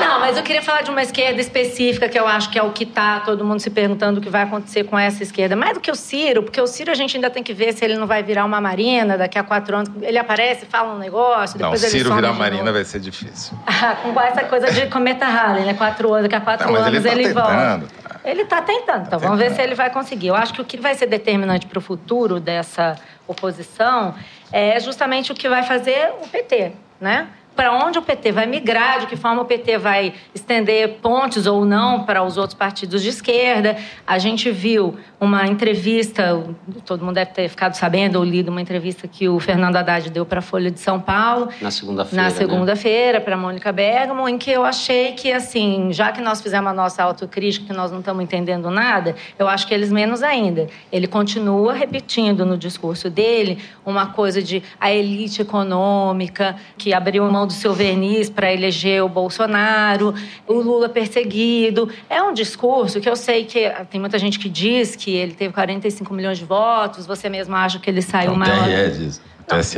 Não, 0.00 0.20
mas 0.20 0.36
eu 0.36 0.42
queria 0.42 0.62
falar 0.62 0.82
de 0.82 0.90
uma 0.90 1.02
esquerda 1.02 1.40
específica 1.40 2.08
que 2.08 2.18
eu 2.18 2.26
acho 2.26 2.50
que 2.50 2.58
é 2.58 2.62
o 2.62 2.70
que 2.72 2.86
tá 2.86 3.20
todo 3.20 3.44
mundo 3.44 3.60
se 3.60 3.70
perguntando 3.70 4.18
o 4.18 4.22
que 4.22 4.30
vai 4.30 4.42
acontecer 4.42 4.84
com 4.84 4.98
essa 4.98 5.22
esquerda. 5.22 5.54
Mais 5.54 5.74
do 5.74 5.80
que 5.80 5.90
o 5.90 5.94
Ciro, 5.94 6.42
porque 6.42 6.60
o 6.60 6.66
Ciro 6.66 6.90
a 6.90 6.94
gente 6.94 7.16
ainda 7.16 7.30
tem 7.30 7.42
que 7.42 7.52
ver 7.52 7.72
se 7.72 7.84
ele 7.84 7.96
não 7.96 8.06
vai 8.06 8.22
virar 8.22 8.44
uma 8.44 8.60
Marina 8.60 9.16
daqui 9.16 9.38
a 9.38 9.42
quatro 9.42 9.76
anos. 9.76 9.90
Ele 10.02 10.18
aparece, 10.18 10.66
fala 10.66 10.94
um 10.94 10.98
negócio, 10.98 11.58
depois 11.58 11.80
não, 11.80 11.88
ele 11.88 11.98
Ciro 11.98 12.14
virar 12.14 12.32
Marina 12.32 12.72
vai 12.72 12.84
ser 12.84 13.00
difícil. 13.00 13.56
com 14.02 14.20
essa 14.20 14.44
coisa 14.44 14.70
de 14.70 14.86
cometa 14.86 15.26
Halley, 15.26 15.64
né? 15.64 15.74
Quatro 15.74 16.12
anos, 16.12 16.22
daqui 16.22 16.36
a 16.36 16.40
quatro 16.40 16.72
não, 16.72 16.80
anos 16.80 16.88
ele, 16.88 17.00
tá 17.02 17.12
ele 17.12 17.28
tentando, 17.28 17.80
volta. 17.80 17.94
Tá. 18.02 18.20
Ele 18.24 18.42
está 18.42 18.62
tentando, 18.62 19.06
então 19.06 19.18
tá 19.18 19.26
vamos 19.26 19.38
ver 19.38 19.50
se 19.52 19.62
ele 19.62 19.74
vai 19.74 19.90
conseguir. 19.90 20.28
Eu 20.28 20.36
acho 20.36 20.52
que 20.52 20.60
o 20.60 20.64
que 20.64 20.76
vai 20.76 20.94
ser 20.94 21.06
determinante 21.06 21.66
para 21.66 21.78
o 21.78 21.82
futuro 21.82 22.38
dessa 22.38 22.96
oposição 23.26 24.14
é 24.52 24.78
justamente 24.80 25.32
o 25.32 25.34
que 25.34 25.48
vai 25.48 25.62
fazer 25.62 26.12
o 26.22 26.28
PT, 26.28 26.72
né? 27.00 27.28
Para 27.54 27.72
onde 27.72 27.98
o 27.98 28.02
PT 28.02 28.32
vai 28.32 28.46
migrar, 28.46 29.00
de 29.00 29.06
que 29.06 29.16
forma 29.16 29.42
o 29.42 29.44
PT 29.44 29.78
vai 29.78 30.14
estender 30.34 30.98
pontes 31.02 31.46
ou 31.46 31.64
não 31.64 32.04
para 32.04 32.22
os 32.22 32.36
outros 32.36 32.54
partidos 32.54 33.02
de 33.02 33.10
esquerda. 33.10 33.76
A 34.06 34.18
gente 34.18 34.50
viu 34.50 34.96
uma 35.20 35.46
entrevista, 35.46 36.42
todo 36.86 37.04
mundo 37.04 37.16
deve 37.16 37.32
ter 37.32 37.48
ficado 37.48 37.74
sabendo 37.74 38.16
ou 38.16 38.24
lido 38.24 38.50
uma 38.50 38.62
entrevista 38.62 39.06
que 39.06 39.28
o 39.28 39.38
Fernando 39.38 39.76
Haddad 39.76 40.08
deu 40.10 40.24
para 40.24 40.38
a 40.38 40.42
Folha 40.42 40.70
de 40.70 40.80
São 40.80 40.98
Paulo. 40.98 41.48
Na 41.60 41.70
segunda-feira. 41.70 42.22
Na 42.22 42.30
né? 42.30 42.34
segunda-feira, 42.34 43.18
né? 43.18 43.24
para 43.24 43.36
Mônica 43.36 43.70
Bergamo, 43.72 44.28
em 44.28 44.38
que 44.38 44.50
eu 44.50 44.64
achei 44.64 45.12
que, 45.12 45.32
assim, 45.32 45.92
já 45.92 46.12
que 46.12 46.20
nós 46.20 46.40
fizemos 46.40 46.70
a 46.70 46.74
nossa 46.74 47.02
autocrítica, 47.02 47.66
que 47.66 47.72
nós 47.72 47.90
não 47.90 47.98
estamos 47.98 48.22
entendendo 48.22 48.70
nada, 48.70 49.14
eu 49.38 49.46
acho 49.46 49.66
que 49.66 49.74
eles 49.74 49.92
menos 49.92 50.22
ainda. 50.22 50.66
Ele 50.90 51.06
continua 51.06 51.74
repetindo 51.74 52.46
no 52.46 52.56
discurso 52.56 53.10
dele 53.10 53.58
uma 53.84 54.06
coisa 54.06 54.42
de 54.42 54.62
a 54.80 54.90
elite 54.90 55.42
econômica, 55.42 56.56
que 56.78 56.94
abriu 56.94 57.24
mão 57.30 57.49
do 57.54 57.60
seu 57.60 57.74
verniz 57.74 58.30
para 58.30 58.52
eleger 58.52 59.02
o 59.02 59.08
Bolsonaro, 59.08 60.14
o 60.46 60.54
Lula 60.54 60.88
perseguido. 60.88 61.88
É 62.08 62.22
um 62.22 62.32
discurso 62.32 63.00
que 63.00 63.08
eu 63.08 63.16
sei 63.16 63.44
que 63.44 63.70
tem 63.90 64.00
muita 64.00 64.18
gente 64.18 64.38
que 64.38 64.48
diz 64.48 64.96
que 64.96 65.10
ele 65.10 65.34
teve 65.34 65.52
45 65.52 66.12
milhões 66.14 66.38
de 66.38 66.44
votos, 66.44 67.06
você 67.06 67.28
mesmo 67.28 67.54
acha 67.54 67.78
que 67.78 67.90
ele 67.90 68.02
saiu 68.02 68.30
não, 68.30 68.38
maior. 68.38 68.64
TRE 68.64 68.90
diz. 68.98 69.20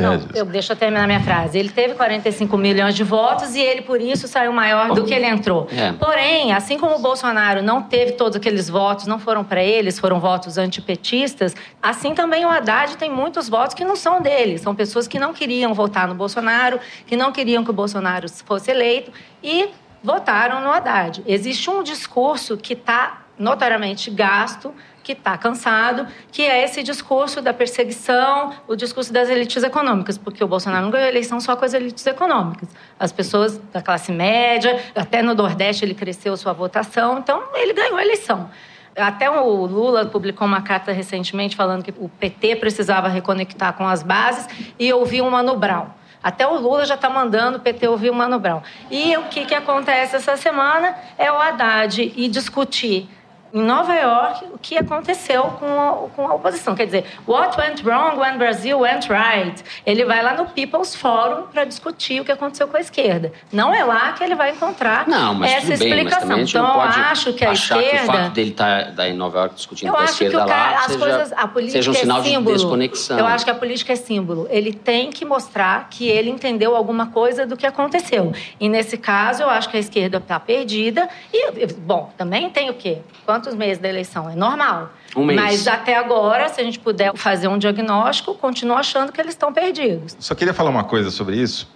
Não, 0.01 0.17
não, 0.17 0.27
eu, 0.33 0.45
deixa 0.45 0.73
eu 0.73 0.77
terminar 0.77 1.07
minha 1.07 1.21
frase. 1.21 1.57
Ele 1.57 1.69
teve 1.69 1.95
45 1.95 2.57
milhões 2.57 2.95
de 2.95 3.03
votos 3.03 3.55
e 3.55 3.61
ele, 3.61 3.81
por 3.81 3.99
isso, 3.99 4.27
saiu 4.27 4.53
maior 4.53 4.93
do 4.93 5.03
que 5.03 5.13
ele 5.13 5.25
entrou. 5.25 5.67
É. 5.71 5.91
Porém, 5.93 6.53
assim 6.53 6.77
como 6.77 6.95
o 6.95 6.99
Bolsonaro 6.99 7.61
não 7.61 7.81
teve 7.81 8.13
todos 8.13 8.35
aqueles 8.35 8.69
votos, 8.69 9.07
não 9.07 9.19
foram 9.19 9.43
para 9.43 9.63
eles, 9.63 9.99
foram 9.99 10.19
votos 10.19 10.57
antipetistas, 10.57 11.55
assim 11.81 12.13
também 12.13 12.45
o 12.45 12.49
Haddad 12.49 12.97
tem 12.97 13.11
muitos 13.11 13.49
votos 13.49 13.73
que 13.73 13.83
não 13.83 13.95
são 13.95 14.21
dele. 14.21 14.57
São 14.57 14.75
pessoas 14.75 15.07
que 15.07 15.19
não 15.19 15.33
queriam 15.33 15.73
votar 15.73 16.07
no 16.07 16.15
Bolsonaro, 16.15 16.79
que 17.05 17.17
não 17.17 17.31
queriam 17.31 17.63
que 17.63 17.69
o 17.69 17.73
Bolsonaro 17.73 18.27
fosse 18.45 18.71
eleito 18.71 19.11
e 19.43 19.69
votaram 20.03 20.61
no 20.61 20.69
Haddad. 20.69 21.23
Existe 21.25 21.69
um 21.69 21.81
discurso 21.81 22.57
que 22.57 22.73
está 22.73 23.23
notoriamente 23.37 24.11
gasto 24.11 24.73
que 25.03 25.11
está 25.11 25.37
cansado, 25.37 26.07
que 26.31 26.41
é 26.41 26.63
esse 26.63 26.81
discurso 26.81 27.41
da 27.41 27.53
perseguição, 27.53 28.53
o 28.67 28.75
discurso 28.75 29.11
das 29.11 29.29
elites 29.29 29.61
econômicas, 29.61 30.17
porque 30.17 30.43
o 30.43 30.47
Bolsonaro 30.47 30.83
não 30.83 30.91
ganhou 30.91 31.09
eleição 31.09 31.39
só 31.41 31.55
com 31.55 31.65
as 31.65 31.73
elites 31.73 32.05
econômicas. 32.07 32.69
As 32.97 33.11
pessoas 33.11 33.57
da 33.71 33.81
classe 33.81 34.11
média, 34.11 34.81
até 34.95 35.21
no 35.21 35.35
Nordeste 35.35 35.83
ele 35.83 35.93
cresceu 35.93 36.35
sua 36.37 36.53
votação, 36.53 37.19
então 37.19 37.43
ele 37.53 37.73
ganhou 37.73 37.97
a 37.97 38.01
eleição. 38.01 38.49
Até 38.95 39.29
o 39.29 39.65
Lula 39.65 40.05
publicou 40.05 40.47
uma 40.47 40.61
carta 40.61 40.91
recentemente 40.91 41.55
falando 41.55 41.83
que 41.83 41.93
o 41.97 42.07
PT 42.07 42.57
precisava 42.57 43.07
reconectar 43.07 43.73
com 43.73 43.87
as 43.87 44.03
bases 44.03 44.47
e 44.79 44.93
ouvir 44.93 45.21
o 45.21 45.29
Mano 45.29 45.57
Brown. 45.57 45.87
Até 46.23 46.47
o 46.47 46.57
Lula 46.57 46.85
já 46.85 46.95
está 46.95 47.09
mandando 47.09 47.57
o 47.57 47.61
PT 47.61 47.87
ouvir 47.87 48.09
o 48.09 48.13
Mano 48.13 48.39
Brown. 48.39 48.61
E 48.89 49.17
o 49.17 49.23
que, 49.23 49.45
que 49.45 49.53
acontece 49.53 50.15
essa 50.15 50.37
semana 50.37 50.95
é 51.17 51.29
o 51.29 51.35
Haddad 51.35 52.01
ir 52.01 52.29
discutir 52.29 53.09
em 53.53 53.61
Nova 53.61 53.93
York 53.93 54.45
o 54.51 54.57
que 54.57 54.77
aconteceu 54.77 55.43
com 55.43 55.65
a, 55.65 56.09
com 56.09 56.27
a 56.27 56.33
oposição. 56.33 56.73
Quer 56.73 56.85
dizer, 56.85 57.05
what 57.27 57.55
went 57.59 57.83
wrong 57.83 58.19
when 58.19 58.37
Brazil 58.37 58.79
went 58.79 59.07
right? 59.09 59.63
Ele 59.85 60.03
vai 60.05 60.23
lá 60.23 60.33
no 60.33 60.45
People's 60.45 60.95
Forum 60.95 61.43
para 61.53 61.63
discutir 61.63 62.19
o 62.19 62.25
que 62.25 62.31
aconteceu 62.31 62.67
com 62.67 62.75
a 62.75 62.79
esquerda. 62.79 63.31
Não 63.51 63.73
é 63.73 63.83
lá 63.83 64.13
que 64.13 64.23
ele 64.23 64.33
vai 64.33 64.51
encontrar 64.51 65.07
não, 65.07 65.43
essa 65.43 65.73
explicação. 65.73 66.29
Bem, 66.29 66.41
então, 66.41 66.65
eu 66.65 66.81
acho 66.81 67.33
que 67.33 67.45
a 67.45 67.53
esquerda. 67.53 67.89
Que 67.89 68.03
o 68.03 68.05
fato 68.05 68.31
dele 68.31 68.49
estar 68.49 68.95
tá, 68.95 69.07
em 69.07 69.13
Nova 69.13 69.37
York 69.39 69.55
discutindo 69.55 69.91
com 69.91 69.97
a 69.99 70.05
esquerda 70.05 70.45
cara, 70.45 70.71
lá 70.71 70.77
as 70.79 70.85
seja, 70.85 70.99
coisas, 70.99 71.33
a 71.33 71.47
política 71.47 71.77
seja 71.77 71.91
um 71.91 71.93
sinal 71.93 72.19
é 72.21 72.23
símbolo. 72.23 72.55
de 72.55 72.63
desconexão. 72.63 73.19
Eu 73.19 73.27
acho 73.27 73.45
que 73.45 73.51
a 73.51 73.55
política 73.55 73.93
é 73.93 73.95
símbolo. 73.95 74.47
Ele 74.49 74.73
tem 74.73 75.11
que 75.11 75.23
mostrar 75.23 75.89
que 75.91 76.07
ele 76.07 76.31
entendeu 76.31 76.75
alguma 76.75 77.07
coisa 77.07 77.45
do 77.45 77.55
que 77.55 77.67
aconteceu. 77.67 78.33
E 78.59 78.67
nesse 78.67 78.97
caso, 78.97 79.43
eu 79.43 79.49
acho 79.49 79.69
que 79.69 79.77
a 79.77 79.79
esquerda 79.79 80.17
está 80.17 80.39
perdida. 80.39 81.07
E, 81.31 81.67
bom, 81.67 82.11
também 82.17 82.49
tem 82.49 82.71
o 82.71 82.73
quê? 82.73 82.97
Quantos 83.43 83.55
meses 83.55 83.77
da 83.77 83.89
eleição? 83.89 84.29
É 84.29 84.35
normal. 84.35 84.93
Um 85.17 85.25
mês. 85.25 85.37
Mas 85.37 85.67
até 85.67 85.97
agora, 85.97 86.47
se 86.47 86.61
a 86.61 86.63
gente 86.63 86.79
puder 86.79 87.13
fazer 87.13 87.49
um 87.49 87.57
diagnóstico, 87.57 88.33
continuo 88.35 88.77
achando 88.77 89.11
que 89.11 89.19
eles 89.19 89.33
estão 89.33 89.51
perdidos. 89.51 90.15
Só 90.17 90.33
queria 90.33 90.53
falar 90.53 90.69
uma 90.69 90.85
coisa 90.85 91.11
sobre 91.11 91.35
isso. 91.35 91.69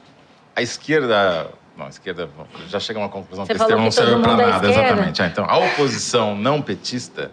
A 0.55 0.61
esquerda. 0.61 1.51
Não, 1.75 1.87
a 1.87 1.89
esquerda 1.89 2.29
já 2.69 2.79
chega 2.79 2.99
a 2.99 3.03
uma 3.03 3.09
conclusão 3.09 3.45
Você 3.45 3.53
que 3.53 3.59
esse 3.59 3.67
termo 3.67 3.83
não 3.83 3.91
serve 3.91 4.21
para 4.21 4.31
é 4.31 4.47
nada, 4.47 4.69
exatamente. 4.69 5.21
Ah, 5.21 5.27
então, 5.27 5.45
a 5.45 5.57
oposição 5.57 6.35
não 6.35 6.61
petista 6.61 7.29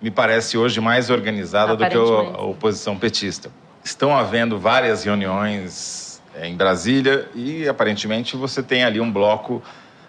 me 0.00 0.10
parece 0.10 0.56
hoje 0.56 0.80
mais 0.80 1.10
organizada 1.10 1.76
do 1.76 1.86
que 1.86 1.94
a 1.94 2.42
oposição 2.42 2.96
petista. 2.96 3.50
Estão 3.84 4.16
havendo 4.16 4.58
várias 4.58 5.04
reuniões 5.04 6.22
eh, 6.34 6.48
em 6.48 6.56
Brasília 6.56 7.28
e 7.34 7.68
aparentemente 7.68 8.36
você 8.36 8.62
tem 8.62 8.84
ali 8.84 9.00
um 9.00 9.12
bloco 9.12 9.62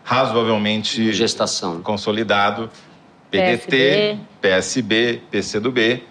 razoavelmente 0.04 1.12
gestação 1.12 1.82
consolidado 1.82 2.72
PDT, 3.30 4.20
PSB, 4.42 5.22
PCdoB. 5.30 6.04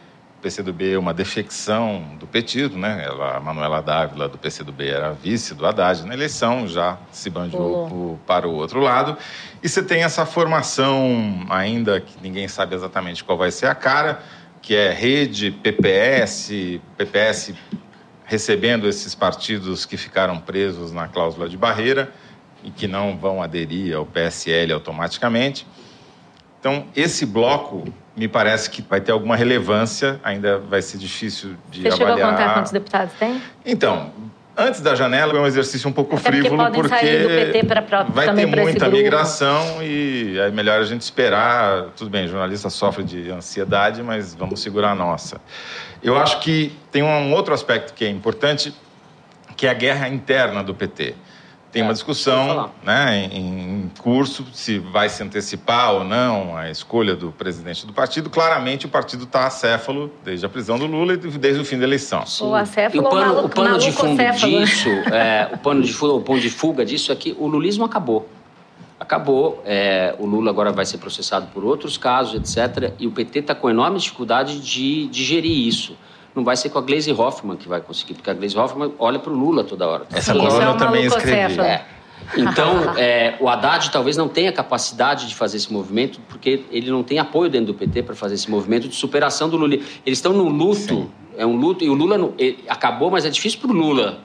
PCdoB 0.42 0.92
é 0.92 0.98
uma 0.98 1.14
defecção 1.14 2.16
do 2.20 2.26
petismo, 2.26 2.78
né? 2.78 3.04
Ela, 3.04 3.36
a 3.36 3.40
Manuela 3.40 3.80
Dávila 3.80 4.28
do 4.28 4.38
PCdoB 4.38 4.86
era 4.86 5.12
vice 5.12 5.54
do 5.54 5.66
Haddad 5.66 6.06
na 6.06 6.14
eleição, 6.14 6.68
já 6.68 6.98
se 7.10 7.30
bandiou 7.30 8.20
para 8.26 8.46
o 8.46 8.54
outro 8.54 8.80
lado. 8.80 9.16
E 9.62 9.68
você 9.68 9.82
tem 9.82 10.04
essa 10.04 10.24
formação 10.26 11.46
ainda 11.48 12.00
que 12.00 12.14
ninguém 12.22 12.46
sabe 12.46 12.74
exatamente 12.74 13.24
qual 13.24 13.36
vai 13.36 13.50
ser 13.50 13.66
a 13.66 13.74
cara, 13.74 14.20
que 14.62 14.76
é 14.76 14.92
rede, 14.92 15.50
PPS, 15.50 16.80
PPS 16.96 17.54
recebendo 18.24 18.88
esses 18.88 19.14
partidos 19.14 19.86
que 19.86 19.96
ficaram 19.96 20.38
presos 20.38 20.92
na 20.92 21.08
cláusula 21.08 21.48
de 21.48 21.56
barreira 21.56 22.12
e 22.62 22.70
que 22.70 22.86
não 22.86 23.16
vão 23.16 23.42
aderir 23.42 23.96
ao 23.96 24.04
PSL 24.04 24.72
automaticamente. 24.72 25.66
Então, 26.66 26.84
esse 26.96 27.24
bloco 27.24 27.84
me 28.16 28.26
parece 28.26 28.68
que 28.68 28.82
vai 28.82 29.00
ter 29.00 29.12
alguma 29.12 29.36
relevância, 29.36 30.18
ainda 30.24 30.58
vai 30.58 30.82
ser 30.82 30.98
difícil 30.98 31.50
de 31.70 31.82
Você 31.82 32.02
avaliar. 32.02 32.08
Você 32.08 32.14
chegou 32.16 32.24
a 32.24 32.30
contar 32.32 32.54
quantos 32.54 32.72
deputados 32.72 33.14
tem? 33.20 33.40
Então, 33.64 34.10
antes 34.56 34.80
da 34.80 34.96
janela 34.96 35.32
é 35.32 35.40
um 35.40 35.46
exercício 35.46 35.88
um 35.88 35.92
pouco 35.92 36.16
Até 36.16 36.28
frívolo, 36.28 36.68
porque, 36.72 36.88
porque 36.88 37.64
pra, 37.64 37.82
pra, 37.82 38.02
vai 38.02 38.34
ter 38.34 38.46
muita 38.46 38.88
migração 38.88 39.80
e 39.80 40.36
é 40.40 40.50
melhor 40.50 40.80
a 40.80 40.84
gente 40.84 41.02
esperar. 41.02 41.90
Tudo 41.96 42.10
bem, 42.10 42.26
jornalista 42.26 42.68
sofre 42.68 43.04
de 43.04 43.30
ansiedade, 43.30 44.02
mas 44.02 44.34
vamos 44.34 44.60
segurar 44.60 44.90
a 44.90 44.94
nossa. 44.96 45.40
Eu 46.02 46.18
acho 46.18 46.40
que 46.40 46.76
tem 46.90 47.04
um 47.04 47.32
outro 47.32 47.54
aspecto 47.54 47.94
que 47.94 48.04
é 48.04 48.08
importante, 48.08 48.74
que 49.56 49.68
é 49.68 49.70
a 49.70 49.74
guerra 49.74 50.08
interna 50.08 50.64
do 50.64 50.74
PT 50.74 51.14
tem 51.76 51.82
uma 51.82 51.90
é, 51.90 51.92
discussão 51.92 52.70
né, 52.82 53.28
em, 53.30 53.90
curso 54.00 54.46
se 54.52 54.78
vai 54.78 55.10
se 55.10 55.22
antecipar 55.22 55.92
ou 55.92 56.04
não 56.04 56.56
a 56.56 56.70
escolha 56.70 57.14
do 57.14 57.30
presidente 57.30 57.86
do 57.86 57.92
partido. 57.92 58.30
Claramente, 58.30 58.86
o 58.86 58.88
partido 58.88 59.24
está 59.24 59.46
acéfalo 59.46 60.10
desde 60.24 60.46
a 60.46 60.48
prisão 60.48 60.78
do 60.78 60.86
Lula 60.86 61.12
e 61.12 61.16
desde 61.16 61.60
o 61.60 61.64
fim 61.66 61.78
da 61.78 61.84
eleição. 61.84 62.24
O 62.40 62.54
acéfalo 62.54 62.96
e 62.96 63.06
o 63.06 63.10
pano, 63.10 63.26
maluco, 63.26 63.46
o 63.46 63.48
pano 63.50 63.78
de 63.78 63.92
fundo 63.92 64.20
acéfalo. 64.20 64.58
disso, 64.58 64.88
é, 64.88 65.50
o 65.52 65.58
pano 65.58 65.82
de 65.82 65.92
fuga, 65.92 66.14
o 66.14 66.22
pano 66.22 66.40
de 66.40 66.50
fuga 66.50 66.84
disso 66.84 67.12
é 67.12 67.16
que 67.16 67.36
o 67.38 67.46
lulismo 67.46 67.84
acabou. 67.84 68.26
Acabou. 68.98 69.62
É, 69.66 70.14
o 70.18 70.24
Lula 70.24 70.50
agora 70.50 70.72
vai 70.72 70.86
ser 70.86 70.96
processado 70.96 71.48
por 71.52 71.62
outros 71.62 71.98
casos, 71.98 72.34
etc. 72.56 72.94
E 72.98 73.06
o 73.06 73.10
PT 73.10 73.40
está 73.40 73.54
com 73.54 73.68
enorme 73.68 73.98
dificuldade 73.98 74.60
de 74.60 75.06
digerir 75.08 75.68
isso 75.68 75.94
não 76.36 76.44
vai 76.44 76.54
ser 76.54 76.68
com 76.68 76.78
a 76.78 76.82
Glaze 76.82 77.10
Hoffman 77.10 77.56
que 77.56 77.66
vai 77.66 77.80
conseguir, 77.80 78.12
porque 78.12 78.30
a 78.30 78.34
Glaze 78.34 78.56
Hoffman 78.56 78.92
olha 78.98 79.18
para 79.18 79.32
o 79.32 79.34
Lula 79.36 79.64
toda 79.64 79.88
hora. 79.88 80.06
Essa 80.12 80.34
coluna 80.34 80.64
eu 80.64 80.76
também 80.76 81.06
escrevi. 81.06 81.58
É. 81.60 81.86
Então, 82.36 82.94
é, 82.98 83.36
o 83.40 83.48
Haddad 83.48 83.90
talvez 83.90 84.18
não 84.18 84.28
tenha 84.28 84.52
capacidade 84.52 85.26
de 85.26 85.34
fazer 85.34 85.56
esse 85.56 85.72
movimento, 85.72 86.20
porque 86.28 86.64
ele 86.70 86.90
não 86.90 87.02
tem 87.02 87.18
apoio 87.18 87.48
dentro 87.48 87.68
do 87.68 87.74
PT 87.74 88.02
para 88.02 88.14
fazer 88.14 88.34
esse 88.34 88.50
movimento 88.50 88.86
de 88.86 88.94
superação 88.94 89.48
do 89.48 89.56
Lula. 89.56 89.74
Eles 89.74 90.18
estão 90.18 90.34
no 90.34 90.46
luto, 90.46 90.76
Sim. 90.76 91.10
é 91.38 91.46
um 91.46 91.56
luto, 91.56 91.82
e 91.82 91.88
o 91.88 91.94
Lula 91.94 92.18
não, 92.18 92.34
acabou, 92.68 93.10
mas 93.10 93.24
é 93.24 93.30
difícil 93.30 93.58
para 93.58 93.70
o 93.70 93.74
Lula 93.74 94.18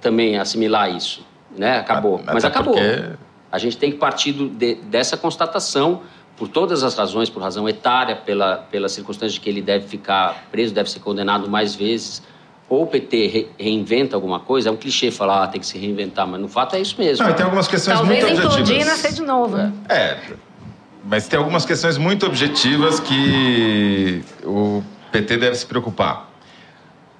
também 0.00 0.38
assimilar 0.38 0.94
isso. 0.94 1.26
Né? 1.58 1.78
Acabou, 1.78 2.20
mas, 2.24 2.34
mas 2.34 2.44
acabou. 2.44 2.74
Porque... 2.74 3.16
A 3.50 3.58
gente 3.58 3.78
tem 3.78 3.90
que 3.90 3.96
partir 3.96 4.32
do, 4.32 4.48
de, 4.48 4.74
dessa 4.76 5.16
constatação 5.16 6.02
por 6.36 6.48
todas 6.48 6.82
as 6.82 6.94
razões, 6.94 7.30
por 7.30 7.42
razão 7.42 7.68
etária, 7.68 8.14
pela, 8.16 8.56
pela 8.56 8.88
circunstância 8.88 9.34
de 9.34 9.40
que 9.40 9.48
ele 9.48 9.62
deve 9.62 9.88
ficar 9.88 10.46
preso, 10.50 10.74
deve 10.74 10.90
ser 10.90 11.00
condenado 11.00 11.48
mais 11.48 11.74
vezes, 11.74 12.22
ou 12.68 12.82
o 12.82 12.86
PT 12.86 13.26
re, 13.26 13.48
reinventa 13.58 14.16
alguma 14.16 14.40
coisa, 14.40 14.68
é 14.68 14.72
um 14.72 14.76
clichê 14.76 15.10
falar, 15.10 15.44
ah, 15.44 15.46
tem 15.46 15.60
que 15.60 15.66
se 15.66 15.78
reinventar, 15.78 16.26
mas 16.26 16.40
no 16.40 16.48
fato 16.48 16.76
é 16.76 16.80
isso 16.80 16.96
mesmo. 16.98 17.26
Não, 17.26 17.32
tem 17.32 17.44
algumas 17.44 17.68
questões 17.68 17.98
Talvez 17.98 18.24
muito 18.24 18.34
objetivas. 18.34 18.54
Talvez 18.56 18.70
implodir 18.70 18.86
e 18.86 18.90
nascer 18.90 19.12
de 19.12 19.22
novo. 19.22 19.56
É. 19.56 19.94
é, 19.94 20.20
mas 21.04 21.28
tem 21.28 21.38
algumas 21.38 21.64
questões 21.64 21.96
muito 21.96 22.26
objetivas 22.26 23.00
que 23.00 24.22
o 24.44 24.82
PT 25.12 25.36
deve 25.36 25.54
se 25.54 25.64
preocupar. 25.64 26.28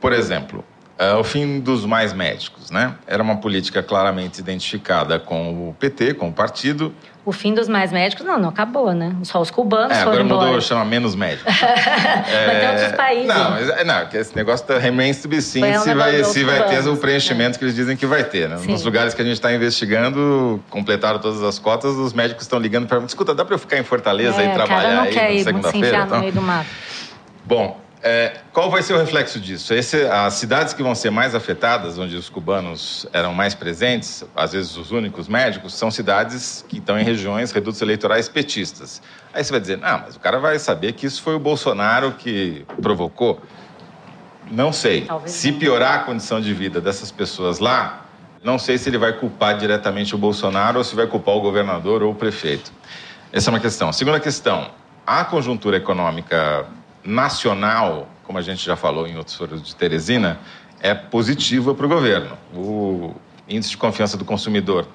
Por 0.00 0.12
exemplo, 0.12 0.64
é 0.98 1.12
o 1.14 1.22
fim 1.22 1.60
dos 1.60 1.84
mais 1.84 2.12
médicos, 2.12 2.70
né? 2.70 2.94
Era 3.06 3.22
uma 3.22 3.36
política 3.36 3.82
claramente 3.82 4.38
identificada 4.38 5.18
com 5.18 5.68
o 5.68 5.74
PT, 5.74 6.14
com 6.14 6.28
o 6.28 6.32
partido. 6.32 6.92
O 7.22 7.32
fim 7.32 7.52
dos 7.52 7.68
mais 7.68 7.92
médicos, 7.92 8.24
não, 8.24 8.38
não 8.38 8.48
acabou, 8.48 8.94
né? 8.94 9.14
Só 9.24 9.40
os 9.40 9.50
cubanos 9.50 9.96
é, 9.96 10.00
foram 10.00 10.12
agora 10.12 10.24
embora. 10.24 10.46
mudou, 10.46 10.60
chama 10.60 10.84
menos 10.84 11.14
médicos. 11.14 11.52
é... 11.60 12.46
Mas 12.46 12.60
tem 12.60 12.70
outros 12.70 12.96
países. 12.96 13.26
Não, 13.26 13.50
mas, 13.50 13.68
é, 13.68 13.84
não, 13.84 14.06
que 14.06 14.16
esse 14.16 14.34
negócio 14.34 14.66
da 14.66 14.78
remains 14.78 15.20
to 15.20 15.28
be 15.28 15.42
seen 15.42 15.76
um 15.76 15.80
se, 15.80 15.92
vai, 15.92 16.24
se 16.24 16.44
vai 16.44 16.68
ter 16.68 16.88
o 16.88 16.96
preenchimento 16.96 17.52
né? 17.52 17.58
que 17.58 17.64
eles 17.64 17.74
dizem 17.74 17.96
que 17.96 18.06
vai 18.06 18.24
ter. 18.24 18.48
Né? 18.48 18.56
Nos 18.66 18.84
lugares 18.84 19.12
que 19.12 19.20
a 19.20 19.24
gente 19.24 19.34
está 19.34 19.52
investigando, 19.52 20.62
completaram 20.70 21.18
todas 21.18 21.42
as 21.42 21.58
cotas, 21.58 21.94
os 21.96 22.12
médicos 22.12 22.44
estão 22.44 22.58
ligando 22.58 22.86
para 22.86 22.98
escuta, 23.00 23.34
dá 23.34 23.44
para 23.44 23.54
eu 23.54 23.58
ficar 23.58 23.76
em 23.76 23.84
Fortaleza 23.84 24.40
é, 24.40 24.46
e 24.46 24.54
trabalhar 24.54 24.82
cara 24.82 24.94
não 24.94 25.02
aí 25.02 25.12
quer 25.12 25.34
na 25.34 25.44
segunda-feira? 25.44 25.98
Então? 26.04 26.16
no 26.16 26.18
meio 26.20 26.32
do 26.32 26.42
mato. 26.42 26.68
Bom, 27.44 27.85
é, 28.06 28.40
qual 28.52 28.70
vai 28.70 28.82
ser 28.82 28.94
o 28.94 28.98
reflexo 28.98 29.40
disso? 29.40 29.74
Esse, 29.74 30.06
as 30.06 30.34
cidades 30.34 30.72
que 30.72 30.80
vão 30.80 30.94
ser 30.94 31.10
mais 31.10 31.34
afetadas, 31.34 31.98
onde 31.98 32.14
os 32.14 32.28
cubanos 32.28 33.04
eram 33.12 33.34
mais 33.34 33.52
presentes, 33.52 34.24
às 34.36 34.52
vezes 34.52 34.76
os 34.76 34.92
únicos 34.92 35.26
médicos, 35.26 35.74
são 35.74 35.90
cidades 35.90 36.64
que 36.68 36.78
estão 36.78 36.96
em 36.96 37.02
regiões 37.02 37.50
redutos 37.50 37.82
eleitorais 37.82 38.28
petistas. 38.28 39.02
Aí 39.34 39.42
você 39.42 39.50
vai 39.50 39.60
dizer, 39.60 39.80
ah, 39.82 40.02
mas 40.04 40.14
o 40.14 40.20
cara 40.20 40.38
vai 40.38 40.56
saber 40.60 40.92
que 40.92 41.04
isso 41.04 41.20
foi 41.20 41.34
o 41.34 41.40
Bolsonaro 41.40 42.12
que 42.12 42.64
provocou. 42.80 43.42
Não 44.50 44.72
sei. 44.72 45.00
Talvez 45.04 45.32
se 45.32 45.50
piorar 45.50 45.94
a 45.94 45.98
condição 46.04 46.40
de 46.40 46.54
vida 46.54 46.80
dessas 46.80 47.10
pessoas 47.10 47.58
lá, 47.58 48.06
não 48.44 48.56
sei 48.56 48.78
se 48.78 48.88
ele 48.88 48.98
vai 48.98 49.14
culpar 49.14 49.58
diretamente 49.58 50.14
o 50.14 50.18
Bolsonaro 50.18 50.78
ou 50.78 50.84
se 50.84 50.94
vai 50.94 51.08
culpar 51.08 51.34
o 51.34 51.40
governador 51.40 52.04
ou 52.04 52.12
o 52.12 52.14
prefeito. 52.14 52.72
Essa 53.32 53.50
é 53.50 53.52
uma 53.52 53.58
questão. 53.58 53.92
Segunda 53.92 54.20
questão, 54.20 54.70
a 55.04 55.24
conjuntura 55.24 55.76
econômica 55.76 56.66
nacional, 57.06 58.08
como 58.24 58.38
a 58.38 58.42
gente 58.42 58.64
já 58.64 58.76
falou 58.76 59.06
em 59.06 59.16
outros 59.16 59.36
foros 59.36 59.62
de 59.62 59.74
Teresina, 59.74 60.38
é 60.80 60.94
positiva 60.94 61.74
para 61.74 61.86
o 61.86 61.88
governo. 61.88 62.36
O 62.54 63.14
índice 63.48 63.70
de 63.70 63.76
confiança 63.76 64.16
do 64.16 64.24
consumidor 64.24 64.86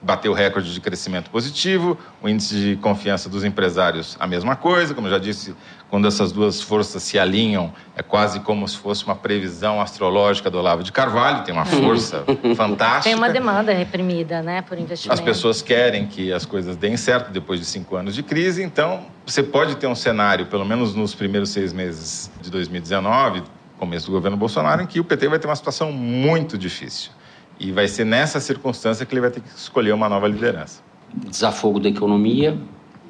bateu 0.00 0.32
recorde 0.32 0.72
de 0.72 0.80
crescimento 0.80 1.30
positivo, 1.30 1.98
o 2.22 2.28
índice 2.28 2.54
de 2.54 2.76
confiança 2.76 3.28
dos 3.28 3.44
empresários 3.44 4.16
a 4.20 4.26
mesma 4.26 4.54
coisa, 4.54 4.94
como 4.94 5.06
eu 5.06 5.10
já 5.10 5.18
disse, 5.18 5.54
quando 5.90 6.06
essas 6.06 6.30
duas 6.30 6.60
forças 6.60 7.02
se 7.02 7.18
alinham, 7.18 7.72
é 7.96 8.02
quase 8.02 8.40
como 8.40 8.66
se 8.68 8.76
fosse 8.76 9.04
uma 9.04 9.16
previsão 9.16 9.80
astrológica 9.80 10.50
do 10.50 10.58
Olavo 10.58 10.82
de 10.82 10.92
Carvalho, 10.92 11.44
tem 11.44 11.54
uma 11.54 11.64
força 11.64 12.24
fantástica. 12.54 13.04
Tem 13.04 13.14
uma 13.14 13.30
demanda 13.30 13.72
reprimida, 13.72 14.42
né, 14.42 14.62
por 14.62 14.78
investimento. 14.78 15.18
As 15.18 15.24
pessoas 15.24 15.62
querem 15.62 16.06
que 16.06 16.32
as 16.32 16.44
coisas 16.44 16.76
deem 16.76 16.96
certo 16.96 17.30
depois 17.30 17.58
de 17.58 17.66
cinco 17.66 17.96
anos 17.96 18.14
de 18.14 18.22
crise, 18.22 18.62
então 18.62 19.06
você 19.26 19.42
pode 19.42 19.76
ter 19.76 19.86
um 19.86 19.94
cenário, 19.94 20.46
pelo 20.46 20.64
menos 20.64 20.94
nos 20.94 21.14
primeiros 21.14 21.50
seis 21.50 21.72
meses 21.72 22.30
de 22.40 22.50
2019, 22.50 23.42
começo 23.78 24.06
do 24.06 24.12
governo 24.12 24.36
Bolsonaro, 24.36 24.82
em 24.82 24.86
que 24.86 25.00
o 25.00 25.04
PT 25.04 25.28
vai 25.28 25.38
ter 25.38 25.46
uma 25.46 25.56
situação 25.56 25.90
muito 25.92 26.58
difícil. 26.58 27.12
E 27.58 27.72
vai 27.72 27.88
ser 27.88 28.04
nessa 28.04 28.40
circunstância 28.40 29.04
que 29.04 29.12
ele 29.12 29.20
vai 29.20 29.30
ter 29.30 29.40
que 29.40 29.48
escolher 29.48 29.92
uma 29.92 30.08
nova 30.08 30.28
liderança. 30.28 30.82
Desafogo 31.12 31.80
da 31.80 31.88
economia, 31.88 32.56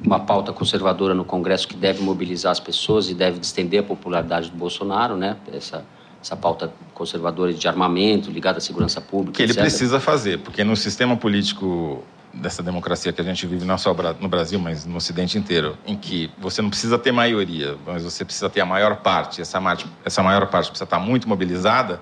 uma 0.04 0.20
pauta 0.20 0.52
conservadora 0.52 1.14
no 1.14 1.24
Congresso 1.24 1.66
que 1.66 1.76
deve 1.76 2.02
mobilizar 2.02 2.52
as 2.52 2.60
pessoas 2.60 3.10
e 3.10 3.14
deve 3.14 3.40
estender 3.40 3.80
a 3.80 3.82
popularidade 3.82 4.50
do 4.50 4.56
Bolsonaro, 4.56 5.16
né? 5.16 5.36
Essa, 5.52 5.84
essa 6.22 6.36
pauta 6.36 6.72
conservadora 6.94 7.52
de 7.52 7.68
armamento 7.68 8.30
ligada 8.30 8.58
à 8.58 8.60
segurança 8.60 9.00
pública. 9.00 9.36
Que 9.36 9.42
ele 9.42 9.52
etc. 9.52 9.62
precisa 9.62 10.00
fazer, 10.00 10.38
porque 10.38 10.64
no 10.64 10.76
sistema 10.76 11.16
político 11.16 12.02
dessa 12.32 12.62
democracia 12.62 13.12
que 13.12 13.20
a 13.20 13.24
gente 13.24 13.46
vive 13.46 13.64
não 13.64 13.78
só 13.78 13.94
no 14.20 14.28
Brasil, 14.28 14.58
mas 14.58 14.84
no 14.84 14.96
Ocidente 14.96 15.38
inteiro, 15.38 15.76
em 15.86 15.96
que 15.96 16.30
você 16.38 16.62
não 16.62 16.70
precisa 16.70 16.98
ter 16.98 17.10
maioria, 17.10 17.76
mas 17.86 18.04
você 18.04 18.24
precisa 18.24 18.48
ter 18.48 18.60
a 18.60 18.66
maior 18.66 18.96
parte, 18.96 19.40
essa, 19.40 19.60
essa 20.04 20.22
maior 20.22 20.46
parte 20.46 20.68
precisa 20.68 20.84
estar 20.84 20.98
muito 20.98 21.28
mobilizada, 21.28 22.00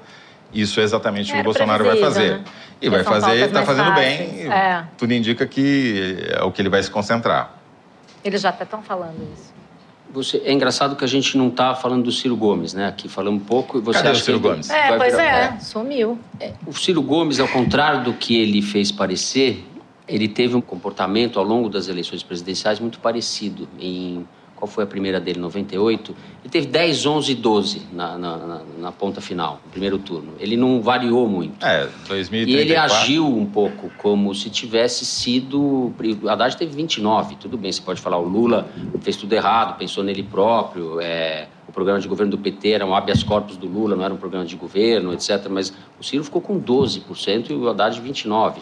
isso 0.53 0.81
é 0.81 0.83
exatamente 0.83 1.31
o 1.31 1.35
que 1.35 1.41
o 1.41 1.45
Bolsonaro 1.45 1.85
vai 1.85 1.97
fazer. 1.99 2.39
Né? 2.39 2.45
E 2.81 2.89
vai 2.89 3.03
fazer, 3.03 3.47
está 3.47 3.65
fazendo 3.65 3.89
fáceis. 3.89 4.31
bem, 4.33 4.53
é. 4.53 4.85
tudo 4.99 5.13
indica 5.13 5.47
que 5.47 6.27
é 6.29 6.43
o 6.43 6.53
que 6.53 6.61
ele 6.61 6.69
vai 6.69 6.83
se 6.83 6.91
concentrar. 6.91 7.55
Eles 8.23 8.43
já 8.43 8.51
até 8.51 8.65
estão 8.65 8.83
falando 8.83 9.17
isso. 9.35 9.55
Você, 10.11 10.43
é 10.45 10.53
engraçado 10.53 10.97
que 10.97 11.05
a 11.05 11.09
gente 11.09 11.37
não 11.37 11.49
está 11.49 11.75
falando 11.75 12.05
do 12.05 12.13
Ciro 12.13 12.37
Gomes, 12.37 12.73
né? 12.75 12.87
Aqui 12.87 13.09
falamos 13.09 13.43
um 13.43 13.45
pouco 13.45 13.79
e 13.79 13.81
você 13.81 13.99
Cadê 13.99 14.11
acha 14.11 14.21
o 14.21 14.25
Ciro 14.25 14.41
que 14.41 14.49
Gomes? 14.49 14.71
É, 14.71 14.89
vai 14.89 14.99
pois 14.99 15.13
virar- 15.13 15.57
é, 15.57 15.61
sumiu. 15.61 16.19
É, 16.41 16.53
O 16.67 16.73
Ciro 16.73 17.03
Gomes, 17.03 17.41
ao 17.41 17.49
contrário 17.49 18.05
do 18.05 18.13
que 18.15 18.37
ele 18.37 18.63
fez 18.63 18.93
parecer, 18.93 19.65
ele 20.09 20.29
teve 20.29 20.55
um 20.55 20.61
comportamento 20.61 21.39
ao 21.39 21.45
longo 21.45 21.69
das 21.69 21.89
eleições 21.89 22.23
presidenciais 22.23 22.79
muito 22.79 22.99
parecido. 23.01 23.69
Em 23.79 24.27
qual 24.67 24.75
foi 24.75 24.85
a 24.85 24.87
primeira 24.87 25.21
dele, 25.21 25.39
98? 25.39 26.15
Ele 26.43 26.51
teve 26.51 26.67
10, 26.67 27.07
11 27.07 27.33
e 27.33 27.35
12 27.37 27.83
na, 27.93 28.19
na, 28.19 28.37
na- 28.37 28.61
na 28.79 28.93
ponta 28.93 29.21
final, 29.21 29.61
no 29.65 29.71
primeiro 29.71 29.99
turno. 29.99 30.33
Ele 30.41 30.57
não 30.57 30.83
variou 30.83 31.27
muito. 31.29 31.65
É, 31.65 31.85
E 31.85 32.09
2034. 32.09 32.61
ele 32.61 32.77
agiu 32.77 33.27
um 33.27 33.47
pouco 33.47 33.91
como 33.99 34.35
se 34.35 34.51
tivesse 34.51 35.05
sido. 35.07 35.93
O 36.23 36.29
Haddad 36.29 36.57
teve 36.57 36.75
29, 36.75 37.37
tudo 37.37 37.57
bem, 37.57 37.71
você 37.73 37.81
pode 37.81 38.01
falar, 38.01 38.19
o 38.19 38.29
Lula 38.29 38.69
fez 39.01 39.17
tudo 39.17 39.33
errado, 39.33 39.79
pensou 39.79 40.03
nele 40.05 40.23
próprio, 40.23 41.01
é, 41.01 41.47
o 41.69 41.73
programa 41.73 42.01
de 42.01 42.09
governo 42.09 42.33
do 42.33 42.39
PT 42.39 42.71
era 42.71 42.87
um 42.87 42.95
habeas 42.95 43.23
corpus 43.23 43.57
do 43.57 43.67
Lula, 43.67 43.95
não 43.97 44.05
era 44.05 44.13
um 44.13 44.17
programa 44.19 44.45
de 44.45 44.57
governo, 44.57 45.13
etc. 45.13 45.47
Mas 45.49 45.73
o 46.01 46.05
Ciro 46.05 46.25
ficou 46.25 46.41
com 46.43 46.61
12% 46.61 47.51
e 47.51 47.55
o 47.55 47.69
Haddad 47.69 48.01
29%. 48.01 48.55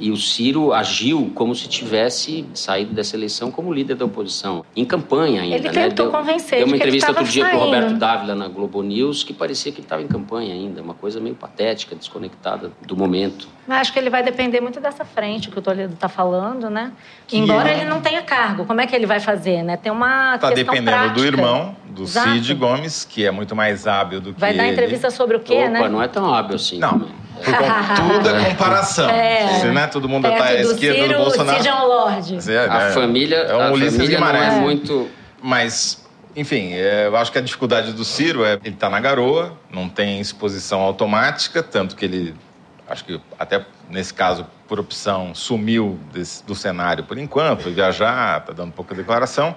E 0.00 0.10
o 0.10 0.16
Ciro 0.16 0.72
agiu 0.72 1.30
como 1.34 1.54
se 1.54 1.68
tivesse 1.68 2.44
saído 2.54 2.94
dessa 2.94 3.16
eleição 3.16 3.50
como 3.50 3.72
líder 3.72 3.96
da 3.96 4.04
oposição, 4.04 4.64
em 4.76 4.84
campanha 4.84 5.42
ainda. 5.42 5.56
Ele 5.56 5.68
né? 5.70 5.88
tentou 5.88 6.06
Deu- 6.10 6.12
convencer 6.18 6.58
Deu 6.58 6.66
uma 6.66 6.72
de 6.72 6.78
entrevista 6.78 7.08
outro 7.08 7.24
dia 7.24 7.44
para 7.46 7.56
o. 7.56 7.60
Roberto 7.60 7.94
Dávila 7.94 8.34
na 8.34 8.48
Globo 8.48 8.82
News 8.82 9.24
que 9.24 9.32
parecia 9.32 9.72
que 9.72 9.78
ele 9.78 9.84
estava 9.86 10.02
em 10.02 10.06
campanha 10.06 10.54
ainda, 10.54 10.80
uma 10.82 10.94
coisa 10.94 11.20
meio 11.20 11.34
patética, 11.34 11.96
desconectada 11.96 12.70
do 12.86 12.96
momento. 12.96 13.48
Mas 13.66 13.80
acho 13.82 13.92
que 13.92 13.98
ele 13.98 14.08
vai 14.08 14.22
depender 14.22 14.60
muito 14.60 14.80
dessa 14.80 15.04
frente 15.04 15.50
que 15.50 15.58
o 15.58 15.62
Toledo 15.62 15.94
está 15.94 16.08
falando, 16.08 16.70
né? 16.70 16.92
Que 17.26 17.36
Embora 17.36 17.68
é- 17.70 17.80
ele 17.80 17.84
não 17.84 18.00
tenha 18.00 18.22
cargo, 18.22 18.64
como 18.64 18.80
é 18.80 18.86
que 18.86 18.94
ele 18.96 19.04
vai 19.04 19.20
fazer, 19.20 19.62
né? 19.62 19.76
Tem 19.76 19.92
uma 19.92 20.36
Está 20.36 20.48
questão 20.52 20.72
dependendo 20.74 20.96
do 21.08 21.14
prática. 21.14 21.26
irmão, 21.26 21.76
do 21.88 22.02
Exato. 22.04 22.30
Cid 22.30 22.54
Gomes, 22.54 23.04
que 23.04 23.24
é 23.26 23.30
muito 23.30 23.56
mais 23.56 23.86
hábil 23.86 24.20
do 24.20 24.32
que 24.34 24.40
Vai 24.40 24.54
dar 24.54 24.64
ele. 24.64 24.72
entrevista 24.72 25.10
sobre 25.10 25.36
o 25.36 25.40
quê, 25.40 25.54
Opa, 25.54 25.68
né? 25.70 25.88
não 25.88 26.02
é 26.02 26.08
tão 26.08 26.32
hábil 26.32 26.56
assim. 26.56 26.78
Não, 26.78 26.98
por 27.00 27.08
tudo 28.18 28.28
é 28.30 28.44
comparação. 28.50 29.08
É. 29.08 29.60
Se 29.60 29.66
né, 29.68 29.86
todo 29.86 30.08
mundo 30.08 30.26
está 30.28 30.44
à 30.44 30.54
esquerda 30.54 31.02
Ciro, 31.02 31.18
do 31.18 31.24
Bolsonaro. 31.24 31.56
Cid 31.58 31.68
é 31.68 31.74
um 31.74 31.86
lorde. 31.86 32.50
É, 32.52 32.64
A 32.66 32.78
né? 32.78 32.90
família, 32.92 33.36
é 33.36 33.56
um 33.56 33.62
a 33.62 33.70
Ulisses 33.72 33.96
família 33.96 34.20
não 34.20 34.26
é 34.28 34.50
muito. 34.60 35.08
Mas, 35.42 36.04
enfim, 36.34 36.72
é, 36.74 37.06
eu 37.06 37.16
acho 37.16 37.30
que 37.32 37.38
a 37.38 37.40
dificuldade 37.40 37.92
do 37.92 38.04
Ciro 38.04 38.44
é 38.44 38.54
ele 38.64 38.74
está 38.74 38.90
na 38.90 39.00
garoa, 39.00 39.56
não 39.72 39.88
tem 39.88 40.20
exposição 40.20 40.80
automática, 40.80 41.62
tanto 41.62 41.94
que 41.96 42.04
ele, 42.04 42.34
acho 42.88 43.04
que 43.04 43.20
até 43.38 43.64
nesse 43.88 44.12
caso, 44.12 44.46
por 44.66 44.78
opção, 44.80 45.34
sumiu 45.34 45.98
desse- 46.12 46.44
do 46.44 46.54
cenário 46.54 47.04
por 47.04 47.16
enquanto, 47.16 47.62
foi 47.62 47.72
viajar, 47.72 48.40
está 48.40 48.52
dando 48.52 48.72
pouca 48.72 48.94
declaração. 48.94 49.54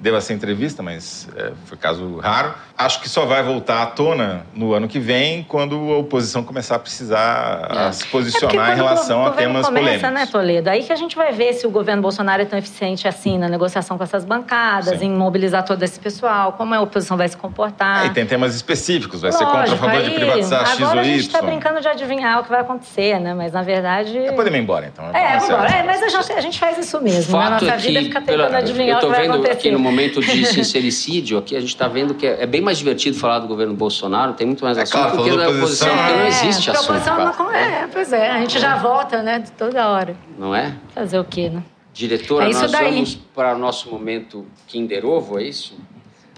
Deu 0.00 0.16
essa 0.16 0.32
entrevista, 0.32 0.82
mas 0.82 1.28
é, 1.36 1.52
foi 1.66 1.76
caso 1.76 2.16
raro. 2.18 2.54
Acho 2.76 3.00
que 3.02 3.08
só 3.08 3.26
vai 3.26 3.42
voltar 3.42 3.82
à 3.82 3.86
tona 3.86 4.46
no 4.54 4.72
ano 4.72 4.88
que 4.88 4.98
vem, 4.98 5.42
quando 5.42 5.74
a 5.92 5.98
oposição 5.98 6.42
começar 6.42 6.76
a 6.76 6.78
precisar 6.78 7.68
É. 7.70 7.78
a 7.88 7.92
se 7.92 8.04
É 8.04 8.06
posicionar 8.08 8.54
em 8.54 8.58
quando 8.72 8.76
relação 8.76 9.22
o 9.22 9.26
a 9.26 9.30
temas 9.32 9.66
começa, 9.66 9.84
polêmicos. 9.84 10.12
né, 10.12 10.26
Toledo? 10.26 10.70
Aí 10.70 10.82
que 10.82 10.92
a 10.92 10.96
gente 10.96 11.14
vai 11.16 11.32
ver 11.32 11.52
se 11.52 11.66
o 11.66 11.70
governo 11.70 12.00
Bolsonaro 12.00 12.40
é 12.40 12.44
tão 12.46 12.58
eficiente 12.58 13.06
assim 13.06 13.36
na 13.36 13.46
negociação 13.48 13.98
com 13.98 14.04
essas 14.04 14.24
bancadas, 14.24 14.98
Sim. 15.00 15.06
em 15.06 15.10
mobilizar 15.10 15.64
todo 15.64 15.82
esse 15.82 16.00
pessoal, 16.00 16.54
como 16.54 16.74
a 16.74 16.80
oposição 16.80 17.16
vai 17.18 17.28
se 17.28 17.36
comportar. 17.36 18.04
É, 18.04 18.06
e 18.06 18.10
tem 18.10 18.24
temas 18.24 18.54
específicos, 18.54 19.20
vai 19.20 19.32
ser 19.32 19.44
contra 19.44 19.58
a 19.58 19.60
Lógico, 19.60 19.78
favor 19.78 20.02
de 20.02 20.08
aí, 20.08 20.14
privatizar 20.14 20.66
X 20.66 20.80
ou 20.80 20.86
Agora 20.86 21.00
a 21.00 21.04
Y. 21.04 21.12
gente 21.12 21.26
está 21.26 21.42
brincando 21.42 21.80
de 21.82 21.88
adivinhar 21.88 22.40
o 22.40 22.42
que 22.42 22.48
vai 22.48 22.60
acontecer, 22.60 23.20
né? 23.20 23.34
Mas 23.34 23.52
na 23.52 23.62
verdade. 23.62 24.18
Podemos 24.34 24.58
ir 24.58 24.62
embora, 24.62 24.86
então. 24.90 25.04
É, 25.14 25.32
Vamos 25.36 25.44
embora. 25.50 25.70
É, 25.70 25.82
mas 25.82 26.02
a 26.02 26.08
gente, 26.08 26.32
a 26.32 26.40
gente 26.40 26.58
faz 26.58 26.78
isso 26.78 26.98
mesmo. 27.02 27.36
né? 27.36 27.44
Fato 27.50 27.64
Nossa 27.64 27.74
é 27.74 27.76
vida 27.76 27.98
é 27.98 28.02
que, 28.02 28.08
ficar 28.08 28.22
pela- 28.22 28.44
tentando 28.46 28.58
adivinhar 28.62 28.96
o 28.96 29.00
que 29.00 29.06
vai 29.06 29.26
acontecer. 29.26 29.89
Momento 29.90 30.20
de 30.20 30.46
sincericídio, 30.46 31.38
aqui 31.38 31.54
a 31.56 31.60
gente 31.60 31.70
está 31.70 31.88
vendo 31.88 32.14
que 32.14 32.26
é, 32.26 32.42
é 32.42 32.46
bem 32.46 32.60
mais 32.60 32.78
divertido 32.78 33.16
falar 33.18 33.38
do 33.40 33.46
governo 33.48 33.74
Bolsonaro, 33.74 34.32
tem 34.34 34.46
muito 34.46 34.64
mais 34.64 34.78
É 34.78 34.82
assunto 34.82 34.92
claro, 35.00 35.16
do 35.16 35.22
que 35.24 35.30
falou 35.30 35.44
da 35.44 35.50
oposição, 35.50 35.88
oposição, 35.88 35.96
porque 36.06 36.12
não 36.18 36.24
É, 36.24 36.28
existe 36.28 36.64
porque 36.66 36.70
assunto. 36.70 36.90
oposição 36.90 37.44
não- 37.46 37.52
é, 37.52 37.88
pois 37.92 38.12
é, 38.12 38.30
a 38.30 38.38
gente 38.40 38.58
já 38.58 38.76
volta, 38.76 39.22
né? 39.22 39.38
de 39.40 39.50
Toda 39.52 39.88
hora. 39.88 40.16
Não 40.38 40.54
é? 40.54 40.74
Fazer 40.94 41.18
o 41.18 41.24
quê, 41.24 41.48
né? 41.50 41.62
Diretora, 41.92 42.46
É 42.46 42.50
isso 42.50 42.62
nós 42.62 42.72
daí. 42.72 42.84
vamos 42.94 43.14
para 43.34 43.54
o 43.54 43.58
nosso 43.58 43.90
momento 43.90 44.46
Kinder 44.68 45.04
Ovo, 45.04 45.38
é 45.38 45.42
isso? 45.44 45.74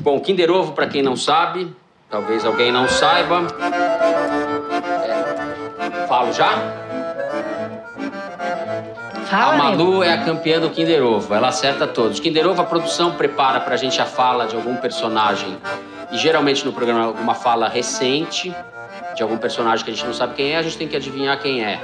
Bom, 0.00 0.18
Kinder 0.18 0.50
Ovo, 0.50 0.72
para 0.72 0.86
quem 0.86 1.02
não 1.02 1.14
sabe, 1.14 1.70
talvez 2.10 2.44
alguém 2.44 2.72
não 2.72 2.88
saiba. 2.88 3.46
É, 5.78 6.06
falo 6.06 6.32
já? 6.32 6.56
Fala, 9.32 9.44
a 9.44 9.68
amigo. 9.68 9.84
Malu 9.84 10.02
é 10.02 10.12
a 10.12 10.18
campeã 10.18 10.60
do 10.60 10.68
Kinder 10.68 11.02
Ovo, 11.02 11.34
ela 11.34 11.48
acerta 11.48 11.86
todos. 11.86 12.20
Kinder 12.20 12.46
Ovo, 12.46 12.60
a 12.60 12.66
produção 12.66 13.12
prepara 13.12 13.60
pra 13.60 13.78
gente 13.78 13.98
a 13.98 14.04
fala 14.04 14.46
de 14.46 14.54
algum 14.54 14.76
personagem, 14.76 15.56
e 16.10 16.18
geralmente 16.18 16.66
no 16.66 16.72
programa 16.72 17.04
alguma 17.04 17.34
fala 17.34 17.66
recente 17.66 18.54
de 19.14 19.22
algum 19.22 19.38
personagem 19.38 19.82
que 19.86 19.90
a 19.90 19.94
gente 19.94 20.04
não 20.04 20.12
sabe 20.12 20.34
quem 20.34 20.52
é, 20.52 20.58
a 20.58 20.62
gente 20.62 20.76
tem 20.76 20.86
que 20.86 20.94
adivinhar 20.94 21.40
quem 21.40 21.64
é. 21.64 21.80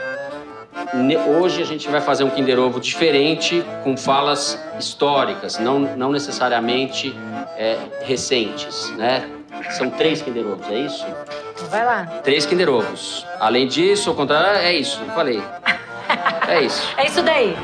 Hoje 1.27 1.63
a 1.63 1.65
gente 1.65 1.89
vai 1.89 2.03
fazer 2.03 2.23
um 2.23 2.29
Kinder 2.29 2.59
Ovo 2.59 2.79
diferente, 2.79 3.65
com 3.83 3.97
falas 3.97 4.63
históricas, 4.79 5.59
não, 5.59 5.79
não 5.79 6.13
necessariamente 6.13 7.17
é, 7.57 7.79
recentes, 8.03 8.91
né? 8.99 9.27
São 9.71 9.89
três 9.89 10.21
Kinder 10.21 10.47
Ovos, 10.47 10.69
é 10.69 10.81
isso? 10.81 11.07
vai 11.71 11.85
lá. 11.85 12.05
Três 12.23 12.45
Kinder 12.45 12.69
Ovos. 12.69 13.27
Além 13.41 13.67
disso, 13.67 14.11
ao 14.11 14.15
contrário, 14.15 14.61
é 14.61 14.75
isso, 14.75 15.01
eu 15.01 15.15
falei. 15.15 15.43
É 16.49 16.63
isso. 16.63 16.95
É 16.97 17.07
isso 17.07 17.23
daí. 17.23 17.57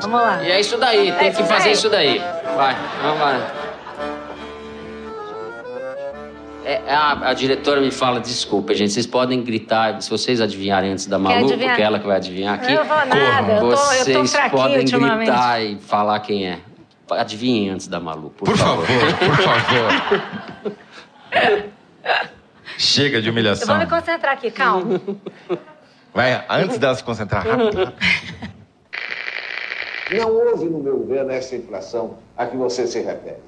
Vamos 0.00 0.20
lá. 0.20 0.42
E 0.42 0.50
é 0.50 0.60
isso 0.60 0.76
daí, 0.78 1.12
tem 1.12 1.28
É 1.28 1.30
que 1.32 1.40
isso 1.40 1.44
fazer 1.46 1.64
daí. 1.64 1.72
isso 1.72 1.88
daí. 1.90 2.18
Vai, 2.56 2.76
vamos 3.02 3.20
lá. 3.20 3.50
É, 6.64 6.82
a, 6.92 7.30
a 7.30 7.34
diretora 7.34 7.80
me 7.80 7.90
fala, 7.90 8.20
desculpa, 8.20 8.74
gente, 8.74 8.92
vocês 8.92 9.06
podem 9.06 9.42
gritar, 9.42 10.00
se 10.00 10.08
vocês 10.10 10.40
adivinharem 10.40 10.92
antes 10.92 11.06
da 11.06 11.18
Malu, 11.18 11.48
porque 11.48 11.64
é 11.64 11.80
ela 11.82 11.98
que 11.98 12.06
vai 12.06 12.16
adivinhar 12.16 12.54
aqui. 12.54 12.72
Eu 12.72 12.84
não 12.84 12.84
vou 12.84 12.96
nada, 13.06 13.52
eu 13.54 13.60
tô- 13.60 13.66
eu 13.72 13.76
tô 13.76 13.76
vocês 14.26 14.50
podem 14.50 14.84
gritar 14.84 15.60
e 15.62 15.76
falar 15.80 16.20
quem 16.20 16.46
é. 16.46 16.58
Adivinhem 17.10 17.70
antes 17.70 17.88
da 17.88 17.98
Malu, 17.98 18.30
por, 18.30 18.44
Por 18.44 18.56
favor, 18.56 18.86
por 18.86 19.36
favor. 19.36 20.20
Chega 22.78 23.20
de 23.20 23.28
Eu 23.28 23.32
vou 23.34 23.40
humilhação. 23.40 23.78
me 23.78 23.86
concentrar 23.86 24.34
aqui, 24.34 24.50
calma. 24.50 25.00
Vai, 26.14 26.44
antes 26.48 26.78
dela 26.78 26.94
se 26.94 27.04
concentrar 27.04 27.46
rápido. 27.46 27.92
Não 30.10 30.34
houve, 30.34 30.64
no 30.68 30.80
meu 30.80 31.04
ver, 31.04 31.28
essa 31.30 31.54
inflação 31.54 32.16
a 32.36 32.44
que 32.44 32.56
você 32.56 32.84
se 32.86 33.00
refere. 33.00 33.38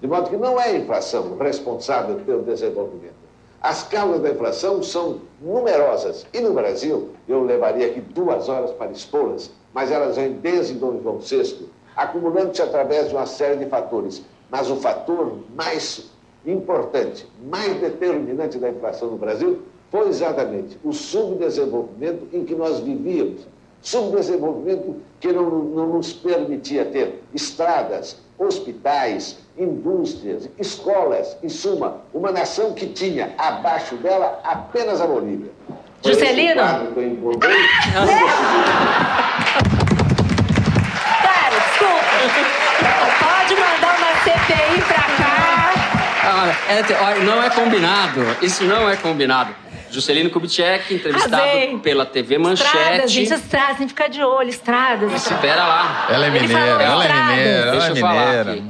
De 0.00 0.06
modo 0.06 0.30
que 0.30 0.36
não 0.38 0.58
é 0.58 0.70
a 0.70 0.76
inflação 0.76 1.36
responsável 1.36 2.16
pelo 2.20 2.44
desenvolvimento. 2.44 3.28
As 3.60 3.82
causas 3.82 4.22
da 4.22 4.30
inflação 4.30 4.82
são 4.82 5.20
numerosas. 5.40 6.24
E 6.32 6.40
no 6.40 6.54
Brasil, 6.54 7.10
eu 7.28 7.42
levaria 7.42 7.88
aqui 7.88 8.00
duas 8.00 8.48
horas 8.48 8.70
para 8.70 8.90
expô-las, 8.90 9.50
mas 9.74 9.90
elas 9.90 10.16
vêm 10.16 10.32
desde 10.32 10.74
Dom 10.74 11.00
João 11.02 11.18
VI, 11.18 11.68
acumulando-se 11.94 12.62
através 12.62 13.08
de 13.08 13.14
uma 13.16 13.26
série 13.26 13.56
de 13.56 13.66
fatores. 13.66 14.22
Mas 14.48 14.70
o 14.70 14.76
fator 14.76 15.40
mais 15.54 16.10
importante, 16.46 17.28
mais 17.50 17.78
determinante 17.80 18.56
da 18.56 18.70
inflação 18.70 19.10
no 19.10 19.18
Brasil 19.18 19.62
foi 19.90 20.08
exatamente 20.08 20.78
o 20.84 20.92
subdesenvolvimento 20.92 22.28
em 22.32 22.44
que 22.44 22.54
nós 22.54 22.80
vivíamos. 22.80 23.46
Subdesenvolvimento 23.80 24.96
que 25.20 25.32
não, 25.32 25.48
não 25.50 25.86
nos 25.86 26.12
permitia 26.12 26.84
ter 26.84 27.22
estradas, 27.32 28.18
hospitais, 28.38 29.38
indústrias, 29.56 30.48
escolas, 30.58 31.36
em 31.42 31.48
suma, 31.48 32.02
uma 32.12 32.30
nação 32.30 32.72
que 32.72 32.86
tinha 32.86 33.32
abaixo 33.38 33.96
dela 33.96 34.40
apenas 34.44 35.00
a 35.00 35.06
Bolívia. 35.06 35.50
Foi 36.02 36.12
Juscelino? 36.12 36.62
que 36.92 36.98
eu 36.98 37.06
encontrei. 37.06 37.56
Cara, 41.22 41.58
desculpa. 41.58 42.04
Pode 43.18 43.54
mandar 43.54 43.96
uma 43.98 44.12
CPI 44.22 44.82
pra 44.82 45.02
cá. 45.16 45.72
Ah, 46.24 46.52
é, 46.68 47.04
olha, 47.04 47.24
não 47.24 47.42
é 47.42 47.50
combinado. 47.50 48.20
Isso 48.42 48.64
não 48.64 48.88
é 48.88 48.96
combinado. 48.96 49.67
Juscelino 49.90 50.30
Kubitschek, 50.30 50.94
entrevistado 50.94 51.34
Arrasei. 51.36 51.78
pela 51.78 52.04
TV 52.06 52.36
Estradas, 52.36 52.60
Manchete. 52.70 53.08
gente, 53.08 53.32
estradas, 53.34 53.76
tem 53.78 53.86
que 53.86 53.92
ficar 53.92 54.08
de 54.08 54.22
olho, 54.22 54.48
estradas. 54.48 55.12
Espera 55.14 55.66
lá. 55.66 56.06
Ela 56.10 56.26
é 56.26 56.30
mineira, 56.30 56.52
falou 56.58 56.80
ela 56.80 57.04
é 57.04 57.12
mineira, 57.30 57.50
ela 57.60 57.70
Deixa 57.72 57.86
é 57.86 57.90
eu 57.90 57.96
falar 57.96 58.26
mineira. 58.26 58.52
aqui. 58.52 58.64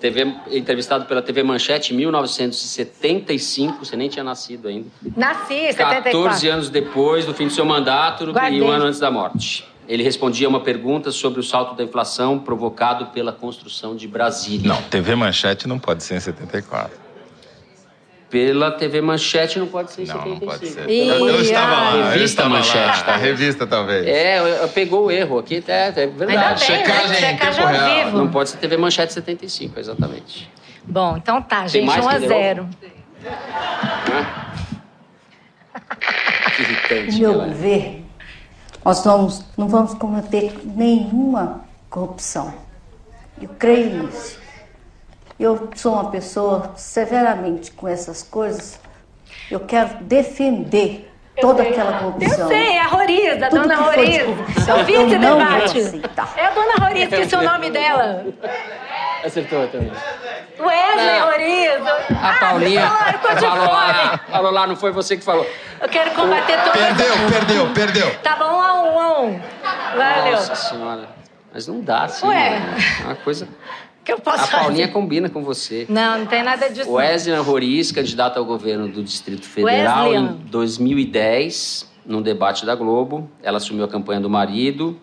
TV, 0.00 0.34
entrevistado 0.50 1.04
pela 1.04 1.22
TV 1.22 1.44
Manchete 1.44 1.94
em 1.94 1.96
1975, 1.98 3.84
você 3.84 3.96
nem 3.96 4.08
tinha 4.08 4.24
nascido 4.24 4.66
ainda. 4.68 4.88
Nasci, 5.16 5.72
74. 5.72 6.02
14 6.10 6.48
anos 6.48 6.68
depois 6.70 7.24
do 7.24 7.32
fim 7.34 7.46
do 7.46 7.52
seu 7.52 7.64
mandato 7.64 8.26
no- 8.26 8.32
Guardei. 8.32 8.58
e 8.58 8.62
um 8.62 8.68
ano 8.70 8.86
antes 8.86 8.98
da 8.98 9.10
morte. 9.10 9.64
Ele 9.88 10.02
respondia 10.02 10.48
uma 10.48 10.60
pergunta 10.60 11.10
sobre 11.10 11.40
o 11.40 11.42
salto 11.42 11.74
da 11.76 11.82
inflação 11.84 12.38
provocado 12.38 13.06
pela 13.06 13.32
construção 13.32 13.94
de 13.96 14.06
Brasília. 14.08 14.68
Não, 14.68 14.80
TV 14.82 15.14
Manchete 15.14 15.66
não 15.68 15.78
pode 15.78 16.02
ser 16.04 16.16
em 16.16 16.20
74. 16.20 16.90
Pela 18.32 18.70
TV 18.72 19.02
Manchete 19.02 19.58
não 19.58 19.66
pode 19.66 19.92
ser 19.92 20.04
em 20.04 20.06
Não, 20.06 20.14
não 20.16 20.22
75. 20.40 20.46
pode 20.52 20.66
ser. 20.66 20.88
Ih, 20.90 21.06
eu 21.08 21.40
estava 21.42 21.70
lá, 21.70 21.90
eu 21.96 22.04
Revista 22.04 22.24
estava 22.24 22.48
Manchete, 22.48 22.98
lá. 22.98 23.02
tá? 23.04 23.12
A 23.12 23.16
revista, 23.18 23.66
talvez. 23.66 24.06
É, 24.06 24.38
eu- 24.38 24.46
eu- 24.46 24.68
pegou 24.70 25.04
o 25.04 25.10
erro 25.10 25.38
aqui, 25.38 25.62
é, 25.68 25.70
é 25.70 25.84
Ainda 25.88 26.06
verdade. 26.06 26.26
bem, 26.26 26.38
né? 26.38 26.56
Checagem 26.86 27.12
em 27.12 27.14
Checagem 27.20 27.62
ao 27.62 27.68
real. 27.70 28.04
vivo. 28.06 28.16
Não 28.16 28.28
pode 28.28 28.48
ser 28.48 28.56
TV 28.56 28.78
Manchete 28.78 29.12
75, 29.12 29.78
exatamente. 29.78 30.50
Bom, 30.82 31.14
então 31.18 31.42
tá, 31.42 31.66
gente, 31.66 31.84
mais 31.84 32.02
1 32.02 32.08
a 32.08 32.12
Kinder 32.14 32.28
0 32.28 32.68
Hã? 34.10 34.26
Que 36.56 36.62
irritante. 36.62 37.20
meu 37.20 37.42
é. 37.42 37.48
ver, 37.48 38.04
nós 38.82 39.04
vamos, 39.04 39.44
não 39.58 39.68
vamos 39.68 39.92
cometer 39.94 40.58
nenhuma 40.64 41.66
corrupção. 41.90 42.54
Eu 43.40 43.50
creio 43.58 44.04
nisso. 44.04 44.40
Eu 45.38 45.70
sou 45.74 45.94
uma 45.94 46.10
pessoa 46.10 46.72
severamente 46.76 47.70
com 47.72 47.88
essas 47.88 48.22
coisas. 48.22 48.78
Eu 49.50 49.60
quero 49.60 50.04
defender 50.04 51.10
toda 51.40 51.62
aquela 51.62 51.98
corrupção. 51.98 52.38
Eu 52.40 52.48
sei, 52.48 52.68
é 52.72 52.80
a 52.80 52.86
Roriza, 52.86 53.46
a 53.46 53.48
Tudo 53.48 53.62
dona 53.62 53.76
que 53.76 53.82
for 53.84 53.94
de 53.94 54.18
Roriza. 54.18 54.70
Eu 54.70 54.84
vi 54.84 54.94
eu 54.94 55.06
esse 55.06 55.18
debate. 55.98 56.02
É 56.36 56.46
a 56.46 56.50
dona 56.50 56.74
Roriza, 56.86 57.04
esqueci 57.16 57.34
o 57.36 57.42
nome 57.42 57.70
dela. 57.70 58.24
Acertou 59.24 59.66
também. 59.68 59.92
Wesley 60.58 61.18
Não. 61.18 61.26
Roriza. 61.30 62.16
A 62.22 62.32
Paulinha 62.34 62.86
Ah, 62.86 63.10
eu 63.12 63.18
tô 63.18 63.34
de 63.34 63.40
falou 63.40 63.66
lá, 63.66 63.94
fome. 63.94 64.20
falou 64.30 64.52
lá, 64.52 64.66
não 64.66 64.76
foi 64.76 64.92
você 64.92 65.16
que 65.16 65.24
falou. 65.24 65.46
Eu 65.80 65.88
quero 65.88 66.10
combater 66.12 66.58
todas. 66.62 66.72
Perdeu, 66.72 67.14
perdeu, 67.30 67.68
perdeu. 67.72 68.14
Tá 68.22 68.36
bom, 68.36 68.44
um 68.44 68.60
a 68.60 68.74
um, 68.82 68.98
a 69.00 69.20
um. 69.20 69.40
Valeu. 69.96 70.32
Nossa 70.32 70.54
senhora. 70.54 71.08
Mas 71.52 71.66
não 71.66 71.80
dá 71.80 72.04
assim. 72.04 72.26
Ué. 72.26 72.50
né? 72.50 72.76
É 73.00 73.04
uma 73.06 73.14
coisa. 73.16 73.48
Que 74.04 74.12
eu 74.12 74.18
posso 74.18 74.44
A 74.44 74.48
Paulinha 74.48 74.86
fazer? 74.86 74.92
combina 74.92 75.28
com 75.30 75.42
você. 75.44 75.86
Não, 75.88 76.18
não 76.20 76.26
tem 76.26 76.42
nada 76.42 76.68
disso. 76.68 76.86
não. 76.88 76.94
Wesley 76.96 77.36
Roriz, 77.38 77.92
candidato 77.92 78.36
ao 78.38 78.44
governo 78.44 78.88
do 78.88 79.02
Distrito 79.02 79.46
Federal 79.46 80.10
Wesley. 80.10 80.30
em 80.30 80.36
2010, 80.48 81.88
num 82.04 82.20
debate 82.20 82.66
da 82.66 82.74
Globo. 82.74 83.30
Ela 83.42 83.58
assumiu 83.58 83.84
a 83.84 83.88
campanha 83.88 84.20
do 84.20 84.28
marido, 84.28 84.98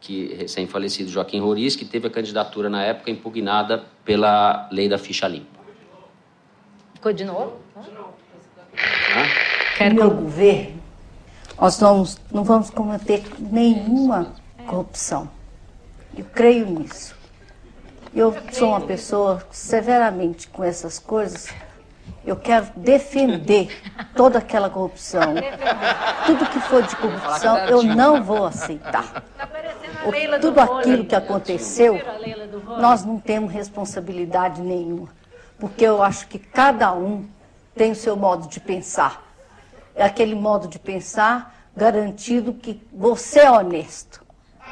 que 0.00 0.34
recém-falecido 0.34 1.10
Joaquim 1.10 1.40
Roriz, 1.40 1.74
que 1.74 1.86
teve 1.86 2.06
a 2.06 2.10
candidatura 2.10 2.68
na 2.68 2.82
época 2.82 3.10
impugnada 3.10 3.84
pela 4.04 4.68
lei 4.70 4.88
da 4.90 4.98
ficha 4.98 5.26
limpa. 5.26 5.46
Ficou 6.94 7.12
de 7.14 7.24
novo? 7.24 7.54
Hã? 7.76 9.22
No 9.22 9.76
Quero 9.78 9.94
meu 9.94 10.10
governo, 10.10 10.82
nós 11.58 11.80
vamos, 11.80 12.18
não 12.30 12.44
vamos 12.44 12.68
cometer 12.70 13.22
nenhuma 13.38 14.34
corrupção. 14.66 15.30
Eu 16.16 16.24
creio 16.26 16.66
nisso. 16.66 17.13
Eu 18.14 18.32
sou 18.52 18.68
uma 18.68 18.80
pessoa 18.80 19.44
severamente 19.50 20.46
com 20.46 20.62
essas 20.62 21.00
coisas. 21.00 21.52
Eu 22.24 22.36
quero 22.36 22.66
defender 22.76 23.76
toda 24.14 24.38
aquela 24.38 24.70
corrupção. 24.70 25.34
Tudo 26.24 26.46
que 26.46 26.60
for 26.60 26.84
de 26.84 26.94
corrupção, 26.94 27.58
eu 27.66 27.82
não 27.82 28.22
vou 28.22 28.46
aceitar. 28.46 29.24
Do 30.40 30.40
Tudo 30.40 30.60
aquilo 30.60 31.04
que 31.04 31.16
aconteceu, 31.16 32.00
nós 32.80 33.04
não 33.04 33.18
temos 33.18 33.52
responsabilidade 33.52 34.62
nenhuma. 34.62 35.08
Porque 35.58 35.84
eu 35.84 36.00
acho 36.00 36.28
que 36.28 36.38
cada 36.38 36.92
um 36.92 37.26
tem 37.74 37.90
o 37.90 37.96
seu 37.96 38.16
modo 38.16 38.46
de 38.46 38.60
pensar. 38.60 39.24
É 39.92 40.04
aquele 40.04 40.36
modo 40.36 40.68
de 40.68 40.78
pensar 40.78 41.52
garantido 41.76 42.54
que 42.54 42.80
você 42.92 43.40
é 43.40 43.50
honesto. 43.50 44.22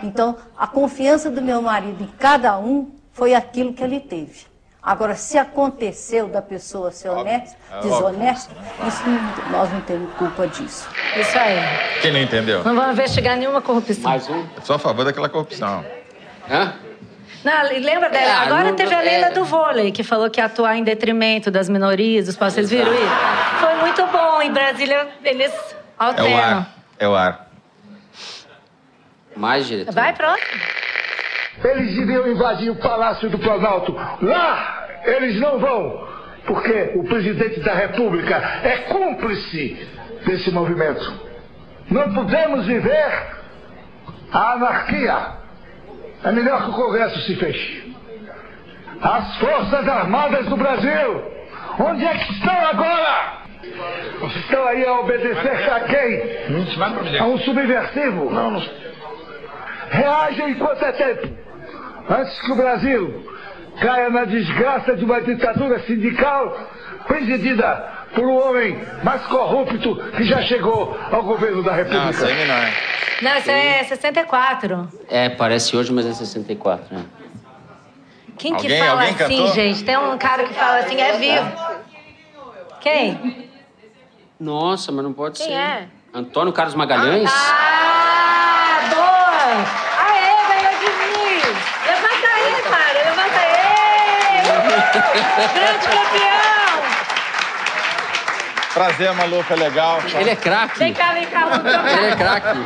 Então, 0.00 0.36
a 0.56 0.68
confiança 0.68 1.28
do 1.28 1.42
meu 1.42 1.60
marido 1.60 2.04
em 2.04 2.08
cada 2.18 2.56
um 2.56 3.01
foi 3.12 3.34
aquilo 3.34 3.72
que 3.72 3.82
ele 3.82 4.00
teve. 4.00 4.46
Agora, 4.82 5.14
se 5.14 5.38
aconteceu 5.38 6.26
da 6.26 6.42
pessoa 6.42 6.90
ser 6.90 7.08
honesta, 7.10 7.56
É 7.72 7.80
desonesta, 7.82 8.52
isso 8.88 9.02
não- 9.08 9.50
nós 9.50 9.70
não 9.72 9.80
temos 9.82 10.12
culpa 10.14 10.48
disso. 10.48 10.88
Isso 11.16 11.38
aí. 11.38 11.56
Quem 12.00 12.12
não 12.12 12.18
entendeu? 12.20 12.64
Não 12.64 12.74
vamos 12.74 12.92
investigar 12.98 13.36
nenhuma 13.36 13.62
corrupção. 13.62 14.02
Mais 14.10 14.28
um? 14.28 14.40
Eu 14.56 14.62
sou 14.62 14.74
a 14.74 14.78
favor 14.80 15.04
daquela 15.04 15.28
corrupção. 15.28 15.84
Hã? 16.50 16.74
Não, 17.44 17.62
lembra 17.62 18.08
dela? 18.10 18.24
É, 18.24 18.32
Agora 18.46 18.64
não- 18.70 18.76
teve 18.76 18.92
a 18.94 19.00
é. 19.00 19.04
Leila 19.04 19.30
do 19.30 19.44
vôlei, 19.44 19.92
que 19.92 20.02
falou 20.02 20.28
que 20.28 20.40
ia 20.40 20.46
atuar 20.46 20.76
em 20.76 20.82
detrimento 20.82 21.48
das 21.50 21.68
minorias, 21.68 22.26
dos 22.26 22.36
povos. 22.36 22.54
Vocês 22.54 22.70
viram 22.70 22.92
isso? 22.92 23.60
Foi 23.60 23.74
muito 23.76 24.04
bom. 24.06 24.42
Em 24.42 24.52
Brasília, 24.52 25.08
eles 25.24 25.52
É 25.52 25.56
o 26.00 26.04
alternam. 26.04 26.38
ar. 26.58 26.74
É 26.98 27.08
o 27.08 27.14
ar. 27.14 27.48
Mais, 29.36 29.66
diretor? 29.66 29.92
Vai, 29.94 30.12
pronto. 30.12 30.40
Eles 31.64 31.96
iriam 31.96 32.26
invadir 32.28 32.70
o 32.70 32.76
Palácio 32.76 33.28
do 33.28 33.38
Planalto. 33.38 33.94
Lá 34.22 34.82
eles 35.04 35.40
não 35.40 35.58
vão, 35.58 36.08
porque 36.46 36.92
o 36.96 37.04
presidente 37.04 37.60
da 37.60 37.74
República 37.74 38.36
é 38.62 38.76
cúmplice 38.88 39.88
desse 40.24 40.50
movimento. 40.50 41.12
Não 41.90 42.12
podemos 42.14 42.66
viver 42.66 43.12
a 44.32 44.52
anarquia. 44.52 45.42
É 46.24 46.32
melhor 46.32 46.64
que 46.64 46.70
o 46.70 46.74
Congresso 46.74 47.20
se 47.22 47.36
feche. 47.36 47.92
As 49.02 49.36
Forças 49.38 49.88
Armadas 49.88 50.46
do 50.46 50.56
Brasil, 50.56 51.24
onde 51.80 52.04
é 52.04 52.14
que 52.16 52.32
estão 52.34 52.66
agora? 52.66 53.42
Estão 54.36 54.64
aí 54.68 54.86
a 54.86 55.00
obedecer 55.00 55.72
a 55.72 55.80
quem? 55.80 56.22
A 57.20 57.24
um 57.26 57.38
subversivo? 57.38 58.30
Não, 58.30 58.52
não. 58.52 58.62
Reajam 59.90 60.48
enquanto 60.48 60.82
é 60.84 60.92
tempo. 60.92 61.41
Antes 62.08 62.40
que 62.40 62.52
o 62.52 62.56
Brasil 62.56 63.26
caia 63.80 64.10
na 64.10 64.24
desgraça 64.24 64.94
de 64.96 65.04
uma 65.04 65.20
ditadura 65.20 65.80
sindical 65.86 66.68
presidida 67.06 67.88
por 68.14 68.24
um 68.24 68.36
homem 68.36 68.78
mais 69.02 69.22
corrupto 69.26 69.96
que 70.16 70.24
já 70.24 70.42
chegou 70.42 70.96
ao 71.10 71.22
governo 71.22 71.62
da 71.62 71.72
Não, 71.76 72.10
isso 72.10 72.24
República. 72.24 72.26
aí 72.26 72.48
não 72.48 72.54
é. 72.54 72.72
Não, 73.22 73.36
isso 73.38 73.50
é 73.50 73.84
64. 73.84 74.88
É, 75.08 75.28
parece 75.30 75.76
hoje, 75.76 75.92
mas 75.92 76.04
é 76.06 76.12
64, 76.12 76.94
né? 76.94 77.04
Quem 78.36 78.54
que 78.56 78.62
Alguém- 78.66 78.78
fala 78.80 78.92
alguém 79.02 79.08
assim, 79.14 79.36
cantou? 79.38 79.54
gente? 79.54 79.84
Tem 79.84 79.96
um 79.96 80.18
cara 80.18 80.44
que 80.44 80.54
fala 80.54 80.78
assim, 80.78 81.00
é 81.00 81.12
vivo. 81.12 81.52
Quem? 82.80 83.48
Nossa, 84.40 84.90
mas 84.90 85.04
não 85.04 85.12
pode 85.12 85.38
Quem 85.38 85.46
ser. 85.46 85.52
é? 85.54 85.86
Antônio 86.12 86.52
Carlos 86.52 86.74
Magalhães? 86.74 87.30
Ah, 87.32 88.80
boa! 88.90 89.64
Aê, 90.04 90.34
ganhou 90.48 90.72
de 90.80 90.86
mim! 90.98 91.40
Levanta 91.86 92.28
aí, 92.34 92.62
cara, 92.62 92.98
levanta 93.04 93.38
aí! 93.38 93.52
Uhul! 94.50 94.81
Grande 94.92 95.86
campeão! 95.86 96.82
Prazer, 98.74 99.12
Malu, 99.14 99.42
foi 99.42 99.56
legal. 99.56 100.00
Ele 100.14 100.30
é 100.30 100.36
craque. 100.36 100.78
Vem 100.78 100.92
cá, 100.92 101.12
vem 101.12 101.26
cá, 101.26 101.46
vamos 101.46 101.72
Ele 101.92 102.06
é 102.06 102.16
craque. 102.16 102.58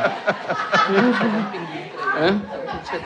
Hã? 2.19 2.41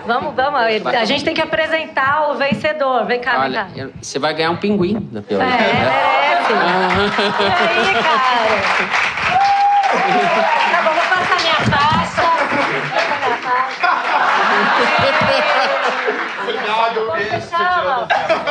Vamos, 0.05 0.35
vamos. 0.35 0.61
A 0.85 1.05
gente 1.05 1.23
tem 1.23 1.33
que 1.33 1.41
apresentar 1.41 2.29
o 2.29 2.35
vencedor. 2.35 3.05
Vem 3.05 3.19
cá, 3.19 3.39
vem 3.39 3.53
cá. 3.53 3.67
Olha, 3.73 3.91
você 4.01 4.19
vai 4.19 4.33
ganhar 4.33 4.51
um 4.51 4.55
pinguim 4.55 4.99
da 5.11 5.21
pior. 5.21 5.41
É, 5.41 5.47
merece. 5.47 6.53
E 7.39 7.43
aí, 7.43 7.93
cara? 7.93 8.31
Tá 10.71 10.81
bom, 10.83 10.93
vou 10.93 11.03
passar 11.09 11.37
minha 11.41 11.59
faixa. 11.69 12.21
Vou 12.21 13.01
passar 13.01 13.17
minha 13.19 13.37
faixa. 13.37 13.89
Fala 17.49 18.07
aqui 18.07 18.50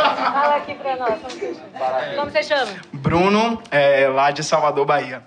pra 0.97 0.97
nós. 0.97 1.20
Como 1.20 1.30
você 1.30 1.53
chama? 1.55 2.16
Como 2.16 2.30
você 2.30 2.43
chama? 2.43 2.72
Bruno, 2.93 3.62
é, 3.70 4.09
lá 4.09 4.30
de 4.30 4.43
Salvador, 4.43 4.84
Bahia. 4.86 5.22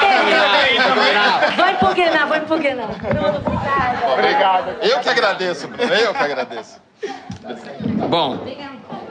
Perdeu. 0.00 0.44
Vou 1.56 1.68
impugnar, 1.68 2.28
vou 2.28 2.36
impugnar. 2.36 2.88
Bruno, 2.98 3.38
obrigada. 3.38 4.12
Obrigado. 4.12 4.76
Eu 4.82 5.00
que 5.00 5.08
agradeço, 5.08 5.68
Bruno. 5.68 5.94
Eu 5.94 6.12
que 6.12 6.22
agradeço. 6.22 6.80
Bom, 8.08 8.46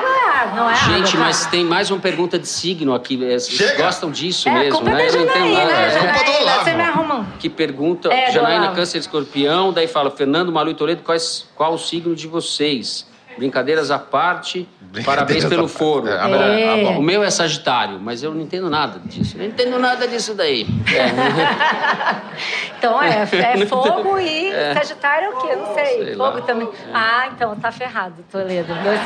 é? 0.44 0.56
Não 0.56 0.70
é 0.70 0.74
água. 0.74 0.96
Gente, 0.98 1.12
cara. 1.12 1.24
mas 1.24 1.46
tem 1.46 1.64
mais 1.64 1.90
uma 1.90 2.00
pergunta 2.00 2.38
de 2.38 2.46
signo 2.48 2.94
aqui. 2.94 3.14
é, 3.24 3.38
Vocês 3.38 3.76
gostam 3.76 4.10
disso 4.10 4.48
É, 4.48 4.52
mesmo, 4.60 4.78
culpa 4.80 4.90
né? 4.92 5.06
é 5.06 5.10
da 5.10 5.18
Eu 5.18 5.24
não 5.24 5.30
entendo 5.30 5.34
Janaína, 5.54 5.58
nada. 5.64 5.72
né, 5.72 5.86
É. 5.86 5.90
Janaína? 5.90 6.40
Olavo. 6.42 6.64
Você 6.64 6.72
me 6.74 6.82
arruma. 6.82 7.26
Que 7.38 7.48
pergunta, 7.48 8.12
É, 8.12 8.30
Janaína. 8.30 8.72
Câncer 8.72 8.98
de 8.98 9.04
Escorpião, 9.06 9.72
daí 9.72 9.86
fala, 9.88 10.10
Fernando, 10.10 10.52
Malu 10.52 10.70
e 10.70 10.74
Toledo, 10.74 11.02
quais, 11.02 11.46
qual 11.54 11.74
o 11.74 11.78
signo 11.78 12.14
de 12.14 12.26
vocês? 12.26 13.06
Brincadeiras 13.36 13.90
à 13.90 13.98
parte, 13.98 14.68
parabéns 15.04 15.44
Brincadeiras 15.44 15.44
pelo 15.48 15.62
à 15.62 15.66
parte. 15.66 15.76
foro. 15.78 16.08
É, 16.08 16.60
É, 16.62 16.86
ah, 16.88 16.92
bom. 16.92 16.98
O 16.98 17.02
meu 17.02 17.22
é 17.22 17.30
Sagitário, 17.30 17.98
mas 18.00 18.22
eu 18.22 18.32
não 18.34 18.40
entendo 18.42 18.70
nada 18.70 19.00
disso. 19.04 19.36
Não 19.36 19.44
entendo 19.44 19.78
nada 19.78 20.06
disso 20.08 20.34
daí. 20.34 20.66
É. 20.94 22.24
Então 22.78 23.02
é, 23.02 23.22
é 23.22 23.66
fogo 23.66 24.18
e 24.18 24.50
Sagitário 24.74 25.28
é 25.28 25.30
o 25.30 25.36
quê? 25.40 25.56
Não 25.56 25.74
sei. 25.74 26.04
Sei 26.04 26.16
fogo 26.16 26.38
lá. 26.38 26.40
também. 26.42 26.68
Ah, 26.92 27.28
então 27.34 27.56
tá 27.56 27.72
ferrado, 27.72 28.16
Toledo. 28.30 28.74
Dois, 28.74 29.00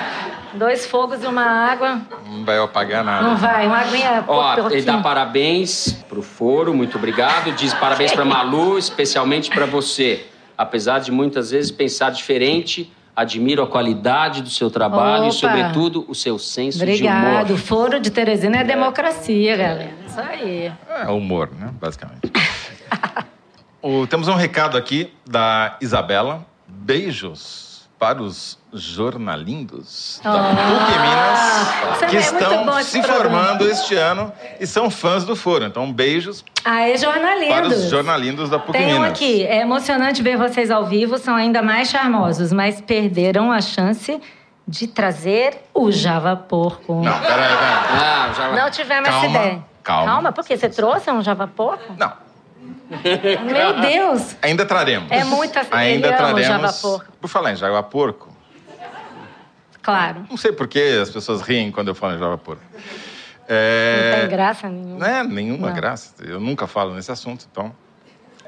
dois 0.54 0.86
fogos 0.86 1.22
e 1.22 1.26
uma 1.28 1.44
água. 1.44 2.00
Não 2.26 2.44
vai 2.44 2.58
apagar 2.58 3.04
nada. 3.04 3.22
Não 3.28 3.36
vai, 3.36 3.66
uma 3.68 3.78
aguinha 3.78 4.24
Ó, 4.26 4.52
ele 4.54 4.62
pouquinho. 4.62 4.84
dá 4.84 4.98
parabéns 4.98 5.92
pro 6.08 6.22
foro, 6.22 6.74
muito 6.74 6.96
obrigado. 6.98 7.52
Diz 7.52 7.72
parabéns 7.74 8.10
pra 8.12 8.24
Malu, 8.26 8.78
especialmente 8.78 9.48
pra 9.50 9.64
você. 9.66 10.26
Apesar 10.56 10.98
de 10.98 11.12
muitas 11.12 11.52
vezes 11.52 11.70
pensar 11.70 12.10
diferente, 12.10 12.92
admiro 13.18 13.62
a 13.62 13.66
qualidade 13.66 14.42
do 14.42 14.48
seu 14.50 14.70
trabalho 14.70 15.24
e, 15.24 15.26
Opa. 15.28 15.32
sobretudo, 15.32 16.04
o 16.08 16.14
seu 16.14 16.38
senso 16.38 16.78
Obrigado. 16.82 17.46
de 17.46 17.52
O 17.52 17.56
humor. 17.56 17.58
foro 17.66 18.00
de 18.00 18.10
Teresina 18.10 18.58
é 18.58 18.64
democracia, 18.64 19.56
galera. 19.56 19.90
Isso 20.06 20.20
aí. 20.20 20.72
É 20.88 21.08
humor, 21.08 21.50
né? 21.58 21.70
Basicamente. 21.80 22.20
O- 23.80 24.06
temos 24.08 24.26
um 24.26 24.34
recado 24.34 24.76
aqui 24.76 25.12
da 25.24 25.76
Isabela. 25.80 26.44
Beijos 26.66 27.88
para 27.98 28.20
os 28.20 28.57
jornalindos 28.72 30.20
da 30.22 30.30
PUC 30.32 30.98
Minas 31.00 32.10
que 32.10 32.16
é 32.16 32.20
estão 32.20 32.82
se 32.82 33.00
programa. 33.00 33.22
formando 33.42 33.68
este 33.68 33.94
ano 33.94 34.32
e 34.60 34.66
são 34.66 34.90
fãs 34.90 35.24
do 35.24 35.34
Foro. 35.34 35.64
Então, 35.64 35.90
beijos 35.92 36.44
Aê, 36.64 36.96
jornalindos. 36.96 37.54
para 37.56 37.66
os 37.68 37.90
jornalindos 37.90 38.50
da 38.50 38.58
PUC 38.58 38.72
Tem 38.78 38.88
um 38.88 39.00
Minas. 39.00 39.10
aqui. 39.10 39.44
É 39.46 39.60
emocionante 39.60 40.22
ver 40.22 40.36
vocês 40.36 40.70
ao 40.70 40.84
vivo, 40.86 41.18
são 41.18 41.34
ainda 41.34 41.62
mais 41.62 41.88
charmosos, 41.88 42.52
mas 42.52 42.80
perderam 42.80 43.50
a 43.52 43.60
chance 43.60 44.20
de 44.66 44.86
trazer 44.86 45.58
o 45.72 45.90
Java 45.90 46.36
Porco. 46.36 46.94
Não, 47.02 47.18
peraí, 47.20 47.36
peraí. 47.36 47.58
Ah, 47.58 48.32
já 48.36 48.48
Não 48.52 48.70
tivemos 48.70 49.08
essa 49.08 49.20
Calma, 49.20 49.38
ideia. 49.38 49.64
calma. 49.82 50.06
Calma, 50.12 50.32
por 50.32 50.44
quê? 50.44 50.56
Você 50.58 50.68
trouxe 50.68 51.10
um 51.10 51.22
Java 51.22 51.46
Porco? 51.46 51.94
Não, 51.96 52.12
Meu 53.44 53.80
Deus! 53.80 54.36
ainda 54.42 54.66
traremos. 54.66 55.10
É 55.10 55.24
muita- 55.24 55.66
Ainda 55.70 56.12
traremos. 56.12 56.46
Java 56.46 56.72
Porco. 56.72 57.12
Por 57.20 57.28
falar 57.28 57.52
em 57.52 57.56
Java 57.56 57.82
Porco, 57.82 58.27
Claro. 59.88 60.26
não 60.28 60.36
sei 60.36 60.52
por 60.52 60.68
que 60.68 60.80
as 61.00 61.10
pessoas 61.10 61.40
riem 61.40 61.70
quando 61.72 61.88
eu 61.88 61.94
falo 61.94 62.14
em 62.14 62.18
Java 62.18 62.36
Porco. 62.36 62.62
Não 62.72 62.80
É... 63.48 64.20
tem 64.20 64.28
graça 64.28 64.68
nenhuma. 64.68 65.06
É 65.08 65.24
nenhuma 65.24 65.68
Não. 65.68 65.74
graça. 65.74 66.14
Eu 66.22 66.38
nunca 66.38 66.66
falo 66.66 66.94
nesse 66.94 67.10
assunto, 67.10 67.46
então. 67.50 67.74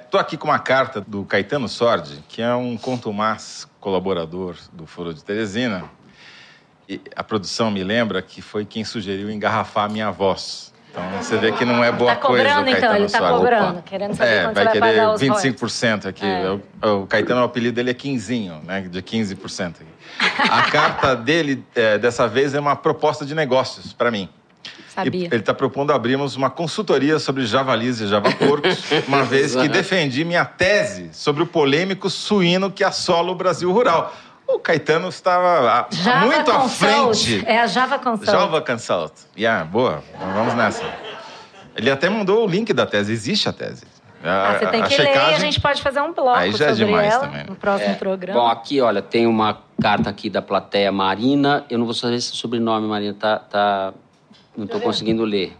Estou 0.05 0.21
aqui 0.21 0.37
com 0.37 0.49
uma 0.49 0.59
carta 0.59 1.01
do 1.01 1.25
Caetano 1.25 1.69
Sordi, 1.69 2.23
que 2.29 2.43
é 2.43 2.53
um 2.55 2.77
contumaz 2.77 3.67
colaborador 3.81 4.57
do 4.73 4.85
Foro 4.87 5.15
de 5.15 5.25
Teresina. 5.25 5.85
E 6.89 7.01
a 7.15 7.23
produção 7.23 7.71
me 7.71 7.83
lembra 7.85 8.21
que 8.21 8.43
foi 8.43 8.65
quem 8.67 8.85
sugeriu 8.85 9.31
engarrafar 9.31 9.85
a 9.85 9.89
minha 9.89 10.11
voz. 10.11 10.75
Então 10.91 11.03
você 11.23 11.37
vê 11.39 11.53
que 11.53 11.65
não 11.65 11.83
é 11.85 11.93
boa 11.93 12.15
Tá 12.15 12.21
coisa 12.21 12.45
cobrando, 12.45 12.67
o 12.67 12.69
então, 12.69 12.81
Caetano 12.81 13.05
ele 13.05 13.13
tá 13.13 13.19
Sordi. 13.19 13.35
cobrando, 13.37 13.71
Opa. 13.71 13.83
querendo 13.83 14.15
saber 14.15 14.31
é, 14.31 14.43
quanto 14.43 14.55
vai 14.55 14.65
você 14.65 14.65
vai 14.65 14.73
querer 14.73 15.01
pagar 15.01 15.15
os 15.15 15.23
25% 15.23 16.07
aqui. 16.07 16.27
É. 16.27 16.51
O, 16.87 17.03
o 17.03 17.07
Caetano, 17.07 17.41
o 17.41 17.45
apelido 17.45 17.77
dele 17.77 17.91
é 17.91 17.95
Quinzinho, 17.95 18.61
né? 18.65 18.81
De 18.81 19.01
15%. 19.01 19.69
Aqui. 19.69 20.51
A 20.51 20.63
carta 20.71 21.15
dele, 21.15 21.65
é, 21.75 21.97
dessa 21.97 22.27
vez, 22.27 22.55
é 22.55 22.61
uma 22.61 22.75
proposta 22.75 23.25
de 23.25 23.35
negócios 23.35 23.93
para 23.93 24.11
mim. 24.11 24.29
Sabia. 24.89 25.23
E 25.23 25.27
Ele 25.27 25.37
está 25.37 25.55
propondo 25.55 25.93
abrirmos 25.93 26.35
uma 26.35 26.51
consultoria 26.51 27.19
sobre 27.19 27.47
javalis 27.47 28.01
e 28.01 28.09
javaporcos, 28.09 28.83
uma 29.07 29.23
vez 29.23 29.55
que 29.55 29.69
defendi 29.69 30.25
minha 30.25 30.45
tese 30.45 31.11
sobre 31.13 31.43
o 31.45 31.47
polêmico 31.47 32.11
suíno 32.11 32.71
que 32.71 32.83
assola 32.83 33.31
o 33.31 33.35
Brasil 33.35 33.71
rural. 33.71 34.13
O 34.55 34.59
Caetano 34.59 35.09
estava 35.09 35.71
a- 35.71 35.87
Java 35.91 36.27
muito 36.27 36.51
à 36.51 36.55
Consult. 36.61 37.17
frente. 37.29 37.45
É 37.47 37.61
a 37.61 37.67
Java 37.67 37.99
Consult. 37.99 38.31
Java 38.31 38.61
Consult. 38.61 39.13
Yeah, 39.37 39.65
boa. 39.65 40.03
Vamos 40.35 40.55
nessa. 40.55 40.85
Ele 41.77 41.91
até 41.91 42.09
mandou 42.09 42.45
o 42.45 42.49
link 42.49 42.73
da 42.73 42.85
tese. 42.87 43.13
Existe 43.13 43.49
a 43.49 43.53
tese. 43.53 43.85
Ah, 44.23 44.57
você 44.59 44.67
tem 44.67 44.83
a 44.83 44.87
que 44.87 44.97
ler 44.99 45.05
e 45.05 45.09
a 45.09 45.13
checagem- 45.15 45.41
gente 45.41 45.61
pode 45.61 45.81
fazer 45.81 46.01
um 46.03 46.13
bloco 46.13 46.39
Aí 46.39 46.53
já 46.53 46.67
é 46.67 46.69
sobre 46.71 46.85
demais 46.85 47.11
ela 47.15 47.27
também. 47.27 47.47
no 47.47 47.55
próximo 47.57 47.93
É, 47.93 47.95
programa. 47.95 48.39
Bom, 48.41 48.49
aqui, 48.49 48.79
olha, 48.81 49.01
tem 49.01 49.27
uma 49.27 49.61
carta 49.81 50.11
aqui 50.11 50.29
da 50.29 50.43
plateia 50.43 50.93
Marina. 50.93 51.65
Eu 51.71 51.79
não 51.79 51.87
vou 51.87 51.95
saber 51.95 52.21
se 52.21 52.33
o 52.33 52.37
sobrenome, 52.37 52.87
Marina, 52.87 53.15
tá. 53.19 53.39
tá... 53.39 53.95
Não 54.55 54.67
estou 54.67 54.79
conseguindo 54.81 55.25
ler. 55.25 55.57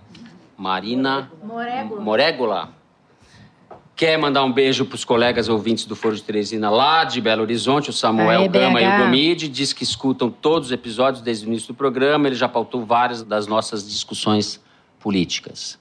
Marina. 0.59 1.31
Morégula. 1.43 2.01
Morégula. 2.03 2.69
Quer 4.01 4.17
mandar 4.17 4.43
um 4.45 4.51
beijo 4.51 4.87
para 4.87 4.95
os 4.95 5.05
colegas 5.05 5.47
ouvintes 5.47 5.85
do 5.85 5.95
Foro 5.95 6.17
de 6.17 6.23
Teresina 6.23 6.71
lá 6.71 7.05
de 7.05 7.21
Belo 7.21 7.43
Horizonte, 7.43 7.91
o 7.91 7.93
Samuel 7.93 8.41
Aê, 8.41 8.49
Gama 8.49 8.81
e 8.81 8.87
o. 8.87 9.05
Gomide. 9.05 9.47
Diz 9.47 9.75
que 9.75 9.85
escutam 9.85 10.31
todos 10.31 10.69
os 10.69 10.73
episódios 10.73 11.23
desde 11.23 11.45
o 11.45 11.49
início 11.49 11.69
do 11.69 11.75
programa. 11.75 12.27
Ele 12.27 12.35
já 12.35 12.49
pautou 12.49 12.83
várias 12.83 13.23
das 13.23 13.47
nossas 13.47 13.87
discussões 13.87 14.59
políticas. 14.99 15.79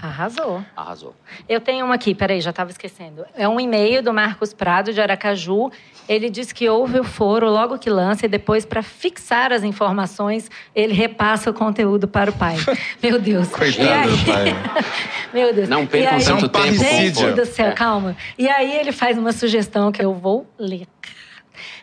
Arrasou. 0.00 0.62
Arrasou. 0.76 1.14
Eu 1.48 1.60
tenho 1.60 1.84
uma 1.84 1.94
aqui, 1.96 2.14
peraí, 2.14 2.40
já 2.40 2.50
estava 2.50 2.70
esquecendo. 2.70 3.24
É 3.36 3.48
um 3.48 3.58
e-mail 3.58 4.02
do 4.02 4.12
Marcos 4.14 4.52
Prado, 4.52 4.92
de 4.92 5.00
Aracaju. 5.00 5.70
Ele 6.08 6.30
diz 6.30 6.52
que 6.52 6.68
ouve 6.68 6.98
o 7.00 7.04
foro 7.04 7.50
logo 7.50 7.78
que 7.78 7.90
lança 7.90 8.24
e 8.24 8.28
depois, 8.28 8.64
para 8.64 8.82
fixar 8.82 9.52
as 9.52 9.62
informações, 9.62 10.50
ele 10.74 10.94
repassa 10.94 11.50
o 11.50 11.52
conteúdo 11.54 12.06
para 12.08 12.30
o 12.30 12.32
pai. 12.32 12.56
Meu 13.02 13.18
Deus. 13.20 13.48
Coitado 13.48 13.88
aí- 13.88 14.08
do 14.16 14.24
pai. 14.24 14.56
Meu 15.34 15.52
Deus. 15.54 15.68
Não 15.68 15.86
percam 15.86 16.16
aí- 16.16 16.24
tanto 16.24 16.48
tempo. 16.48 16.74
Gente 16.74 17.32
do 17.32 17.44
céu, 17.44 17.66
É. 17.68 17.72
calma. 17.72 18.16
E 18.38 18.48
aí 18.48 18.76
ele 18.76 18.92
faz 18.92 19.18
uma 19.18 19.32
sugestão 19.32 19.90
que 19.92 20.02
eu 20.02 20.14
vou 20.14 20.46
ler. 20.58 20.86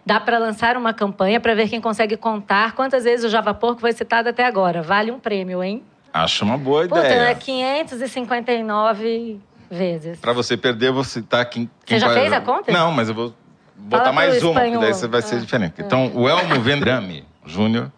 Dá 0.05 0.19
para 0.19 0.37
lançar 0.37 0.77
uma 0.77 0.93
campanha 0.93 1.39
para 1.39 1.53
ver 1.55 1.67
quem 1.67 1.81
consegue 1.81 2.15
contar 2.15 2.73
quantas 2.73 3.03
vezes 3.03 3.25
o 3.25 3.29
Java 3.29 3.53
Porco 3.53 3.81
foi 3.81 3.91
citado 3.91 4.29
até 4.29 4.45
agora. 4.45 4.81
Vale 4.81 5.11
um 5.11 5.19
prêmio, 5.19 5.61
hein? 5.63 5.83
Acho 6.17 6.45
uma 6.45 6.57
boa 6.57 6.83
Puta, 6.87 6.99
ideia. 6.99 7.29
é 7.31 7.35
559 7.35 9.37
vezes. 9.69 10.17
Pra 10.19 10.31
você 10.31 10.55
perder, 10.55 10.91
vou 10.91 11.03
citar 11.03 11.43
quem. 11.45 11.69
quem 11.85 11.99
já 11.99 12.07
vai- 12.07 12.21
fez 12.21 12.31
a 12.31 12.39
conta? 12.39 12.71
Não, 12.71 12.89
mas 12.91 13.09
eu 13.09 13.15
vou 13.15 13.33
botar 13.75 14.05
Fala 14.05 14.15
mais 14.15 14.41
uma, 14.41 14.53
que 14.61 14.67
espanhol. 14.67 14.81
daí 14.81 14.93
você 14.93 15.07
vai 15.07 15.21
ser 15.21 15.35
Ah. 15.35 15.39
diferente. 15.39 15.73
Então, 15.79 16.09
o 16.15 16.29
Elmo 16.29 16.57
Vendrame 16.61 17.25
Júnior 17.45 17.91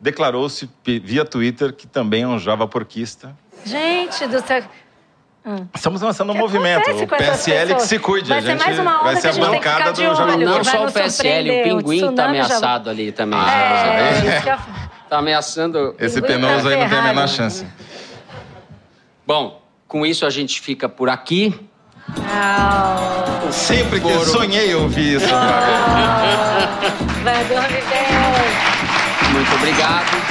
declarou-se 0.00 0.70
via 1.02 1.24
Twitter 1.24 1.72
que 1.72 1.88
também 1.88 2.22
é 2.22 2.28
um 2.28 2.38
java 2.38 2.68
porquista. 2.68 3.36
Gente 3.64 4.26
do 4.28 4.40
céu. 4.46 4.62
Estamos 5.74 6.02
lançando 6.02 6.30
um 6.30 6.34
que 6.34 6.40
movimento. 6.40 6.88
O 6.90 7.06
PSL 7.08 7.74
que 7.74 7.82
se 7.82 7.98
cuide. 7.98 8.28
Vai 8.28 8.38
a 8.38 8.42
ser 8.42 8.48
gente 8.52 8.64
mais 8.64 8.78
uma 8.78 8.94
onda 8.96 9.04
vai 9.04 9.16
ser 9.16 9.26
a 9.26 9.30
a 9.30 9.32
gente 9.32 9.42
tem 9.42 9.50
que 9.60 9.68
bancada 9.68 9.92
do 9.92 10.02
Java 10.02 10.22
olho. 10.34 10.46
Não 10.46 10.62
só 10.64 10.86
o 10.86 10.92
PSL, 10.92 11.50
o 11.50 11.62
Pinguim 11.64 12.00
tá 12.00 12.06
tsunami 12.06 12.36
já 12.38 12.44
ameaçado 12.44 12.90
ali 12.90 13.10
também. 13.10 13.40
É, 13.40 14.40
sabe? 14.42 14.79
Isso 15.10 15.16
que 15.16 15.16
eu... 15.16 15.16
Tá 15.16 15.18
ameaçando. 15.18 15.94
Esse 15.98 16.22
penoso 16.22 16.68
aí 16.68 16.76
não 16.78 16.88
tem 16.88 16.98
a 16.98 17.02
menor 17.02 17.28
chance. 17.28 17.66
Bom, 19.26 19.60
com 19.86 20.06
isso 20.06 20.24
a 20.24 20.30
gente 20.30 20.60
fica 20.60 20.88
por 20.88 21.08
aqui. 21.08 21.68
Não. 22.16 23.52
Sempre 23.52 24.00
que 24.00 24.08
Foro. 24.08 24.30
sonhei 24.30 24.74
ouvir 24.74 25.16
isso. 25.16 25.26
Vai 27.22 27.44
dormir 27.44 27.84
bem. 27.88 29.32
Muito 29.32 29.54
obrigado. 29.54 30.29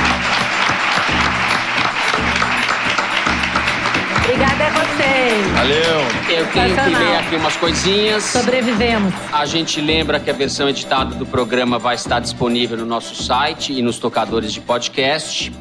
Obrigada 4.30 4.64
a 4.64 4.70
vocês. 4.70 5.48
Valeu. 5.54 6.38
Eu 6.38 6.48
tenho 6.52 6.76
que 6.76 6.90
ler 6.96 7.18
aqui 7.18 7.36
umas 7.36 7.56
coisinhas. 7.58 8.24
Sobrevivemos. 8.26 9.12
A 9.34 9.44
gente 9.48 9.82
lembra 9.82 10.20
que 10.20 10.30
a 10.30 10.34
versão 10.34 10.70
editada 10.70 11.16
do 11.16 11.26
programa 11.26 11.80
vai 11.80 11.96
estar 11.96 12.20
disponível 12.20 12.78
no 12.78 12.86
nosso 12.86 13.16
site 13.16 13.74
e 13.74 13.82
nos 13.82 13.98
tocadores 13.98 14.54
de 14.54 14.62
podcast. 14.62 15.52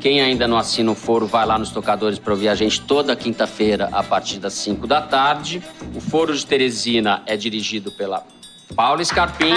Quem 0.00 0.20
ainda 0.20 0.46
não 0.46 0.56
assina 0.56 0.92
o 0.92 0.94
foro, 0.94 1.26
vai 1.26 1.44
lá 1.44 1.58
nos 1.58 1.70
tocadores 1.72 2.16
para 2.20 2.32
ouvir 2.32 2.48
a 2.48 2.54
gente 2.54 2.82
toda 2.82 3.16
quinta-feira 3.16 3.88
a 3.90 4.02
partir 4.04 4.38
das 4.38 4.52
5 4.52 4.86
da 4.86 5.02
tarde. 5.02 5.60
O 5.92 6.00
Foro 6.00 6.36
de 6.36 6.46
Teresina 6.46 7.20
é 7.26 7.36
dirigido 7.36 7.90
pela 7.90 8.22
Paula 8.76 9.04
Scarpim. 9.04 9.54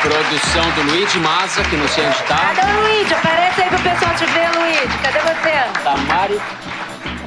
Produção 0.00 0.70
do 0.70 0.90
Luigi 0.90 1.18
Maza, 1.18 1.62
que 1.64 1.76
não 1.76 1.88
sei 1.88 2.06
onde 2.06 2.16
está. 2.16 2.54
Cadê 2.54 2.72
o 2.72 2.80
Luigi? 2.80 3.12
Aparece 3.12 3.60
aí 3.62 3.68
pro 3.68 3.78
pessoal 3.80 4.14
te 4.14 4.24
ver, 4.24 4.50
Luigi. 4.56 4.98
Cadê 5.02 5.18
você? 5.18 5.37
Da 6.18 6.26
Mari. 6.26 6.40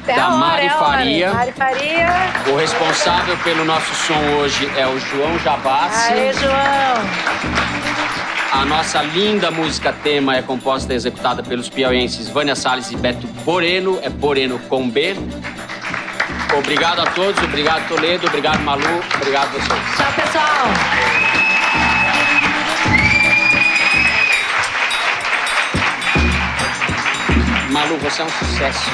É 0.06 0.12
Da 0.14 0.30
Mari 0.30 0.66
é 0.66 0.74
hora. 0.74 0.84
Faria. 0.84 1.32
Mari 1.32 1.52
Faria. 1.52 2.08
O 2.52 2.56
responsável 2.56 3.36
pelo 3.38 3.64
nosso 3.64 3.94
som 3.94 4.18
hoje 4.38 4.70
é 4.76 4.86
o 4.86 4.98
João 4.98 5.38
Jabassi. 5.38 6.12
Aê, 6.12 6.32
João. 6.34 6.52
A 8.52 8.64
nossa 8.66 9.02
linda 9.02 9.50
música 9.50 9.94
tema 10.02 10.36
é 10.36 10.42
composta 10.42 10.92
e 10.92 10.96
executada 10.96 11.42
pelos 11.42 11.70
piauienses 11.70 12.28
Vânia 12.28 12.54
Salles 12.54 12.90
e 12.90 12.96
Beto 12.96 13.26
Boreno, 13.44 13.98
é 14.02 14.10
Boreno 14.10 14.58
com 14.68 14.90
B. 14.90 15.16
Obrigado 16.58 17.00
a 17.00 17.06
todos, 17.06 17.42
obrigado 17.42 17.88
Toledo, 17.88 18.26
obrigado 18.26 18.60
Malu, 18.60 18.82
obrigado 19.14 19.46
a 19.46 19.58
vocês. 19.58 19.96
Tchau, 19.96 20.12
pessoal. 20.12 21.31
Malu, 27.82 27.96
você 27.98 28.22
é 28.22 28.24
um 28.24 28.28
sucesso. 28.28 28.90